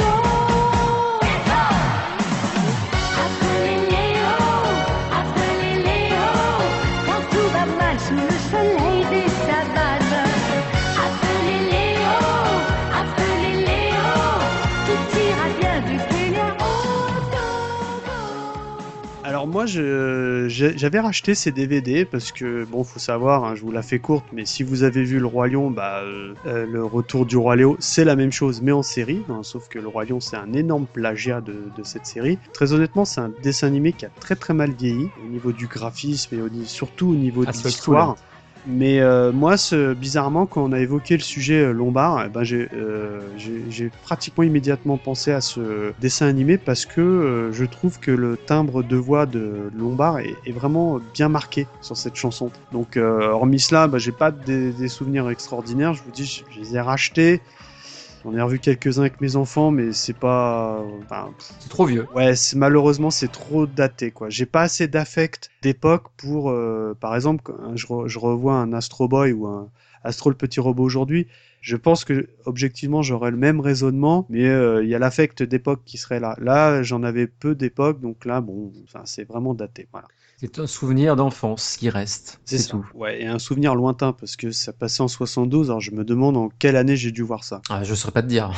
Alors 19.40 19.48
moi, 19.48 19.66
j'avais 19.68 21.00
racheté 21.00 21.34
ces 21.34 21.54
DVD 21.54 22.04
parce 22.04 22.34
que 22.34 22.66
bon, 22.66 22.84
faut 22.84 23.00
savoir, 23.00 23.46
hein, 23.46 23.56
je 23.56 23.62
vous 23.62 23.72
la 23.72 23.82
fais 23.82 24.00
courte, 24.00 24.26
mais 24.34 24.44
si 24.44 24.64
vous 24.64 24.84
avez 24.84 25.02
vu 25.02 25.18
le 25.18 25.28
Roi 25.28 25.48
Lion, 25.48 25.72
bah 25.72 26.02
euh, 26.04 26.34
euh, 26.46 26.66
le 26.66 26.84
Retour 26.84 27.26
du 27.26 27.38
Roi 27.38 27.56
Léo, 27.56 27.78
c'est 27.80 28.04
la 28.04 28.18
même 28.18 28.34
chose, 28.34 28.62
mais 28.62 28.74
en 28.74 28.84
série. 28.84 29.24
hein, 29.30 29.40
sauf 29.44 29.70
que 29.70 29.80
le 29.80 29.88
Roi 29.88 30.04
Lion, 30.04 30.20
c'est 30.20 30.36
un 30.36 30.52
énorme 30.52 30.88
plagiat 30.94 31.40
de, 31.40 31.72
de 31.74 31.84
cette 31.84 32.06
série. 32.06 32.38
Très 32.52 32.74
honnêtement, 32.74 33.06
c'est 33.06 33.22
un 33.22 33.32
dessin 33.42 33.68
animé 33.68 33.94
qui 33.94 34.06
a 34.06 34.10
très 34.10 34.36
très 34.36 34.54
mal 34.54 34.72
vieilli 34.72 35.08
au 35.24 35.30
niveau 35.30 35.54
du 35.54 35.68
graphisme 35.68 36.36
et 36.36 36.42
au 36.42 36.50
surtout 36.66 37.12
au 37.12 37.16
niveau 37.16 37.46
Ah, 37.48 37.54
de 37.54 37.58
l'histoire. 37.58 38.18
Mais 38.66 39.00
euh, 39.00 39.32
moi, 39.32 39.58
ce, 39.58 39.94
bizarrement, 39.94 40.46
quand 40.46 40.64
on 40.64 40.72
a 40.72 40.80
évoqué 40.80 41.16
le 41.16 41.24
sujet 41.24 41.62
euh, 41.62 41.72
Lombard, 41.72 42.26
eh 42.26 42.30
ben, 42.30 42.44
j'ai 42.44 42.70
euh, 42.74 43.20
pratiquement 44.04 44.44
immédiatement 44.44 44.98
pensé 44.98 45.32
à 45.32 45.42
ce 45.42 45.94
dessin 46.00 46.28
animé 46.28 46.58
parce 46.58 46.86
que 46.86 47.02
euh, 47.02 47.52
je 47.52 47.66
trouve 47.66 48.00
que 48.00 48.12
le 48.12 48.38
timbre 48.38 48.84
de 48.84 48.96
voix 48.98 49.26
de 49.26 49.72
Lombard 49.78 50.20
est, 50.20 50.36
vraiment 50.52 51.00
bien 51.14 51.30
marqué 51.30 51.68
sur 51.82 51.96
cette 51.96 52.16
chanson. 52.16 52.52
Donc, 52.72 52.98
euh, 52.98 53.30
hormis 53.30 53.60
cela, 53.60 53.88
bah, 53.88 53.98
j'ai 53.98 54.12
pas 54.12 54.32
des, 54.32 54.72
des 54.72 54.88
souvenirs 54.88 55.30
extraordinaires. 55.30 55.94
Je 55.94 56.04
vous 56.04 56.12
dis, 56.12 56.44
je 56.50 56.60
les 56.60 56.76
ai 56.76 56.82
rachetés. 56.82 57.42
J'en 58.24 58.34
ai 58.36 58.42
revu 58.42 58.60
quelques-uns 58.60 59.02
avec 59.02 59.22
mes 59.22 59.36
enfants, 59.36 59.72
mais 59.72 59.94
c'est 59.94 60.14
pas. 60.14 60.84
enfin, 61.04 61.34
C'est 61.38 61.70
trop 61.70 61.86
vieux. 61.86 62.08
Ouais, 62.12 62.36
c'est- 62.36 62.56
malheureusement, 62.58 63.12
c'est 63.12 63.32
trop 63.32 63.66
daté, 63.66 64.12
quoi. 64.12 64.30
J'ai 64.30 64.46
pas 64.46 64.62
assez 64.64 64.88
d'affect 64.88 65.50
d'époque 65.62 66.08
pour, 66.18 66.50
euh, 66.50 66.94
par 67.00 67.16
exemple, 67.16 67.52
je, 67.76 67.86
re- 67.88 68.08
je 68.08 68.20
revois 68.20 68.56
un 68.56 68.74
Astro 68.74 69.08
Boy 69.08 69.32
ou 69.32 69.48
un 69.48 69.70
Astro 70.04 70.30
le 70.30 70.36
petit 70.36 70.60
robot 70.60 70.84
aujourd'hui. 70.84 71.28
Je 71.62 71.76
pense 71.76 72.06
que, 72.06 72.28
objectivement, 72.46 73.02
j'aurais 73.02 73.32
le 73.32 73.38
même 73.38 73.60
raisonnement, 73.60 74.26
mais 74.30 74.48
euh, 74.48 74.84
il 74.84 74.90
y 74.90 74.96
a 74.96 75.00
l'affect 75.00 75.44
d'époque 75.44 75.82
qui 75.86 75.98
serait 75.98 76.20
là. 76.20 76.36
Là, 76.40 76.84
j'en 76.84 77.04
avais 77.04 77.28
peu 77.28 77.54
d'époque, 77.56 78.00
donc 78.02 78.26
là, 78.26 78.40
bon, 78.42 78.72
c'est 79.06 79.26
vraiment 79.26 79.54
daté, 79.54 79.88
voilà. 79.92 80.08
C'est 80.42 80.58
un 80.58 80.68
souvenir 80.68 81.18
d'enfance 81.18 81.76
qui 81.76 81.90
reste. 81.90 82.40
C'est 82.46 82.66
tout. 82.70 82.86
Ouais, 82.94 83.22
et 83.24 83.28
un 83.28 83.40
souvenir 83.40 83.76
lointain, 83.76 84.14
parce 84.14 84.38
que 84.38 84.52
ça 84.52 84.72
passait 84.72 85.02
en 85.02 85.10
72, 85.10 85.70
alors 85.70 85.82
je 85.82 85.92
me 85.92 86.06
demande 86.06 86.38
en 86.38 86.48
quelle 86.48 86.78
année 86.78 86.96
j'ai 86.96 87.12
dû 87.12 87.24
voir 87.24 87.44
ça. 87.44 87.62
Ah, 87.70 87.84
je 87.84 87.94
saurais 87.94 88.14
pas 88.14 88.22
te 88.22 88.28
dire. 88.28 88.54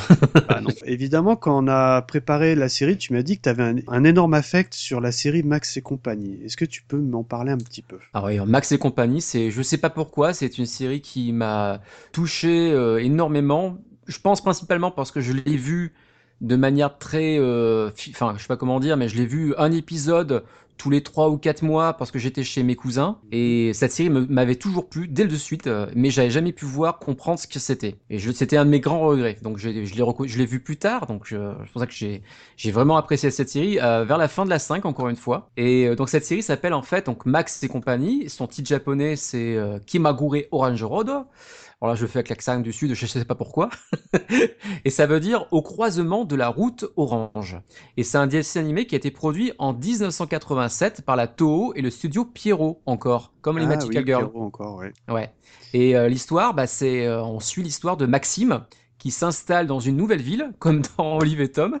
Ah 0.46 0.60
non. 0.60 0.70
Évidemment, 0.86 1.34
quand 1.34 1.64
on 1.64 1.66
a 1.66 2.00
préparé 2.02 2.54
la 2.54 2.68
série, 2.68 2.96
tu 2.98 3.12
m'as 3.12 3.22
dit 3.22 3.36
que 3.36 3.42
tu 3.42 3.48
avais 3.48 3.64
un, 3.64 3.76
un 3.88 4.04
énorme 4.04 4.34
affect 4.34 4.74
sur 4.74 5.00
la 5.00 5.10
série 5.10 5.42
Max 5.42 5.76
et 5.76 5.82
compagnie. 5.82 6.38
Est-ce 6.44 6.56
que 6.56 6.64
tu 6.64 6.82
peux 6.84 6.98
m'en 7.00 7.24
parler 7.24 7.50
un 7.50 7.58
petit 7.58 7.82
peu? 7.82 7.98
Ah 8.14 8.24
oui, 8.24 8.38
Max 8.46 8.70
et 8.72 8.78
compagnie, 8.78 9.20
c'est, 9.20 9.50
je 9.50 9.62
sais 9.62 9.78
pas 9.78 9.90
pourquoi, 9.90 10.34
c'est 10.34 10.58
une 10.58 10.66
série 10.66 11.00
qui 11.00 11.32
m'a 11.32 11.80
touché 12.12 12.70
euh, 12.72 12.94
euh, 12.96 12.98
énormément. 12.98 13.78
Je 14.06 14.18
pense 14.18 14.42
principalement 14.42 14.90
parce 14.90 15.10
que 15.10 15.20
je 15.20 15.32
l'ai 15.32 15.56
vu 15.56 15.94
de 16.40 16.56
manière 16.56 16.98
très, 16.98 17.38
euh, 17.38 17.90
fi- 17.94 18.10
enfin, 18.10 18.34
je 18.36 18.42
sais 18.42 18.48
pas 18.48 18.56
comment 18.56 18.80
dire, 18.80 18.96
mais 18.96 19.08
je 19.08 19.16
l'ai 19.16 19.26
vu 19.26 19.54
un 19.56 19.72
épisode 19.72 20.44
tous 20.82 20.90
les 20.90 21.02
trois 21.02 21.30
ou 21.30 21.38
quatre 21.38 21.62
mois 21.62 21.92
parce 21.92 22.10
que 22.10 22.18
j'étais 22.18 22.42
chez 22.42 22.64
mes 22.64 22.74
cousins 22.74 23.18
et 23.30 23.70
cette 23.72 23.92
série 23.92 24.10
m'avait 24.10 24.56
toujours 24.56 24.88
plu 24.88 25.06
dès 25.06 25.22
le 25.24 25.36
suite, 25.36 25.68
euh, 25.68 25.86
mais 25.94 26.10
j'avais 26.10 26.30
jamais 26.30 26.52
pu 26.52 26.64
voir 26.64 26.98
comprendre 26.98 27.38
ce 27.38 27.46
que 27.46 27.60
c'était. 27.60 27.94
Et 28.10 28.18
je- 28.18 28.32
c'était 28.32 28.56
un 28.56 28.64
de 28.64 28.70
mes 28.70 28.80
grands 28.80 28.98
regrets. 29.06 29.36
Donc 29.42 29.58
je 29.58 29.68
je 29.84 30.38
l'ai 30.38 30.46
vu 30.46 30.58
plus 30.60 30.76
tard, 30.78 31.06
donc 31.06 31.28
euh, 31.32 31.54
c'est 31.66 31.72
pour 31.72 31.80
ça 31.80 31.86
que 31.86 31.94
j'ai 31.94 32.70
vraiment 32.72 32.96
apprécié 32.96 33.30
cette 33.30 33.48
série 33.48 33.78
euh, 33.80 34.04
vers 34.04 34.18
la 34.18 34.26
fin 34.26 34.44
de 34.44 34.50
la 34.50 34.58
5 34.58 34.84
encore 34.84 35.08
une 35.08 35.16
fois. 35.16 35.50
Et 35.56 35.86
euh, 35.86 35.94
donc 35.94 36.08
cette 36.08 36.24
série 36.24 36.42
s'appelle 36.42 36.74
en 36.74 36.82
fait 36.82 37.06
donc 37.06 37.26
Max 37.26 37.62
et 37.62 37.68
compagnie. 37.68 38.28
Son 38.28 38.48
titre 38.48 38.68
japonais 38.68 39.14
c'est 39.16 39.56
Kimagure 39.86 40.36
Orange 40.50 40.82
Road. 40.82 41.10
Alors 41.82 41.94
là 41.94 41.96
je 41.96 42.02
le 42.02 42.06
fais 42.06 42.20
avec 42.20 42.28
l'accent 42.28 42.60
du 42.60 42.72
sud, 42.72 42.94
je 42.94 43.06
sais 43.06 43.24
pas 43.24 43.34
pourquoi. 43.34 43.68
et 44.84 44.90
ça 44.90 45.06
veut 45.06 45.18
dire 45.18 45.48
au 45.50 45.62
croisement 45.62 46.24
de 46.24 46.36
la 46.36 46.46
route 46.46 46.84
orange. 46.94 47.56
Et 47.96 48.04
c'est 48.04 48.18
un 48.18 48.28
dessin 48.28 48.60
animé 48.60 48.86
qui 48.86 48.94
a 48.94 48.98
été 48.98 49.10
produit 49.10 49.52
en 49.58 49.72
1987 49.72 51.02
par 51.02 51.16
la 51.16 51.26
Toho 51.26 51.74
et 51.74 51.82
le 51.82 51.90
studio 51.90 52.24
Pierrot 52.24 52.80
encore, 52.86 53.32
comme 53.40 53.58
les 53.58 53.64
Ah 53.64 53.70
Magical 53.70 54.04
oui, 54.04 54.06
Girls. 54.06 54.30
Pierrot 54.30 54.46
encore, 54.46 54.76
ouais. 54.76 54.92
Ouais. 55.08 55.32
Et 55.74 55.96
euh, 55.96 56.08
l'histoire, 56.08 56.54
bah, 56.54 56.68
c'est, 56.68 57.04
euh, 57.04 57.20
on 57.20 57.40
suit 57.40 57.64
l'histoire 57.64 57.96
de 57.96 58.06
Maxime 58.06 58.64
qui 58.98 59.10
s'installe 59.10 59.66
dans 59.66 59.80
une 59.80 59.96
nouvelle 59.96 60.22
ville, 60.22 60.52
comme 60.60 60.82
dans 60.96 61.18
Olive 61.18 61.40
et 61.40 61.50
Tom. 61.50 61.80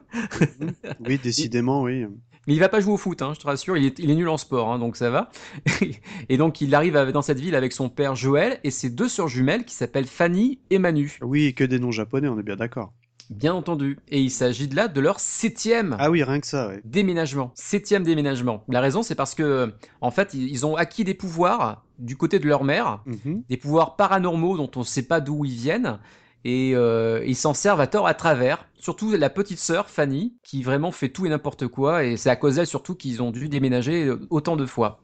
Oui, 1.06 1.16
décidément, 1.22 1.82
oui. 1.82 2.06
Mais 2.46 2.54
il 2.54 2.58
va 2.60 2.68
pas 2.68 2.80
jouer 2.80 2.92
au 2.94 2.96
foot, 2.96 3.22
hein, 3.22 3.32
je 3.34 3.40
te 3.40 3.46
rassure, 3.46 3.76
il 3.76 3.84
est, 3.86 3.98
il 3.98 4.10
est 4.10 4.14
nul 4.14 4.28
en 4.28 4.36
sport, 4.36 4.72
hein, 4.72 4.78
donc 4.78 4.96
ça 4.96 5.10
va. 5.10 5.30
et 6.28 6.36
donc 6.36 6.60
il 6.60 6.74
arrive 6.74 6.96
à- 6.96 7.10
dans 7.12 7.22
cette 7.22 7.38
ville 7.40 7.54
avec 7.54 7.72
son 7.72 7.88
père 7.88 8.14
Joël 8.16 8.58
et 8.64 8.70
ses 8.70 8.90
deux 8.90 9.08
sœurs 9.08 9.28
jumelles 9.28 9.64
qui 9.64 9.74
s'appellent 9.74 10.06
Fanny 10.06 10.58
et 10.70 10.78
Manu, 10.78 11.18
Oui, 11.22 11.54
que 11.54 11.64
des 11.64 11.78
noms 11.78 11.92
japonais, 11.92 12.28
on 12.28 12.38
est 12.38 12.42
bien 12.42 12.56
d'accord. 12.56 12.92
bien 13.30 13.54
entendu. 13.54 13.98
Et 14.08 14.20
il 14.20 14.30
s'agit 14.30 14.68
de 14.68 14.74
là 14.76 14.88
de 14.88 15.00
leur 15.00 15.18
septième 15.20 15.96
Ah 16.00 16.10
oui, 16.10 16.22
rien 16.22 16.40
que 16.40 16.46
ça, 16.46 16.68
ouais. 16.68 16.80
déménagement, 16.84 17.52
septième 17.54 18.02
déménagement. 18.02 18.64
La 18.68 18.80
raison, 18.80 19.02
c'est 19.02 19.14
parce 19.14 19.34
que, 19.34 19.72
en 20.00 20.10
fait, 20.10 20.34
ils 20.34 20.48
ils 20.50 20.66
ont 20.66 20.76
acquis 20.76 21.04
des 21.04 21.14
pouvoirs 21.14 21.84
du 21.98 22.16
côté 22.16 22.38
de 22.40 22.46
leur 22.48 22.64
mère, 22.64 23.02
Mhm. 23.06 23.44
des 23.48 23.56
pouvoirs 23.56 23.94
paranormaux 23.96 24.56
dont 24.56 24.70
on 24.76 24.80
ne 24.80 24.84
sait 24.84 25.04
pas 25.06 25.20
d'où 25.20 25.44
ils 25.44 25.52
viennent. 25.54 25.98
Et 26.44 26.72
euh, 26.74 27.22
ils 27.26 27.36
s'en 27.36 27.54
servent 27.54 27.80
à 27.80 27.86
tort 27.86 28.06
à 28.06 28.14
travers. 28.14 28.66
Surtout 28.78 29.12
la 29.12 29.30
petite 29.30 29.58
sœur, 29.60 29.88
Fanny, 29.88 30.34
qui 30.42 30.62
vraiment 30.64 30.90
fait 30.90 31.08
tout 31.08 31.24
et 31.24 31.28
n'importe 31.28 31.68
quoi. 31.68 32.04
Et 32.04 32.16
c'est 32.16 32.30
à 32.30 32.36
cause 32.36 32.56
d'elle 32.56 32.66
surtout 32.66 32.96
qu'ils 32.96 33.22
ont 33.22 33.30
dû 33.30 33.48
déménager 33.48 34.06
euh, 34.06 34.18
autant 34.30 34.56
de 34.56 34.66
fois. 34.66 34.98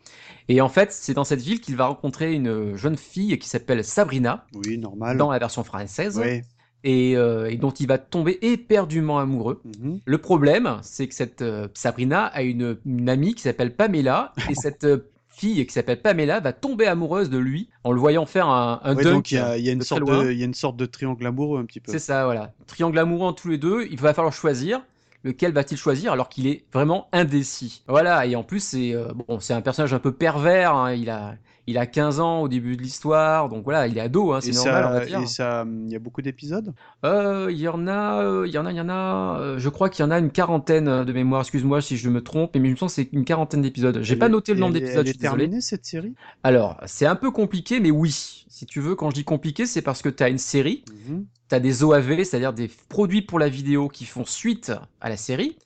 Et 0.48 0.60
en 0.60 0.68
fait, 0.68 0.90
c'est 0.92 1.14
dans 1.14 1.24
cette 1.24 1.40
ville 1.42 1.60
qu'il 1.60 1.76
va 1.76 1.86
rencontrer 1.86 2.32
une 2.32 2.74
jeune 2.74 2.96
fille 2.96 3.38
qui 3.38 3.48
s'appelle 3.48 3.84
Sabrina, 3.84 4.46
Oui, 4.54 4.78
normal. 4.78 5.16
dans 5.16 5.30
la 5.30 5.38
version 5.38 5.62
française, 5.62 6.18
Ouais. 6.18 6.42
et, 6.84 7.16
euh, 7.16 7.50
et 7.50 7.56
dont 7.56 7.70
il 7.70 7.86
va 7.86 7.98
tomber 7.98 8.38
éperdument 8.42 9.18
amoureux. 9.18 9.60
Mhm. 9.80 10.00
Le 10.04 10.18
problème, 10.18 10.78
c'est 10.82 11.06
que 11.06 11.14
cette 11.14 11.42
euh, 11.42 11.68
Sabrina 11.74 12.24
a 12.26 12.42
une, 12.42 12.78
une 12.86 13.08
amie 13.08 13.34
qui 13.34 13.42
s'appelle 13.42 13.76
Pamela, 13.76 14.32
et 14.50 14.54
cette 14.54 14.84
euh, 14.84 15.08
fille 15.38 15.66
qui 15.66 15.72
s'appelle 15.72 16.00
Pamela 16.02 16.40
va 16.40 16.52
tomber 16.52 16.86
amoureuse 16.86 17.30
de 17.30 17.38
lui 17.38 17.68
en 17.84 17.92
le 17.92 18.00
voyant 18.00 18.26
faire 18.26 18.48
un, 18.48 18.80
un 18.84 18.94
Ouais, 18.96 19.04
dunk. 19.04 19.12
donc 19.14 19.30
il 19.30 19.34
y 19.36 19.38
a, 19.38 19.56
il 19.58 19.64
y 19.64 19.68
a 19.68 19.72
une 19.72 19.82
sorte 19.82 20.04
de, 20.04 20.32
il 20.32 20.38
y 20.38 20.42
a 20.42 20.46
une 20.46 20.54
sorte 20.54 20.76
de 20.76 20.86
triangle 20.86 21.26
amoureux 21.26 21.60
un 21.60 21.64
petit 21.64 21.80
peu. 21.80 21.92
C'est 21.92 21.98
ça, 21.98 22.24
voilà. 22.24 22.52
Triangle 22.66 22.98
amoureux 22.98 23.26
entre 23.26 23.42
tous 23.42 23.48
les 23.48 23.58
deux, 23.58 23.86
il 23.90 23.98
va 23.98 24.14
falloir 24.14 24.32
choisir. 24.34 24.82
Lequel 25.24 25.52
va-t-il 25.52 25.76
choisir 25.76 26.12
alors 26.12 26.28
qu'il 26.28 26.46
est 26.46 26.64
vraiment 26.72 27.08
indécis? 27.12 27.82
Voilà, 27.88 28.24
et 28.26 28.36
en 28.36 28.44
plus, 28.44 28.60
c'est 28.62 28.94
euh, 28.94 29.08
bon, 29.14 29.40
c'est 29.40 29.52
un 29.52 29.60
personnage 29.62 29.92
un 29.92 29.98
peu 29.98 30.12
pervers. 30.12 30.72
hein, 30.74 30.92
Il, 30.92 31.10
a, 31.10 31.34
il 31.68 31.78
a 31.78 31.86
15 31.86 32.18
ans 32.20 32.40
au 32.40 32.48
début 32.48 32.76
de 32.76 32.82
l'histoire, 32.82 33.48
donc 33.48 33.62
voilà, 33.64 33.86
il 33.86 33.96
est 33.98 34.00
ado, 34.00 34.32
hein, 34.32 34.40
c'est 34.40 34.52
normal, 34.52 34.86
on 34.86 34.90
va 34.94 35.00
ça, 35.00 35.06
dire. 35.06 35.20
et 35.20 35.26
ça, 35.26 35.64
il 35.86 35.92
y 35.92 35.96
a 35.96 35.98
beaucoup 35.98 36.22
d'épisodes? 36.22 36.72
Euh, 37.04 37.48
il 37.50 37.58
y 37.58 37.68
en 37.68 37.86
a, 37.86 38.22
euh, 38.22 38.46
il 38.46 38.52
y 38.52 38.58
en 38.58 38.66
a, 38.66 38.72
il 38.72 38.76
y 38.76 38.80
en 38.80 38.88
a. 38.88 39.38
euh, 39.40 39.58
je 39.58 39.68
crois 39.68 39.88
qu'il 39.90 40.04
y 40.04 40.08
en 40.08 40.10
a 40.10 40.18
une 40.18 40.30
quarantaine 40.30 40.88
euh, 40.88 41.04
de 41.04 41.12
mémoire. 41.12 41.42
Excuse-moi 41.42 41.80
si 41.80 41.96
je 41.96 42.08
me 42.08 42.22
trompe, 42.22 42.56
mais 42.56 42.68
il 42.68 42.72
me 42.72 42.76
semble 42.76 42.90
que 42.90 42.94
c'est 42.94 43.08
une 43.12 43.24
quarantaine 43.24 43.62
d'épisodes. 43.62 44.00
J'ai 44.02 44.16
pas 44.16 44.28
noté 44.28 44.54
le 44.54 44.60
nombre 44.60 44.72
d'épisodes. 44.74 45.06
Elle 45.06 45.12
Je 45.12 45.18
est 45.18 45.20
terminée 45.20 45.60
cette 45.60 45.84
série? 45.84 46.14
Alors, 46.42 46.80
c'est 46.86 47.06
un 47.06 47.16
peu 47.16 47.30
compliqué, 47.30 47.80
mais 47.80 47.90
oui. 47.90 48.44
Si 48.48 48.66
tu 48.66 48.80
veux, 48.80 48.94
quand 48.96 49.10
je 49.10 49.14
dis 49.14 49.24
compliqué, 49.24 49.66
c'est 49.66 49.82
parce 49.82 50.02
que 50.02 50.08
tu 50.08 50.22
as 50.22 50.28
une 50.28 50.38
série, 50.38 50.84
Mhm. 51.08 51.26
tu 51.48 51.54
as 51.54 51.60
des 51.60 51.84
OAV, 51.84 52.24
c'est-à-dire 52.24 52.52
des 52.52 52.68
produits 52.88 53.22
pour 53.22 53.38
la 53.38 53.48
vidéo 53.48 53.88
qui 53.88 54.04
font 54.04 54.24
suite 54.24 54.72
à 55.00 55.08
la 55.08 55.16
série. 55.16 55.56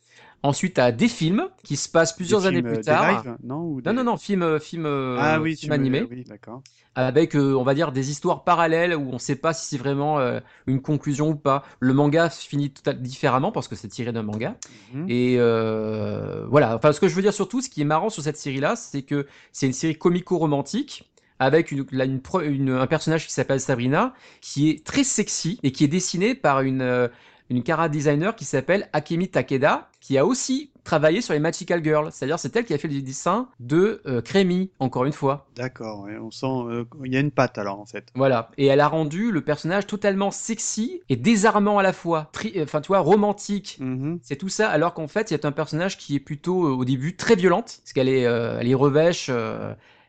Ensuite, 0.42 0.74
tu 0.74 0.80
as 0.80 0.90
des 0.92 1.08
films 1.08 1.48
qui 1.62 1.76
se 1.76 1.88
passent 1.88 2.14
plusieurs 2.14 2.40
Des 2.42 2.46
années 2.48 2.62
plus 2.62 2.72
euh, 2.74 2.76
des 2.78 2.82
tard. 2.82 3.22
lives, 3.24 3.36
non 3.44 3.60
ou 3.62 3.80
Non, 3.80 3.92
des- 3.92 3.92
non, 3.92 4.04
non, 4.04 4.16
film, 4.16 4.58
film, 4.58 4.86
Ah 4.86 5.40
oui, 5.40 5.56
film 5.56 5.70
me- 5.70 5.74
animé 5.74 6.06
Oui, 6.10 6.24
d'accord. 6.28 6.62
avec, 6.96 7.36
euh, 7.36 7.54
on 7.54 7.62
va 7.62 7.74
dire, 7.74 7.92
des 7.92 8.10
histoires 8.10 8.42
parallèles 8.44 8.94
où 8.96 9.08
on 9.08 9.14
ne 9.14 9.18
sait 9.18 9.36
pas 9.36 9.54
si 9.54 9.66
c'est 9.66 9.78
vraiment 9.78 10.18
euh, 10.18 10.40
une 10.66 10.82
conclusion 10.82 11.28
ou 11.30 11.34
pas. 11.36 11.62
Le 11.80 11.94
manga 11.94 12.28
finit 12.28 12.70
tout 12.70 12.82
à- 12.90 12.92
différemment 12.92 13.52
parce 13.52 13.68
que 13.68 13.76
c'est 13.76 13.88
tiré 13.88 14.12
d'un 14.12 14.22
manga. 14.24 14.56
Mhm. 14.92 15.06
Et 15.08 15.36
euh, 15.38 16.44
voilà, 16.48 16.74
enfin, 16.76 16.92
ce 16.92 17.00
que 17.00 17.06
je 17.08 17.14
veux 17.14 17.22
dire 17.22 17.32
surtout, 17.32 17.60
ce 17.60 17.70
qui 17.70 17.80
est 17.80 17.84
marrant 17.84 18.10
sur 18.10 18.22
cette 18.22 18.36
série-là, 18.36 18.74
c'est 18.76 19.02
que 19.02 19.26
c'est 19.52 19.66
une 19.66 19.72
série 19.72 19.96
comico-romantique 19.96 21.08
avec 21.38 21.72
une, 21.72 22.70
un 22.70 22.86
personnage 22.86 23.26
qui 23.26 23.32
s'appelle 23.32 23.58
Sabrina, 23.60 24.14
qui 24.40 24.70
est 24.70 24.84
très 24.86 25.02
sexy 25.02 25.58
et 25.64 25.72
qui 25.72 25.82
est 25.82 25.88
dessiné 25.88 26.34
par 26.36 26.60
une, 26.60 27.08
une 27.52 27.62
cara 27.62 27.88
designer 27.88 28.34
qui 28.34 28.44
s'appelle 28.44 28.88
Akemi 28.92 29.28
Takeda, 29.28 29.88
qui 30.00 30.18
a 30.18 30.26
aussi 30.26 30.70
travaillé 30.84 31.20
sur 31.20 31.32
les 31.32 31.38
Magical 31.38 31.82
Girls. 31.84 32.08
C'est-à-dire, 32.10 32.38
c'est 32.40 32.54
elle 32.56 32.64
qui 32.64 32.74
a 32.74 32.78
fait 32.78 32.88
les 32.88 33.02
dessins 33.02 33.48
de 33.60 34.02
euh, 34.06 34.20
Crémy, 34.20 34.70
encore 34.80 35.04
une 35.04 35.12
fois. 35.12 35.46
D'accord, 35.54 36.06
on 36.20 36.30
sent. 36.32 36.46
euh, 36.46 36.84
Il 37.04 37.12
y 37.12 37.16
a 37.16 37.20
une 37.20 37.30
patte 37.30 37.56
alors 37.58 37.78
en 37.78 37.86
fait. 37.86 38.08
Voilà. 38.16 38.50
Et 38.58 38.66
elle 38.66 38.80
a 38.80 38.88
rendu 38.88 39.30
le 39.30 39.42
personnage 39.42 39.86
totalement 39.86 40.32
sexy 40.32 41.00
et 41.08 41.14
désarmant 41.16 41.78
à 41.78 41.82
la 41.84 41.92
fois. 41.92 42.30
Tri- 42.32 42.58
Enfin, 42.60 42.80
tu 42.80 42.88
vois, 42.88 42.98
romantique. 42.98 43.76
Mhm. 43.80 44.18
C'est 44.22 44.36
tout 44.36 44.48
ça, 44.48 44.68
alors 44.70 44.92
qu'en 44.94 45.06
fait, 45.08 45.28
c'est 45.28 45.44
un 45.44 45.52
personnage 45.52 45.96
qui 45.98 46.16
est 46.16 46.20
plutôt, 46.20 46.66
euh, 46.66 46.70
au 46.70 46.84
début, 46.84 47.14
très 47.16 47.36
violente. 47.36 47.78
Parce 47.84 47.92
qu'elle 47.92 48.08
est, 48.08 48.26
euh, 48.26 48.58
elle 48.60 48.68
est 48.68 48.74
revêche. 48.74 49.30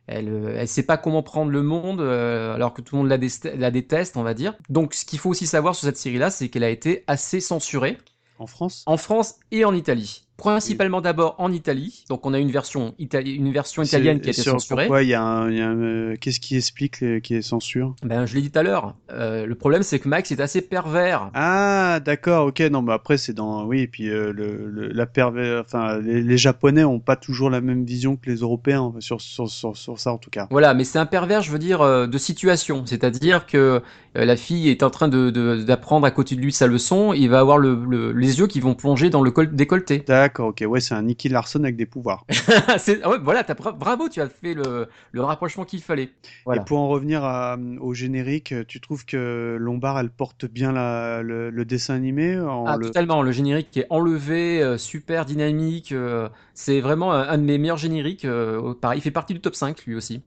Euh, 0.09 0.13
elle, 0.15 0.29
euh, 0.29 0.55
elle 0.57 0.67
sait 0.67 0.83
pas 0.83 0.97
comment 0.97 1.23
prendre 1.23 1.51
le 1.51 1.61
monde, 1.61 2.01
euh, 2.01 2.53
alors 2.53 2.73
que 2.73 2.81
tout 2.81 2.95
le 2.95 3.03
monde 3.03 3.09
la, 3.09 3.71
déteste, 3.71 4.17
on 4.17 4.23
va 4.23 4.33
dire. 4.33 4.55
Donc, 4.69 4.93
ce 4.93 5.05
qu'il 5.05 5.19
faut 5.19 5.29
aussi 5.29 5.47
savoir 5.47 5.75
sur 5.75 5.85
cette 5.85 5.97
série-là, 5.97 6.29
c'est 6.29 6.49
qu'elle 6.49 6.63
a 6.63 6.69
été 6.69 7.03
assez 7.07 7.39
censurée 7.39 7.97
En 8.39 8.47
France? 8.47 8.83
En 8.85 8.97
France 8.97 9.35
et 9.51 9.65
en 9.65 9.73
Italie. 9.73 10.22
Principalement 10.38 10.99
d'abord 10.99 11.36
en 11.38 11.51
Italie. 11.51 12.03
Donc, 12.09 12.25
on 12.25 12.34
a 12.34 12.39
une 12.39 12.51
version, 12.51 12.95
itali- 12.99 13.36
une 13.36 13.51
version 13.53 13.84
C'est- 13.84 13.95
italienne 13.97 14.19
qui 14.19 14.29
a 14.29 14.31
été 14.31 14.41
sur 14.41 14.53
censurée. 14.53 14.86
Pourquoi 14.86 15.03
il 15.03 15.09
y 15.09 15.13
a 15.13 15.21
un. 15.21 15.49
il 15.49 15.57
y 15.57 15.61
a 15.61 15.67
un, 15.69 15.77
euh, 15.81 16.15
Qu'est-ce 16.19 16.39
qui 16.39 16.57
explique 16.57 16.99
les- 17.01 17.21
qui 17.21 17.36
est 17.36 17.41
censure? 17.41 17.95
Ben, 18.03 18.25
je 18.25 18.36
l'ai 18.36 18.41
dit 18.41 18.51
tout 18.51 18.59
à 18.59 18.63
l'heure. 18.63 18.95
Euh, 19.11 19.45
le 19.45 19.55
problème, 19.55 19.84
c'est 19.84 19.99
que 19.99 20.09
Max 20.09 20.31
est 20.31 20.41
assez 20.41 20.61
pervers. 20.61 21.29
Ah, 21.34 21.99
d'accord, 22.03 22.47
ok, 22.47 22.59
non, 22.71 22.81
mais 22.81 22.93
après, 22.93 23.17
c'est 23.17 23.34
dans. 23.34 23.65
Oui, 23.65 23.81
et 23.81 23.88
puis 23.88 24.09
euh, 24.09 24.34
le, 24.34 24.67
le- 24.69 24.88
la 24.89 25.05
perver... 25.05 25.61
enfin, 25.63 25.99
les, 25.99 26.21
les 26.21 26.38
Japonais 26.38 26.84
ont 26.84 26.99
pas 26.99 27.15
toujours 27.15 27.49
la 27.49 27.61
même 27.61 27.86
vision 27.86 28.15
que 28.15 28.29
les 28.29 28.38
Européens 28.38 28.93
sur, 28.99 29.21
sur, 29.21 29.49
sur, 29.49 29.77
sur 29.77 29.99
ça, 29.99 30.11
en 30.11 30.17
tout 30.17 30.29
cas. 30.29 30.47
Voilà, 30.49 30.73
mais 30.73 30.84
c'est 30.84 30.99
un 30.99 31.05
pervers, 31.05 31.41
je 31.41 31.51
veux 31.51 31.59
dire, 31.59 31.81
euh, 31.81 32.07
de 32.07 32.17
situation. 32.17 32.84
C'est-à-dire 32.86 33.45
que 33.45 33.81
euh, 34.17 34.25
la 34.25 34.36
fille 34.36 34.69
est 34.69 34.84
en 34.84 34.89
train 34.89 35.07
de, 35.07 35.29
d'apprendre 35.63 36.05
à 36.05 36.11
côté 36.11 36.36
de 36.36 36.41
lui 36.41 36.51
sa 36.51 36.67
leçon, 36.67 37.13
il 37.13 37.29
va 37.29 37.39
avoir 37.39 37.57
le, 37.57 37.79
le- 37.89 38.11
les 38.11 38.39
yeux 38.39 38.47
qui 38.47 38.59
vont 38.59 38.73
plonger 38.75 39.09
dans 39.09 39.21
le 39.21 39.31
col 39.31 39.53
décolleté. 39.55 40.03
D'accord, 40.24 40.47
ok, 40.47 40.63
ouais, 40.65 40.80
c'est 40.80 40.93
un 40.93 41.01
Nicky 41.01 41.28
Larson 41.28 41.61
avec 41.65 41.76
des 41.76 41.86
pouvoirs. 41.86 42.24
C'est- 42.78 43.01
ah 43.03 43.09
ouais, 43.09 43.17
voilà, 43.21 43.43
bravo, 43.78 44.07
tu 44.07 44.21
as 44.21 44.30
fait 44.30 44.53
le, 44.53 44.88
le 45.11 45.21
rapprochement 45.21 45.65
qu'il 45.65 45.82
fallait. 45.82 46.11
Voilà. 46.45 46.61
Et 46.61 46.65
pour 46.65 46.80
en 46.80 46.88
revenir 46.88 47.26
à- 47.26 47.57
au 47.82 47.93
générique, 47.93 48.53
tu 48.67 48.80
trouves 48.80 49.05
que 49.05 49.57
Lombard, 49.59 49.99
elle 49.99 50.09
porte 50.09 50.45
bien 50.45 50.71
la, 50.71 51.21
le, 51.21 51.49
le 51.49 51.65
dessin 51.65 51.95
animé 51.95 52.39
en 52.39 52.65
Ah, 52.67 52.78
le... 52.78 52.86
totalement, 52.86 53.21
le 53.21 53.34
générique 53.34 53.76
est 53.76 53.88
enlevé, 53.89 54.63
euh, 54.63 54.78
super 54.78 55.26
dynamique, 55.26 55.91
euh, 55.91 56.30
c'est 56.53 56.80
vraiment 56.80 57.11
un, 57.11 57.28
un 57.28 57.38
de 57.38 57.43
mes 57.43 57.57
meilleurs 57.57 57.76
génériques. 57.76 58.24
euh, 58.24 58.74
pareil, 58.74 58.99
il 58.99 59.01
fait 59.01 59.11
partie 59.11 59.34
du 59.34 59.41
top 59.41 59.55
5 59.55 59.86
lui 59.86 59.95
aussi. 59.95 60.21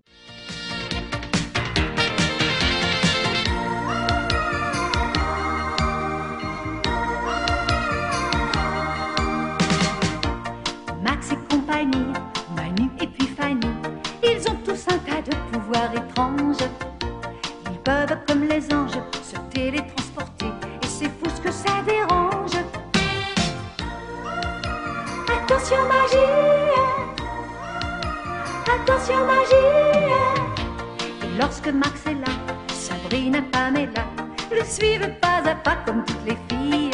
Le 34.51 34.65
suivent 34.65 35.11
pas 35.21 35.43
à 35.45 35.55
pas 35.55 35.77
comme 35.85 36.05
toutes 36.05 36.25
les 36.27 36.37
filles. 36.49 36.91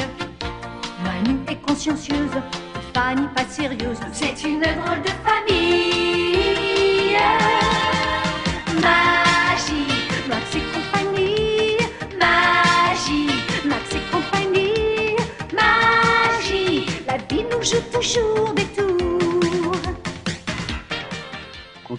Manu 1.05 1.39
est 1.49 1.61
consciencieuse, 1.67 2.37
Fanny 2.95 3.27
pas 3.35 3.45
sérieuse. 3.45 3.99
C'est 4.13 4.43
une 4.45 4.61
drôle 4.61 5.03
de 5.03 5.11
famille. 5.25 5.83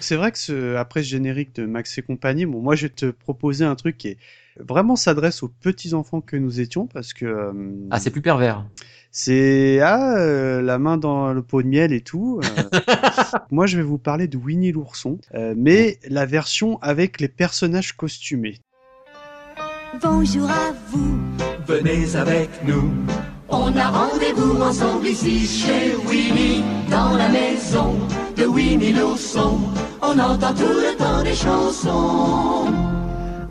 C'est 0.04 0.16
vrai 0.16 0.30
que 0.32 0.38
ce, 0.38 0.76
après 0.76 1.02
ce 1.02 1.08
générique 1.08 1.54
de 1.56 1.66
Max 1.66 1.96
et 1.98 2.02
compagnie, 2.02 2.46
bon, 2.46 2.60
moi 2.60 2.76
je 2.76 2.86
vais 2.86 2.92
te 2.92 3.06
proposer 3.10 3.64
un 3.64 3.74
truc 3.74 3.96
qui 3.98 4.08
est 4.08 4.18
vraiment 4.60 4.94
s'adresse 4.96 5.42
aux 5.42 5.48
petits 5.48 5.94
enfants 5.94 6.20
que 6.20 6.36
nous 6.36 6.60
étions 6.60 6.86
parce 6.86 7.12
que 7.12 7.24
euh, 7.24 7.52
Ah, 7.90 7.98
c'est 7.98 8.10
plus 8.10 8.20
pervers. 8.22 8.64
c'est 9.10 9.80
ah 9.80 10.16
euh, 10.18 10.62
la 10.62 10.78
main 10.78 10.96
dans 10.96 11.32
le 11.32 11.42
pot 11.42 11.62
de 11.62 11.66
miel 11.68 11.92
et 11.92 12.02
tout. 12.02 12.40
euh. 12.44 12.80
moi 13.50 13.66
je 13.66 13.76
vais 13.76 13.82
vous 13.82 13.98
parler 13.98 14.28
de 14.28 14.36
Winnie 14.36 14.70
l'ourson, 14.72 15.18
euh, 15.34 15.54
mais 15.56 15.98
la 16.08 16.26
version 16.26 16.78
avec 16.82 17.20
les 17.20 17.28
personnages 17.28 17.94
costumés. 17.96 18.58
Bonjour 20.02 20.48
à 20.50 20.72
vous. 20.88 21.18
Venez 21.66 22.14
avec 22.16 22.50
nous. 22.66 22.92
On 23.48 23.74
a 23.76 23.88
rendez-vous 23.90 24.60
ensemble 24.60 25.06
ici 25.06 25.46
chez 25.46 25.94
Winnie, 26.08 26.62
dans 26.90 27.16
la 27.16 27.28
maison 27.28 27.94
de 28.36 28.44
Winnie 28.44 28.92
l'ourson. 28.92 29.58
On 30.06 30.18
entend 30.18 30.52
tout 30.52 30.62
le 30.62 30.96
temps 30.96 31.22
des 31.22 31.34
chansons. 31.34 32.66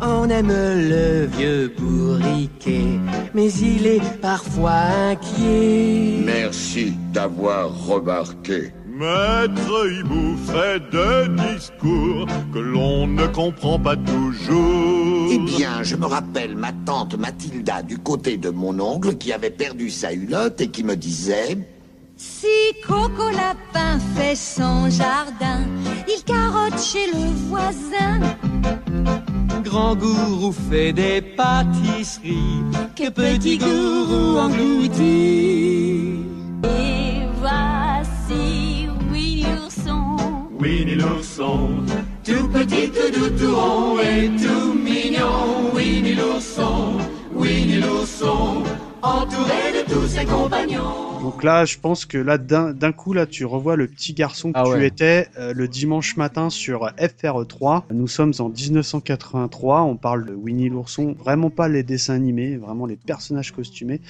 On 0.02 0.30
aime 0.30 0.50
le 0.50 1.26
vieux 1.26 1.74
bourriquet, 1.78 3.00
mais 3.34 3.52
il 3.54 3.88
est 3.88 4.22
parfois 4.22 4.82
inquiet. 5.12 6.22
Merci 6.24 6.94
d'avoir 7.12 7.88
remarqué. 7.88 8.72
Maître 8.88 9.88
Hibou 9.90 10.38
fait 10.46 10.80
des 10.92 11.56
discours 11.56 12.28
que 12.54 12.60
l'on 12.60 13.08
ne 13.08 13.26
comprend 13.26 13.80
pas 13.80 13.96
toujours. 13.96 15.30
Eh 15.32 15.40
bien, 15.40 15.82
je 15.82 15.96
me 15.96 16.06
rappelle 16.06 16.56
ma 16.56 16.72
tante 16.86 17.18
Mathilda 17.18 17.82
du 17.82 17.98
côté 17.98 18.38
de 18.38 18.52
mon 18.52 18.80
oncle 18.80 19.16
qui 19.16 19.34
avait 19.34 19.50
perdu 19.50 19.90
sa 19.90 20.14
hulotte 20.14 20.62
et 20.62 20.68
qui 20.68 20.84
me 20.84 20.96
disait 20.96 21.58
Si 22.26 22.74
Coco 22.88 23.30
Lapin 23.32 24.00
fait 24.16 24.36
son 24.36 24.90
jardin, 24.90 25.68
il 26.08 26.24
carotte 26.24 26.80
chez 26.80 27.08
le 27.12 27.26
voisin. 27.50 28.22
Grand 29.62 29.96
gourou 29.96 30.54
fait 30.54 30.94
des 30.94 31.22
pâtisseries 31.22 32.64
que 32.96 33.10
petit 33.10 33.58
gourou 33.58 34.40
engloutit. 34.40 35.02
Et 36.64 37.28
voici 37.42 38.88
Winnie 39.12 39.46
l'ourson. 39.56 40.16
Winnie 40.62 40.96
l'ourson, 40.96 41.84
tout 42.24 42.48
petit, 42.48 42.90
tout 42.90 43.12
doux, 43.20 43.38
tout 43.38 43.54
rond 43.54 44.00
et 44.00 44.30
tout 44.42 44.74
mignon. 44.74 45.74
Winnie 45.74 46.16
l'ourson, 46.16 47.00
Winnie 47.36 47.82
l'ourson, 47.82 48.64
entouré 49.04 49.84
de 49.86 49.94
tous 49.94 50.08
ses 50.08 50.26
compagnons. 50.26 51.20
Donc 51.22 51.44
là, 51.44 51.66
je 51.66 51.78
pense 51.78 52.06
que 52.06 52.18
là, 52.18 52.38
d'un 52.38 52.92
coup, 52.92 53.14
là, 53.14 53.26
tu 53.26 53.46
revois 53.46 53.76
le 53.76 53.88
petit 53.88 54.14
garçon 54.14 54.52
que 54.52 54.58
Ah 54.58 54.64
tu 54.76 54.84
étais 54.86 55.28
euh, 55.38 55.54
le 55.54 55.68
dimanche 55.68 56.18
matin 56.18 56.50
sur 56.50 56.86
FR3. 56.98 57.84
Nous 57.94 58.08
sommes 58.08 58.34
en 58.40 58.50
1983. 58.50 59.82
On 59.84 59.96
parle 59.98 60.26
de 60.26 60.34
Winnie 60.34 60.70
l'ourson, 60.70 61.16
vraiment 61.20 61.50
pas 61.50 61.68
les 61.68 61.84
dessins 61.84 62.14
animés, 62.16 62.58
vraiment 62.58 62.86
les 62.86 62.96
personnages 62.98 63.52
costumés. 63.52 64.02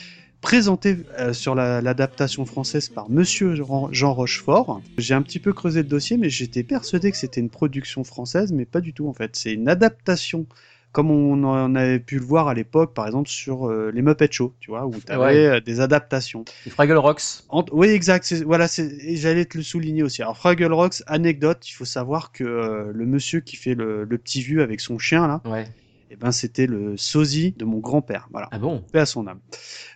Présenté 0.42 0.98
euh, 1.20 1.32
sur 1.34 1.56
la- 1.56 1.82
l'adaptation 1.82 2.46
française 2.46 2.90
par 2.90 3.10
Monsieur 3.10 3.56
Jean 3.56 3.88
Jean 3.92 4.14
Rochefort. 4.14 4.82
J'ai 4.98 5.14
un 5.14 5.22
petit 5.22 5.40
peu 5.40 5.54
creusé 5.54 5.84
le 5.84 5.88
dossier, 5.88 6.18
mais 6.18 6.30
j'étais 6.30 6.64
persuadé 6.64 7.12
que 7.12 7.18
c'était 7.18 7.40
une 7.40 7.50
production 7.50 8.04
française, 8.04 8.52
mais 8.52 8.66
pas 8.66 8.82
du 8.82 8.92
tout 8.92 9.08
en 9.08 9.14
fait. 9.14 9.36
C'est 9.38 9.54
une 9.54 9.70
adaptation 9.70 10.46
comme 10.94 11.12
on 11.12 11.44
en 11.44 11.76
avait 11.76 12.00
pu 12.00 12.18
le 12.20 12.24
voir 12.24 12.48
à 12.48 12.54
l'époque, 12.54 12.94
par 12.94 13.06
exemple 13.08 13.28
sur 13.28 13.68
euh, 13.70 13.92
les 13.94 14.02
Muppet 14.02 14.30
Show, 14.32 14.54
tu 14.62 14.72
vois, 14.72 14.86
où 14.86 14.94
tu 15.06 15.12
avais 15.12 15.50
Ouais. 15.50 15.60
des 15.62 15.82
adaptations. 15.82 16.46
Les 16.66 16.72
Fraggle 16.72 16.96
Rocks. 16.98 17.44
Ant- 17.50 17.66
oui, 17.74 17.88
exact. 17.90 18.32
Voilà, 18.46 18.68
j'allais 18.68 19.44
te 19.46 19.58
le 19.58 19.64
souligner 19.64 20.04
aussi. 20.04 20.22
Alors, 20.22 20.38
Fraggle 20.38 20.72
Rocks, 20.72 21.04
anecdote, 21.08 21.68
il 21.68 21.74
faut 21.74 21.84
savoir 21.86 22.32
que 22.32 22.46
euh, 22.46 22.92
le 22.94 23.06
monsieur 23.06 23.42
qui 23.42 23.58
fait 23.58 23.76
le, 23.76 24.06
le 24.06 24.18
petit 24.18 24.42
vieux 24.42 24.62
avec 24.62 24.80
son 24.80 24.98
chien 24.98 25.28
là, 25.28 25.42
Ouais. 25.46 25.68
eh 26.12 26.16
ben 26.16 26.32
c'était 26.32 26.68
le 26.68 26.96
sosie 26.96 27.54
de 27.58 27.66
mon 27.66 27.80
grand-père. 27.80 28.28
Voilà, 28.32 28.48
Ah 28.52 28.60
bon? 28.60 28.84
Paix 28.92 29.00
à 29.00 29.06
son 29.08 29.26
âme. 29.28 29.40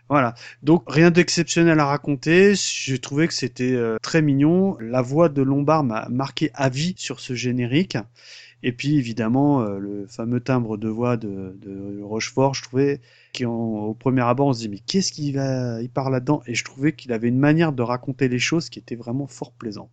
Voilà. 0.09 0.33
Donc 0.63 0.83
rien 0.87 1.11
d'exceptionnel 1.11 1.79
à 1.79 1.85
raconter. 1.85 2.53
J'ai 2.55 2.97
trouvé 2.97 3.27
que 3.27 3.33
c'était 3.33 3.73
euh, 3.73 3.97
très 4.01 4.21
mignon. 4.21 4.77
La 4.79 5.01
voix 5.01 5.29
de 5.29 5.41
Lombard 5.41 5.83
m'a 5.83 6.07
marqué 6.09 6.49
à 6.55 6.69
vie 6.69 6.95
sur 6.97 7.19
ce 7.19 7.33
générique. 7.35 7.97
Et 8.63 8.71
puis 8.71 8.97
évidemment 8.97 9.61
euh, 9.61 9.79
le 9.79 10.07
fameux 10.07 10.39
timbre 10.39 10.77
de 10.77 10.87
voix 10.89 11.17
de, 11.17 11.57
de 11.61 12.01
Rochefort, 12.01 12.53
je 12.53 12.63
trouvais 12.63 13.01
qu'au 13.35 13.95
premier 13.99 14.21
abord 14.21 14.47
on 14.47 14.53
se 14.53 14.59
dit 14.59 14.69
mais 14.69 14.79
qu'est-ce 14.79 15.11
qu'il 15.11 15.35
va, 15.35 15.81
il 15.81 15.89
parle 15.89 16.11
là-dedans? 16.13 16.41
Et 16.47 16.55
je 16.55 16.63
trouvais 16.63 16.93
qu'il 16.93 17.11
avait 17.13 17.27
une 17.27 17.39
manière 17.39 17.71
de 17.71 17.81
raconter 17.81 18.27
les 18.27 18.39
choses 18.39 18.69
qui 18.69 18.79
était 18.79 18.95
vraiment 18.95 19.27
fort 19.27 19.51
plaisante. 19.51 19.89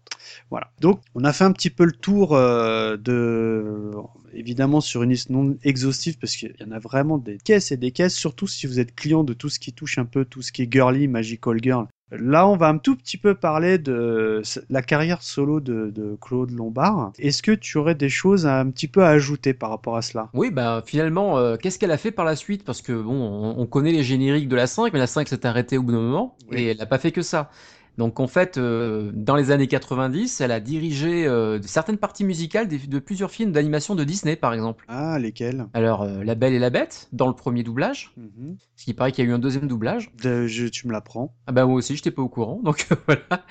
Voilà. 0.51 0.71
Donc 0.81 1.01
on 1.15 1.25
a 1.25 1.33
fait 1.33 1.45
un 1.45 1.53
petit 1.53 1.71
peu 1.71 1.85
le 1.85 1.93
tour 1.93 2.35
euh, 2.35 2.97
de, 2.97 3.93
évidemment 4.33 4.81
sur 4.81 5.03
une 5.03 5.11
liste 5.11 5.31
non 5.31 5.57
exhaustive 5.63 6.19
parce 6.19 6.37
qu'il 6.37 6.55
y 6.59 6.65
en 6.65 6.73
a 6.73 6.79
vraiment 6.79 7.19
des 7.19 7.39
caisses 7.39 7.73
et 7.73 7.77
des 7.77 7.91
caisses, 7.91 8.15
surtout 8.15 8.47
si 8.47 8.67
vous 8.67 8.81
êtes 8.81 8.95
client 8.95 9.25
de 9.25 9.33
tout 9.33 9.49
ce 9.49 9.59
qui 9.59 9.73
touche 9.73 9.99
un 9.99 10.05
peu 10.05 10.25
tout 10.25 10.43
ce 10.43 10.53
qui 10.53 10.63
est 10.63 10.73
girly, 10.73 11.09
magical 11.09 11.59
girl. 11.63 11.87
Là, 12.11 12.47
on 12.47 12.57
va 12.57 12.69
un 12.69 12.79
tout 12.79 12.97
petit 12.97 13.17
peu 13.17 13.35
parler 13.35 13.79
de 13.79 14.43
la 14.69 14.83
carrière 14.83 15.23
solo 15.23 15.61
de, 15.61 15.91
de 15.91 16.17
Claude 16.21 16.51
Lombard. 16.51 17.13
Est-ce 17.19 17.43
que 17.43 17.53
tu 17.53 17.79
aurais 17.79 17.95
des 17.95 18.09
choses 18.09 18.47
un 18.47 18.71
petit 18.71 18.89
peu 18.89 19.03
à 19.03 19.09
ajouter 19.09 19.55
par 19.55 19.71
rapport 19.71 19.97
à 19.97 20.03
cela? 20.03 20.29
Oui, 20.35 20.51
bah 20.51 20.83
finalement, 20.85 21.39
euh, 21.39 21.57
qu'est-ce 21.57 21.79
qu'elle 21.79 21.91
a 21.91 21.97
fait 21.97 22.13
par 22.13 22.25
la 22.25 22.37
suite? 22.37 22.65
Parce 22.65 22.83
que 22.83 22.93
bon, 22.93 23.24
on, 23.25 23.59
on 23.59 23.67
connaît 23.67 23.93
les 23.93 24.03
génériques 24.05 24.49
de 24.49 24.57
la 24.57 24.67
5, 24.67 24.93
mais 24.93 24.99
la 24.99 25.07
5 25.07 25.29
s'est 25.29 25.47
arrêtée 25.47 25.79
au 25.79 25.83
bout 25.83 25.93
d'un 25.93 26.01
moment, 26.01 26.37
Oui. 26.51 26.59
et 26.63 26.67
elle 26.71 26.79
n'a 26.79 26.87
pas 26.87 26.99
fait 26.99 27.13
que 27.13 27.23
ça. 27.23 27.51
Donc 27.97 28.19
en 28.21 28.27
fait, 28.27 28.59
euh, 28.59 29.11
dans 29.15 29.37
les 29.37 29.51
années 29.51 29.69
90, 29.69 30.41
elle 30.41 30.51
a 30.51 30.61
dirigé 30.61 31.27
euh, 31.27 31.61
certaines 31.63 31.99
parties 31.99 32.25
musicales 32.25 32.67
de 32.69 32.99
plusieurs 32.99 33.31
films 33.31 33.53
d'animation 33.53 33.95
de 33.95 34.03
Disney, 34.05 34.37
par 34.37 34.53
exemple. 34.53 34.85
Ah, 34.89 35.19
lesquels? 35.19 35.67
Alors, 35.75 36.03
euh, 36.03 36.25
La 36.25 36.35
Belle 36.35 36.55
et 36.55 36.59
la 36.59 36.71
Bête, 36.71 37.09
dans 37.13 37.29
le 37.29 37.35
premier 37.35 37.63
doublage, 37.63 38.11
Mhm. 38.17 38.57
ce 38.77 38.85
qui 38.85 38.95
paraît 38.95 39.13
qu'il 39.13 39.25
y 39.25 39.29
a 39.29 39.31
eu 39.31 39.35
un 39.35 39.39
deuxième 39.39 39.69
doublage. 39.69 40.11
De- 40.23 40.47
je- 40.47 40.67
Tu 40.67 40.89
me 40.89 40.93
l'apprends. 40.93 41.33
Ah 41.47 41.53
bah 41.53 41.67
moi 41.67 41.77
aussi, 41.77 41.95
j'étais 41.95 42.11
pas 42.11 42.23
au 42.23 42.29
courant, 42.29 42.61
donc 42.65 42.87
voilà. 43.07 43.45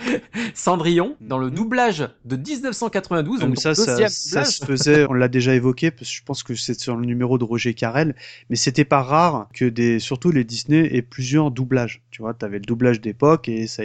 Cendrillon, 0.54 1.16
dans 1.22 1.38
le 1.38 1.48
Mhm. 1.50 1.56
doublage 1.56 2.10
de 2.26 2.36
1992, 2.36 3.40
Comme 3.40 3.50
donc 3.50 3.58
ça, 3.60 3.74
ça, 3.76 4.08
ça 4.10 4.44
se 4.46 4.66
faisait, 4.66 5.06
on 5.10 5.14
l'a 5.14 5.28
déjà 5.28 5.56
évoqué, 5.56 5.92
parce 5.92 6.10
que 6.10 6.16
je 6.18 6.24
pense 6.24 6.44
que 6.44 6.56
c'est 6.56 6.80
sur 6.80 6.96
le 6.96 7.06
numéro 7.06 7.38
de 7.38 7.44
Roger 7.44 7.74
Carrel, 7.74 8.16
mais 8.50 8.56
c'était 8.56 8.86
pas 8.86 9.02
rare 9.04 9.48
que 9.54 9.66
des, 9.66 10.00
surtout 10.00 10.32
les 10.32 10.44
Disney 10.44 10.90
aient 10.96 11.02
plusieurs 11.02 11.52
doublages. 11.52 12.02
Tu 12.12 12.22
vois, 12.22 12.34
t'avais 12.34 12.60
le 12.60 12.66
doublage 12.66 13.02
d'époque 13.02 13.48
et 13.48 13.68
ça, 13.68 13.84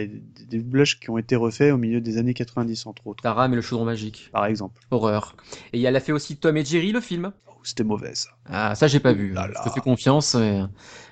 des 0.49 0.57
doublages 0.59 0.99
qui 0.99 1.09
ont 1.09 1.17
été 1.17 1.35
refaits 1.35 1.71
au 1.73 1.77
milieu 1.77 2.01
des 2.01 2.17
années 2.17 2.33
90, 2.33 2.85
entre 2.87 3.07
autres, 3.07 3.23
Taram 3.23 3.53
et 3.53 3.55
le 3.55 3.61
chaudron 3.61 3.85
magique. 3.85 4.29
par 4.31 4.45
exemple. 4.45 4.81
Horreur. 4.91 5.35
Et 5.73 5.81
elle 5.81 5.95
a 5.95 5.99
fait 5.99 6.11
aussi 6.11 6.37
Tom 6.37 6.57
et 6.57 6.65
Jerry, 6.65 6.91
le 6.91 7.01
film. 7.01 7.31
Oh, 7.47 7.53
c'était 7.63 7.83
mauvais, 7.83 8.15
ça. 8.15 8.29
Ah, 8.45 8.75
ça, 8.75 8.87
j'ai 8.87 8.99
pas 8.99 9.13
vu. 9.13 9.33
là 9.33 9.47
Je 9.55 9.69
te 9.69 9.73
fais 9.73 9.79
confiance. 9.81 10.35
et- 10.35 10.63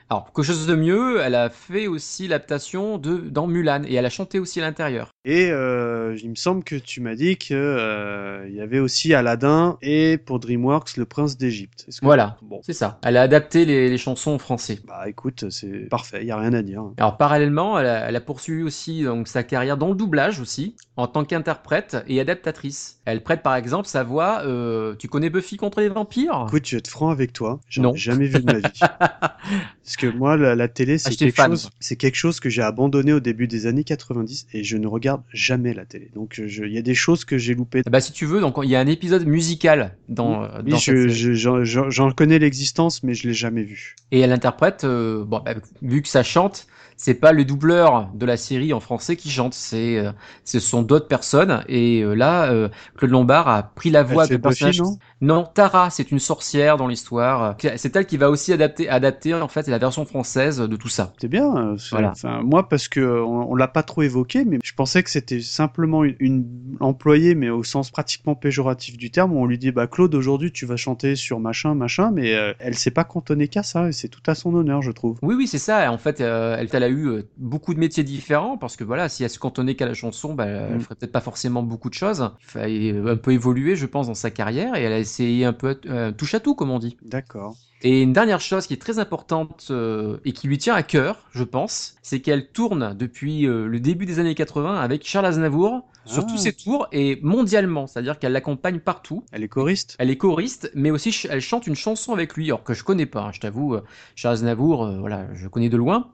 Alors, 0.10 0.24
pour 0.24 0.34
quelque 0.36 0.46
chose 0.46 0.68
de 0.68 0.76
mieux, 0.76 1.20
elle 1.22 1.36
a 1.36 1.50
fait 1.50 1.88
aussi 1.88 2.30
l'adaptation 2.30 2.98
de 2.98 3.18
dans 3.18 3.46
Mulan 3.46 3.82
et 3.86 3.96
elle 3.96 4.06
a 4.06 4.10
chanté 4.10 4.40
aussi 4.40 4.62
à 4.62 4.64
l'intérieur. 4.64 5.10
Et 5.26 5.50
euh, 5.52 6.16
il 6.24 6.30
me 6.30 6.36
semble 6.36 6.64
que 6.64 6.76
tu 6.76 7.02
m'as 7.02 7.16
dit 7.16 7.38
que 7.38 7.54
euh, 7.54 8.46
il 8.48 8.56
y 8.56 8.62
avait 8.62 8.80
aussi 8.80 9.14
Aladdin 9.14 9.78
et 9.82 10.18
pour 10.18 10.40
DreamWorks 10.40 10.96
le 10.96 11.06
Prince 11.06 11.38
d'Égypte. 11.38 11.88
Voilà. 12.02 12.38
Bon, 12.42 12.62
C'est 12.64 12.72
ça. 12.72 13.00
Elle 13.04 13.18
a 13.18 13.22
adapté 13.24 13.66
les, 13.66 13.90
les 13.90 13.98
chansons 13.98 14.32
en 14.32 14.40
français. 14.40 14.80
bah 14.88 15.10
écoute, 15.10 15.50
c'est 15.50 15.90
parfait, 15.90 16.20
il 16.22 16.28
y 16.28 16.32
a 16.32 16.38
rien 16.38 16.54
à 16.54 16.62
dire. 16.62 16.84
Alors 16.98 17.18
parallèlement, 17.18 17.78
elle 17.78 17.88
a, 17.88 18.08
elle 18.08 18.16
a 18.16 18.22
poursuivi 18.22 18.64
aussi 18.64 19.04
donc 19.04 19.28
sa 19.28 19.44
carrière 19.44 19.76
dans 19.76 19.90
le 19.90 19.96
doublage 19.96 20.40
aussi, 20.40 20.78
en 20.96 21.08
tant 21.08 21.26
qu'interprète 21.26 21.98
et 22.08 22.22
adaptatrice. 22.22 23.02
Elle 23.04 23.24
prête 23.24 23.44
par 23.44 23.56
exemple 23.56 23.88
sa 23.90 24.04
voix. 24.04 24.44
euh, 24.46 24.96
tu 24.98 25.10
connais 25.10 25.30
Buffy 25.30 25.58
contre 25.58 25.82
les 25.82 25.90
vampires? 25.90 26.46
Écoute, 26.48 26.66
je 26.66 26.76
vais 26.76 26.80
être 26.80 26.88
franc 26.88 27.10
avec 27.10 27.34
toi, 27.34 27.60
j'en 27.68 27.94
ai 27.94 27.98
jamais 27.98 28.28
vu 28.28 28.40
de 28.40 28.46
ma 28.46 28.60
vie. 28.60 28.80
Parce 30.00 30.14
que 30.14 30.18
moi, 30.18 30.38
la, 30.38 30.56
la 30.56 30.68
télé, 30.68 30.98
c'est 30.98 31.08
Ah, 31.08 31.12
j'étais 31.12 31.32
quelque 31.32 31.48
chose, 31.50 31.70
c'est 31.80 31.96
quelque 31.96 32.16
chose 32.16 32.40
que 32.40 32.50
j'ai 32.50 32.62
abandonné 32.62 33.14
au 33.14 33.20
début 33.20 33.48
des 33.48 33.66
années 33.66 33.84
90 33.84 34.48
et 34.54 34.64
je 34.64 34.78
ne 34.78 34.88
regarde 34.88 35.22
jamais 35.34 35.74
la 35.74 35.86
télé. 35.86 36.10
Donc, 36.14 36.40
je- 36.46 36.64
il 36.66 36.72
y 36.74 36.78
a 36.78 36.82
des 36.82 36.96
choses 36.96 37.26
que 37.26 37.38
j'ai 37.38 37.56
loupées. 37.56 37.82
Bah 37.90 38.00
si 38.02 38.12
tu 38.12 38.26
veux, 38.26 38.40
donc 38.40 38.56
il 38.64 38.70
y 38.70 38.76
a 38.76 38.80
un 38.80 38.88
épisode 38.88 39.26
musical 39.26 39.96
dans, 40.10 40.44
euh, 40.44 40.48
Oui, 40.64 40.72
dans 40.72 40.78
je- 40.78 41.08
je- 41.08 41.34
j'en 41.34 41.64
j'en 41.64 42.12
connais 42.12 42.40
l'existence, 42.40 43.02
mais 43.04 43.14
je 43.14 43.28
l'ai 43.28 43.34
jamais 43.34 43.64
vu. 43.64 43.96
Et 44.12 44.20
elle 44.20 44.32
interprète, 44.32 44.84
euh, 44.84 45.24
bon, 45.26 45.42
bah, 45.44 45.56
vu 45.82 46.02
que 46.02 46.08
ça 46.10 46.24
chante, 46.24 46.68
c'est 46.98 47.14
pas 47.14 47.32
le 47.32 47.46
doubleur 47.46 48.10
de 48.14 48.26
la 48.26 48.38
série 48.38 48.74
en 48.74 48.80
français 48.80 49.16
qui 49.16 49.30
chante, 49.30 49.54
c'est, 49.54 49.98
euh, 49.98 50.12
ce 50.44 50.60
sont 50.60 50.82
d'autres 50.82 51.08
personnes. 51.08 51.64
Et 51.70 52.02
euh, 52.02 52.16
là, 52.16 52.52
euh, 52.52 52.70
Claude 52.98 53.12
Lombard 53.12 53.48
a 53.48 53.64
pris 53.64 53.92
la 53.92 54.04
voix 54.04 54.26
fait 54.26 54.34
de 54.34 54.42
personnage. 54.42 54.82
Non? 54.82 54.98
Non, 55.22 55.48
Tara, 55.54 55.90
c'est 55.92 56.12
une 56.12 56.20
sorcière 56.20 56.78
dans 56.78 56.88
l'histoire. 56.88 57.56
C'est 57.78 57.96
elle 57.96 58.06
qui 58.06 58.18
va 58.18 58.30
aussi 58.30 58.52
adapter, 58.52 58.90
adapter 58.90 59.34
en 59.34 59.48
fait 59.48 59.68
la 59.68 59.78
version 59.78 60.06
française 60.06 60.58
de 60.58 60.76
tout 60.76 60.90
ça. 60.90 61.14
C'est 61.20 61.28
bien. 61.28 61.76
Voilà. 61.92 62.12
Enfin, 62.12 62.42
moi, 62.44 62.68
parce 62.68 62.88
que 62.88 63.00
on, 63.00 63.52
on 63.52 63.56
l'a 63.56 63.68
pas 63.68 63.84
trop 63.84 64.02
évoqué, 64.02 64.44
mais 64.44 64.58
je 64.64 64.74
pensais 64.74 65.04
que 65.04 65.10
c'était 65.10 65.40
simplement 65.40 66.04
une, 66.04 66.16
une 66.20 66.46
employée, 66.80 67.36
mais 67.36 67.50
au 67.50 67.64
sens 67.64 67.92
pratiquement 67.92 68.36
péjoratif 68.36 68.98
du 68.98 69.12
terme. 69.12 69.34
où 69.34 69.40
On 69.40 69.46
lui 69.46 69.58
dit, 69.58 69.72
bah 69.72 69.88
Claude, 69.88 70.14
aujourd'hui, 70.16 70.52
tu 70.52 70.66
vas 70.66 70.76
chanter 70.78 71.16
sur 71.16 71.40
machin, 71.40 71.76
machin, 71.76 72.12
mais 72.12 72.36
euh, 72.36 72.54
elle 72.60 72.76
s'est 72.76 72.92
pas 72.92 73.04
cantonnée 73.04 73.48
qu'à 73.48 73.64
ça, 73.64 73.90
et 73.90 73.92
c'est 73.92 74.08
tout 74.10 74.22
à 74.28 74.36
son 74.36 74.54
honneur, 74.56 74.82
je 74.82 74.92
trouve. 74.92 75.20
Oui, 75.22 75.36
oui, 75.36 75.48
c'est 75.48 75.58
ça. 75.58 75.92
En 75.92 75.98
fait, 75.98 76.22
euh, 76.22 76.58
elle, 76.60 76.70
elle 76.72 76.87
a 76.88 76.90
eu 76.90 77.08
euh, 77.08 77.30
beaucoup 77.38 77.74
de 77.74 77.80
métiers 77.80 78.04
différents 78.04 78.58
parce 78.58 78.76
que 78.78 78.84
voilà, 78.84 79.10
si 79.10 79.24
elle 79.24 79.30
se 79.30 79.40
cantonnait 79.40 79.76
qu'à 79.76 79.86
la 79.86 79.94
chanson, 79.94 80.34
bah, 80.34 80.46
elle 80.48 80.80
Mm. 80.80 80.82
ferait 80.82 80.96
peut-être 80.96 81.12
pas 81.12 81.22
forcément 81.22 81.64
beaucoup 81.64 81.90
de 81.90 81.94
choses. 81.96 82.32
Il 82.40 82.46
fallait 82.48 82.94
euh, 82.94 83.14
un 83.14 83.18
peu 83.18 83.32
évoluer, 83.32 83.76
je 83.76 83.86
pense, 83.86 84.08
dans 84.08 84.14
sa 84.16 84.32
carrière 84.32 84.76
et 84.76 84.84
elle 84.84 84.94
a 84.94 85.00
essayé 85.00 85.46
un 85.46 85.54
peu 85.54 85.80
euh, 85.88 86.12
touche 86.12 86.34
à 86.36 86.40
tout, 86.40 86.56
comme 86.56 86.72
on 86.72 86.80
dit. 86.80 86.98
D'accord. 87.02 87.58
Et 87.82 88.02
une 88.02 88.14
dernière 88.14 88.42
chose 88.42 88.66
qui 88.66 88.74
est 88.74 88.82
très 88.82 88.98
importante 89.00 89.68
euh, 89.70 90.18
et 90.26 90.32
qui 90.34 90.48
lui 90.48 90.58
tient 90.58 90.74
à 90.74 90.82
cœur, 90.84 91.28
je 91.32 91.44
pense, 91.44 91.96
c'est 92.02 92.22
qu'elle 92.22 92.50
tourne 92.52 92.96
depuis 92.98 93.46
euh, 93.46 93.68
le 93.68 93.80
début 93.80 94.06
des 94.08 94.18
années 94.20 94.34
80 94.36 94.80
avec 94.80 95.08
Charles 95.08 95.28
Aznavour 95.28 95.88
sur 96.08 96.24
Ah. 96.26 96.32
tous 96.32 96.38
ses 96.38 96.54
tours 96.54 96.88
et 96.92 97.20
mondialement, 97.22 97.86
c'est-à-dire 97.88 98.18
qu'elle 98.20 98.32
l'accompagne 98.32 98.80
partout. 98.80 99.24
Elle 99.32 99.44
est 99.44 99.48
choriste? 99.48 99.96
Elle 100.00 100.10
est 100.10 100.18
choriste, 100.18 100.72
mais 100.74 100.90
aussi 100.92 101.12
ch- 101.12 101.28
elle 101.32 101.42
chante 101.42 101.68
une 101.68 101.76
chanson 101.76 102.14
avec 102.14 102.36
lui, 102.36 102.46
alors 102.48 102.64
que 102.64 102.74
je 102.74 102.84
connais 102.84 103.06
pas, 103.06 103.22
hein, 103.22 103.32
je 103.34 103.40
t'avoue, 103.40 103.76
euh, 103.76 103.82
Charles 104.16 104.34
Aznavour, 104.36 104.86
euh, 104.86 104.98
voilà, 105.00 105.28
je 105.34 105.48
connais 105.48 105.70
de 105.70 105.78
loin. 105.78 106.08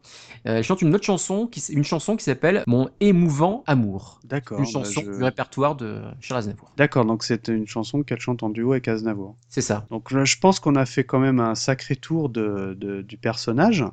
Euh, 0.46 0.58
elle 0.58 0.64
chante 0.64 0.82
une 0.82 0.94
autre 0.94 1.06
chanson, 1.06 1.48
qui, 1.48 1.62
une 1.72 1.84
chanson 1.86 2.18
qui 2.18 2.24
s'appelle 2.26 2.64
Mon 2.68 2.89
émouvant 3.00 3.64
amour, 3.68 4.20
D'accord. 4.26 4.58
une 4.60 4.66
bah, 4.66 4.70
chanson 4.72 5.02
je- 5.06 5.12
du 5.12 5.24
répertoire 5.24 5.76
de 5.76 6.02
Charles 6.20 6.39
Aznavour. 6.39 6.72
D'accord, 6.76 7.06
donc 7.06 7.24
c'est 7.24 7.48
une 7.48 7.68
chanson 7.68 8.04
qu'elle 8.04 8.20
chante 8.20 8.44
en 8.44 8.50
duo 8.50 8.72
avec 8.74 8.88
Aznavour. 8.88 9.36
C'est 9.48 9.62
ça. 9.62 9.86
Donc 9.89 10.14
je 10.14 10.38
pense 10.39 10.60
qu'on 10.60 10.76
a 10.76 10.86
fait 10.86 11.04
quand 11.06 11.20
même 11.20 11.39
un 11.39 11.56
sacré 11.56 11.96
tour 11.96 12.30
de, 12.30 12.76
de- 12.80 13.02
du 13.02 13.18
personnage. 13.18 13.86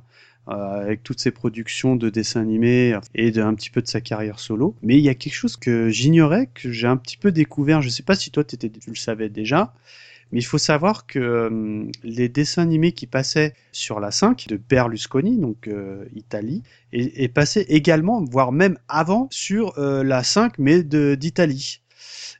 Euh, 0.51 0.81
avec 0.83 1.03
toutes 1.03 1.21
ses 1.21 1.31
productions 1.31 1.97
de 1.97 2.11
dessins 2.11 2.41
animés 2.41 2.99
et 3.15 3.31
de, 3.31 3.43
un 3.43 3.55
petit 3.55 3.71
peu 3.71 3.83
de 3.83 3.87
sa 3.89 4.01
carrière 4.01 4.39
solo. 4.41 4.77
Mais 4.83 4.97
il 4.99 5.05
y 5.05 5.09
a 5.09 5.15
quelque 5.15 5.35
chose 5.35 5.57
que 5.57 5.89
j'ignorais, 5.91 6.49
que 6.55 6.71
j'ai 6.73 6.87
un 6.87 6.97
petit 6.97 7.17
peu 7.17 7.33
découvert. 7.33 7.83
Je 7.83 7.89
sais 7.89 8.03
pas 8.03 8.15
si 8.17 8.31
toi 8.31 8.45
t'étais- 8.45 8.71
tu 8.71 8.91
le 8.91 8.97
savais 8.97 9.29
déjà, 9.29 9.73
mais 10.33 10.41
il 10.41 10.45
faut 10.45 10.59
savoir 10.59 11.07
que 11.07 11.19
euh, 11.19 11.85
les 12.05 12.29
dessins 12.29 12.63
animés 12.63 12.93
qui 12.93 13.07
passaient 13.07 13.55
sur 13.73 14.01
la 14.01 14.11
5 14.11 14.47
de 14.49 14.57
Berlusconi, 14.57 15.39
donc 15.39 15.67
euh, 15.69 16.05
Italie, 16.15 16.63
et, 16.93 17.25
et 17.25 17.29
passaient 17.29 17.67
également, 17.69 18.25
voire 18.25 18.53
même 18.53 18.79
avant, 18.89 19.29
sur 19.31 19.79
euh, 19.79 20.05
la 20.05 20.23
5 20.23 20.59
mais 20.59 20.83
d'Italie. 20.85 21.81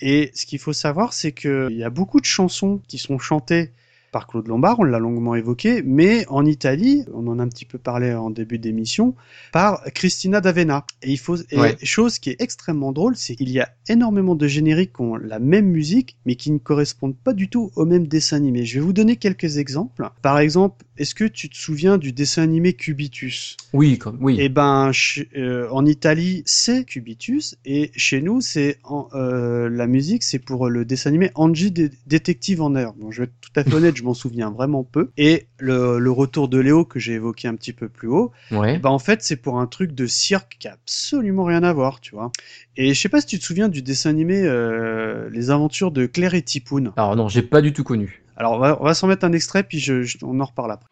Et 0.01 0.31
ce 0.35 0.47
qu'il 0.47 0.59
faut 0.59 0.73
savoir, 0.73 1.13
c'est 1.13 1.33
qu'il 1.33 1.77
y 1.77 1.85
a 1.85 1.91
beaucoup 1.91 2.21
de 2.21 2.25
chansons 2.27 2.81
qui 2.89 2.99
sont 2.99 3.19
chantées 3.19 3.71
par 4.11 4.27
Claude 4.27 4.49
Lombard, 4.49 4.79
on 4.81 4.85
l'a 4.85 4.99
longuement 4.99 5.35
évoqué, 5.35 5.83
mais 5.85 6.27
en 6.29 6.45
Italie, 6.45 7.05
on 7.15 7.27
en 7.29 7.39
a 7.39 7.43
un 7.43 7.49
petit 7.49 7.65
peu 7.65 7.79
parlé 7.79 8.13
en 8.15 8.31
début 8.31 8.59
d'émission, 8.59 9.15
par 9.53 9.83
Christina 9.95 10.41
D'Avena. 10.41 10.85
Et 11.03 11.11
il 11.13 11.19
faut, 11.19 11.37
et 11.37 11.59
Ouais. 11.59 11.77
chose 11.83 12.19
qui 12.19 12.31
est 12.31 12.41
extrêmement 12.41 12.93
drôle, 12.93 13.17
c'est 13.17 13.37
qu'il 13.37 13.51
y 13.51 13.61
a 13.61 13.69
énormément 13.89 14.35
de 14.35 14.47
génériques 14.47 14.95
qui 14.95 15.03
ont 15.03 15.17
la 15.17 15.39
même 15.39 15.67
musique, 15.67 16.17
mais 16.27 16.35
qui 16.35 16.51
ne 16.51 16.59
correspondent 16.59 17.17
pas 17.17 17.33
du 17.33 17.49
tout 17.49 17.71
au 17.77 17.85
même 17.85 18.07
dessin 18.07 18.37
animé. 18.37 18.65
Je 18.65 18.79
vais 18.79 18.85
vous 18.85 18.93
donner 18.93 19.17
quelques 19.17 19.59
exemples. 19.59 20.09
Par 20.23 20.39
exemple, 20.39 20.85
est-ce 21.01 21.15
que 21.15 21.25
tu 21.25 21.49
te 21.49 21.57
souviens 21.57 21.97
du 21.97 22.13
dessin 22.13 22.43
animé 22.43 22.75
Cubitus? 22.75 23.57
Oui, 23.73 23.97
comme, 23.99 24.19
oui. 24.21 24.37
eh 24.39 24.51
ben, 24.51 24.91
euh, 25.37 25.67
en 25.71 25.87
Italie, 25.87 26.43
c'est 26.45 26.85
Cubitus, 26.85 27.57
et 27.65 27.91
chez 27.97 28.21
nous, 28.21 28.43
c'est 28.43 28.79
euh, 29.15 29.71
la 29.71 29.87
musique, 29.87 30.23
c'est 30.23 30.39
pour 30.39 30.69
le 30.69 30.85
dessin 30.85 31.09
animé 31.09 31.31
Angie 31.37 31.71
Dé- 31.71 31.91
Détective 32.07 32.61
en 32.61 32.75
Air. 32.77 32.93
Bon, 32.93 33.11
je 33.11 33.23
vais 33.23 33.25
être 33.25 33.33
tout 33.41 33.51
à 33.57 33.65
fait 33.65 33.73
honnête, 33.75 33.97
je 33.97 34.03
m'en 34.03 34.13
souviens 34.13 34.51
vraiment 34.51 34.85
peu. 34.85 35.09
Et 35.17 35.47
le, 35.59 35.99
le 35.99 36.11
retour 36.11 36.49
de 36.49 36.59
Léo 36.59 36.85
que 36.85 36.99
j'ai 36.99 37.15
évoqué 37.15 37.49
un 37.49 37.55
petit 37.55 37.73
peu 37.73 37.89
plus 37.89 38.09
haut, 38.09 38.31
Ouais. 38.53 38.75
eh 38.75 38.79
ben 38.79 38.91
en 38.91 38.99
fait, 38.99 39.23
c'est 39.23 39.37
pour 39.37 39.59
un 39.59 39.67
truc 39.67 39.93
de 39.93 40.07
cirque 40.07 40.57
qui 40.61 40.69
a 40.69 40.73
absolument 40.75 41.45
rien 41.45 41.63
à 41.63 41.73
voir, 41.73 42.01
tu 42.01 42.15
vois. 42.15 42.31
Et 42.77 42.93
je 42.93 43.01
sais 43.01 43.09
pas 43.09 43.23
si 43.23 43.27
tu 43.27 43.39
te 43.39 43.45
souviens 43.45 43.69
du 43.69 43.81
dessin 43.81 44.11
animé 44.11 44.43
euh, 44.45 45.31
Les 45.33 45.51
Aventures 45.51 45.93
de 45.93 46.05
Claire 46.05 46.35
et 46.35 46.43
Tipoun. 46.43 46.93
Alors 46.99 47.17
non, 47.17 47.29
j'ai 47.29 47.43
pas 47.43 47.63
du 47.63 47.73
tout 47.73 47.85
connu. 47.85 48.23
Alors, 48.41 48.55
on 48.55 48.85
va, 48.85 48.95
s'en 48.95 49.07
mettre 49.07 49.27
un 49.27 49.33
extrait, 49.35 49.63
puis 49.63 49.79
je- 49.81 50.17
on 50.23 50.41
en 50.41 50.47
reparle 50.47 50.73
après. 50.73 50.89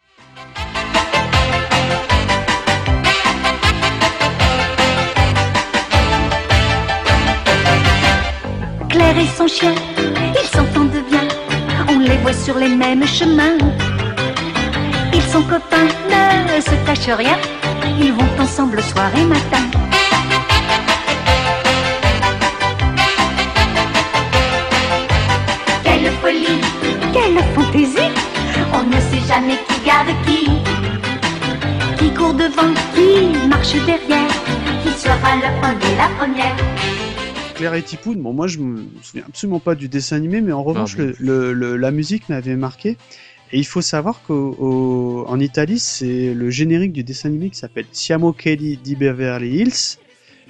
Claire 8.89 9.17
et 9.17 9.27
son 9.37 9.47
chien, 9.47 9.73
ils 9.97 10.47
s'entendent 10.55 10.91
bien. 11.09 11.27
On 11.89 11.99
les 11.99 12.17
voit 12.17 12.33
sur 12.33 12.55
les 12.57 12.69
mêmes 12.75 13.05
chemins. 13.05 13.57
Ils 15.13 15.21
sont 15.23 15.41
copains, 15.43 15.87
ne 16.07 16.61
se 16.61 16.75
cachent 16.85 17.17
rien. 17.17 17.37
Ils 17.99 18.13
vont 18.13 18.29
ensemble 18.43 18.81
soir 18.81 19.09
et 19.17 19.25
matin. 19.25 19.88
Quelle 27.13 27.37
fantaisie. 27.55 28.11
On 28.73 28.83
ne 28.83 28.99
sait 29.09 29.25
jamais 29.27 29.57
qui 29.67 29.85
garde 29.85 30.09
qui. 30.25 30.49
Qui 31.97 32.13
court 32.13 32.33
devant, 32.33 32.73
qui 32.95 33.47
marche 33.47 33.73
derrière. 33.85 34.27
Qui 34.83 34.89
sera 34.91 35.35
le 35.35 35.49
premier, 35.61 35.95
la 35.97 36.07
première. 36.17 36.55
Claire 37.55 37.73
et 37.73 37.81
Tipoun, 37.83 38.21
bon 38.21 38.31
moi 38.33 38.47
je 38.47 38.57
me 38.59 38.85
souviens 39.01 39.23
absolument 39.27 39.59
pas 39.59 39.75
du 39.75 39.89
dessin 39.89 40.15
animé, 40.15 40.39
mais 40.39 40.53
en 40.53 40.63
revanche 40.63 40.95
mais- 40.97 41.07
le, 41.19 41.51
le- 41.51 41.53
le- 41.53 41.75
la 41.77 41.91
musique 41.91 42.29
m'avait 42.29 42.55
marqué. 42.55 42.95
Et 43.51 43.57
il 43.57 43.65
faut 43.65 43.81
savoir 43.81 44.21
qu'en 44.27 45.39
Italie, 45.39 45.79
c'est 45.79 46.33
le 46.35 46.49
générique 46.51 46.93
du 46.93 47.03
dessin 47.03 47.29
animé 47.29 47.49
qui 47.49 47.57
s'appelle 47.57 47.85
Siamo 47.91 48.31
Kelly 48.31 48.77
di 48.77 48.95
Beverly 48.95 49.49
Hills, 49.61 49.97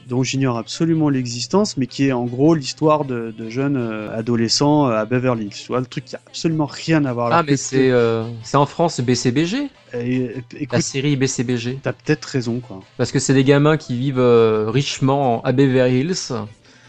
dont 0.10 0.24
j'ignore 0.24 0.58
absolument 0.58 1.10
l'existence, 1.10 1.78
mais 1.78 1.88
qui 1.88 2.08
est 2.08 2.12
en 2.12 2.26
gros 2.26 2.56
l'histoire 2.56 3.06
de, 3.06 3.32
de 3.38 3.50
jeunes 3.50 3.78
euh, 3.78 4.18
adolescents 4.18 4.88
euh, 4.88 4.98
à 4.98 5.06
Beverly 5.06 5.46
Hills. 5.46 5.54
Tu 5.54 5.68
vois, 5.68 5.80
le 5.80 5.86
truc 5.86 6.06
qui 6.06 6.16
a 6.16 6.20
absolument 6.28 6.66
rien 6.66 7.06
à 7.06 7.14
voir. 7.14 7.30
Ah, 7.32 7.44
mais 7.44 7.56
c'est 7.56 7.92
euh, 7.92 8.24
en 8.54 8.66
France 8.66 9.00
BCBG, 9.00 9.70
Et, 9.94 10.32
la 10.54 10.60
écoute, 10.60 10.82
série 10.82 11.16
BCBG. 11.16 11.80
t'as 11.82 11.94
peut-être 11.94 12.26
raison, 12.26 12.60
quoi. 12.60 12.80
Parce 12.98 13.12
que 13.12 13.20
c'est 13.20 13.34
des 13.36 13.44
gamins 13.44 13.78
qui 13.78 13.98
vivent 13.98 14.20
euh, 14.20 14.70
richement 14.70 15.42
à 15.44 15.52
Beverly 15.52 16.00
Hills. 16.02 16.34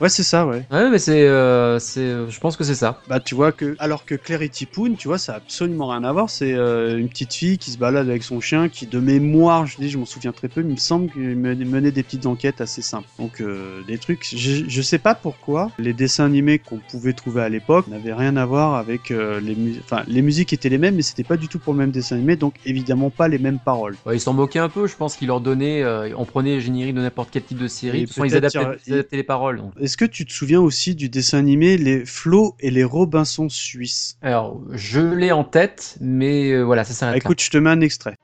Ouais, 0.01 0.09
c'est 0.09 0.23
ça, 0.23 0.47
ouais. 0.47 0.63
Ouais, 0.71 0.89
mais 0.91 0.99
c'est, 0.99 1.29
euh, 1.29 1.79
c'est, 1.79 2.01
euh, 2.01 2.31
je 2.31 2.41
pense 2.41 2.57
que 2.57 2.65
c'est 2.65 2.75
ça. 2.75 3.03
Bah 3.07 3.21
tu 3.21 3.35
vois 3.35 3.53
que 3.53 3.77
alors 3.79 4.07
que 4.07 4.15
Claire 4.15 4.41
et 4.41 4.49
Tipoun, 4.49 4.97
tu 4.97 5.09
vois, 5.09 5.19
ça 5.19 5.35
a 5.35 5.37
absolument 5.37 5.89
rien 5.89 6.05
à 6.05 6.13
voir. 6.13 6.31
C'est 6.31 6.55
euh, 6.55 6.97
une 6.99 7.09
petite 7.11 7.35
fille 7.35 7.59
qui 7.59 7.71
se 7.71 7.77
balade 7.77 8.09
avec 8.09 8.23
son 8.23 8.41
chien, 8.41 8.71
qui 8.71 8.87
de 8.87 8.99
mémoire, 8.99 9.67
je 9.67 9.77
dis, 9.77 9.91
je 9.91 9.99
m'en 9.99 10.07
souviens 10.07 10.33
très 10.33 10.49
peu, 10.49 10.63
mais 10.63 10.71
il 10.71 10.75
me 10.75 10.79
semble 10.79 11.11
qu'il 11.11 11.37
me- 11.37 11.55
menait 11.55 11.93
des 11.93 12.03
petites 12.03 12.25
enquêtes 12.25 12.63
assez 12.63 12.81
simples. 12.81 13.09
Donc 13.19 13.43
euh, 13.43 13.83
des 13.87 13.99
trucs, 13.99 14.27
je, 14.35 14.65
je 14.67 14.83
sais 14.83 14.99
pas 14.99 15.15
pourquoi 15.15 15.71
les 15.79 15.93
dessins 15.93 16.25
animés 16.25 16.59
qu'on 16.59 16.79
pouvait 16.79 17.13
trouver 17.13 17.43
à 17.43 17.51
l'époque 17.51 17.87
n'avaient 17.89 18.15
rien 18.15 18.37
à 18.39 18.47
voir 18.47 18.77
avec 18.77 19.11
euh, 19.11 19.39
les 19.41 19.55
musiques. 19.55 19.83
Enfin, 19.85 20.03
les 20.07 20.23
musiques 20.23 20.55
étaient 20.55 20.71
les 20.71 20.79
mêmes, 20.79 20.95
mais 20.95 21.03
c'était 21.03 21.25
pas 21.25 21.37
du 21.37 21.49
tout 21.49 21.59
pour 21.59 21.75
le 21.75 21.79
même 21.79 21.91
dessin 21.91 22.17
animé, 22.17 22.37
donc 22.37 22.55
évidemment 22.65 23.11
pas 23.11 23.29
les 23.29 23.39
mêmes 23.39 23.59
paroles. 23.63 23.97
Ouais, 24.07 24.17
ils 24.17 24.21
s'en 24.21 24.33
moquaient 24.33 24.61
un 24.61 24.71
peu, 24.71 24.87
je 24.87 24.97
pense 24.97 25.15
qu'ils 25.17 25.29
leur 25.29 25.43
donnaient, 25.43 25.83
euh, 25.83 26.09
on 26.17 26.25
prenait 26.25 26.55
les 26.55 26.61
génériques 26.63 26.95
de 26.95 27.03
n'importe 27.03 27.29
quel 27.31 27.43
type 27.45 27.59
de 27.59 27.69
série, 27.69 27.99
Et 27.99 28.01
de 28.03 28.07
toute 28.07 28.17
façon, 28.17 28.37
adaptaient, 28.37 28.81
ils 28.87 28.95
adaptaient 28.95 29.17
les 29.17 29.23
paroles. 29.25 29.59
donc. 29.59 29.73
Est-ce 29.91 29.97
que 29.97 30.05
tu 30.05 30.25
te 30.25 30.33
souviens 30.33 30.61
aussi 30.61 30.95
du 30.95 31.09
dessin 31.09 31.39
animé 31.39 31.77
Les 31.77 32.07
Flo 32.07 32.55
et 32.61 32.71
les 32.71 32.85
Robinson 32.85 33.49
suisses? 33.49 34.17
Alors, 34.23 34.61
je 34.71 35.01
l'ai 35.01 35.33
en 35.33 35.43
tête, 35.43 35.97
mais 36.01 36.53
euh, 36.53 36.63
voilà, 36.63 36.85
ça 36.85 36.93
s'arrête 36.93 37.15
là. 37.15 37.19
Écoute, 37.19 37.43
je 37.43 37.51
te 37.51 37.59
mets 37.59 37.71
un 37.71 37.81
extrait. 37.81 38.17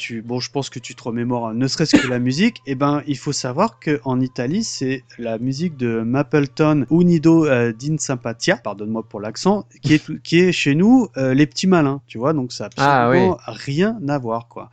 Tu, 0.00 0.22
bon, 0.22 0.40
je 0.40 0.50
pense 0.50 0.70
que 0.70 0.78
tu 0.78 0.94
te 0.94 1.02
remémores, 1.02 1.48
hein, 1.48 1.54
ne 1.54 1.68
serait-ce 1.68 1.96
que 1.96 2.06
la 2.08 2.18
musique. 2.28 2.62
Et 2.66 2.74
ben, 2.74 3.02
il 3.06 3.18
faut 3.18 3.32
savoir 3.32 3.78
que 3.78 4.00
en 4.04 4.20
Italie, 4.20 4.64
c'est 4.64 5.04
la 5.18 5.38
musique 5.38 5.76
de 5.76 6.00
Mapleton 6.00 6.86
Unido 6.90 7.46
euh, 7.46 7.72
din 7.72 7.98
Sympatia, 7.98 8.56
pardonne-moi 8.56 9.04
pour 9.08 9.20
l'accent, 9.20 9.66
qui 9.82 9.94
est 9.94 10.22
qui 10.22 10.40
est 10.40 10.52
chez 10.52 10.74
nous 10.74 11.08
euh, 11.16 11.34
les 11.34 11.46
petits 11.46 11.66
malins, 11.66 12.00
tu 12.06 12.18
vois. 12.18 12.32
Donc 12.32 12.52
ça 12.52 12.66
a 12.66 12.70
Ah, 12.78 13.06
absolument 13.06 13.38
rien 13.46 13.98
à 14.08 14.18
voir, 14.18 14.48
quoi. 14.48 14.70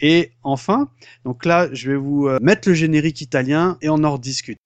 Et 0.00 0.32
enfin, 0.42 0.88
donc 1.24 1.44
là, 1.44 1.68
je 1.72 1.90
vais 1.90 1.96
vous 1.96 2.26
euh, 2.26 2.38
mettre 2.42 2.68
le 2.68 2.74
générique 2.74 3.20
italien 3.20 3.78
et 3.80 3.88
on 3.88 4.02
en 4.04 4.12
rediscute. 4.14 4.58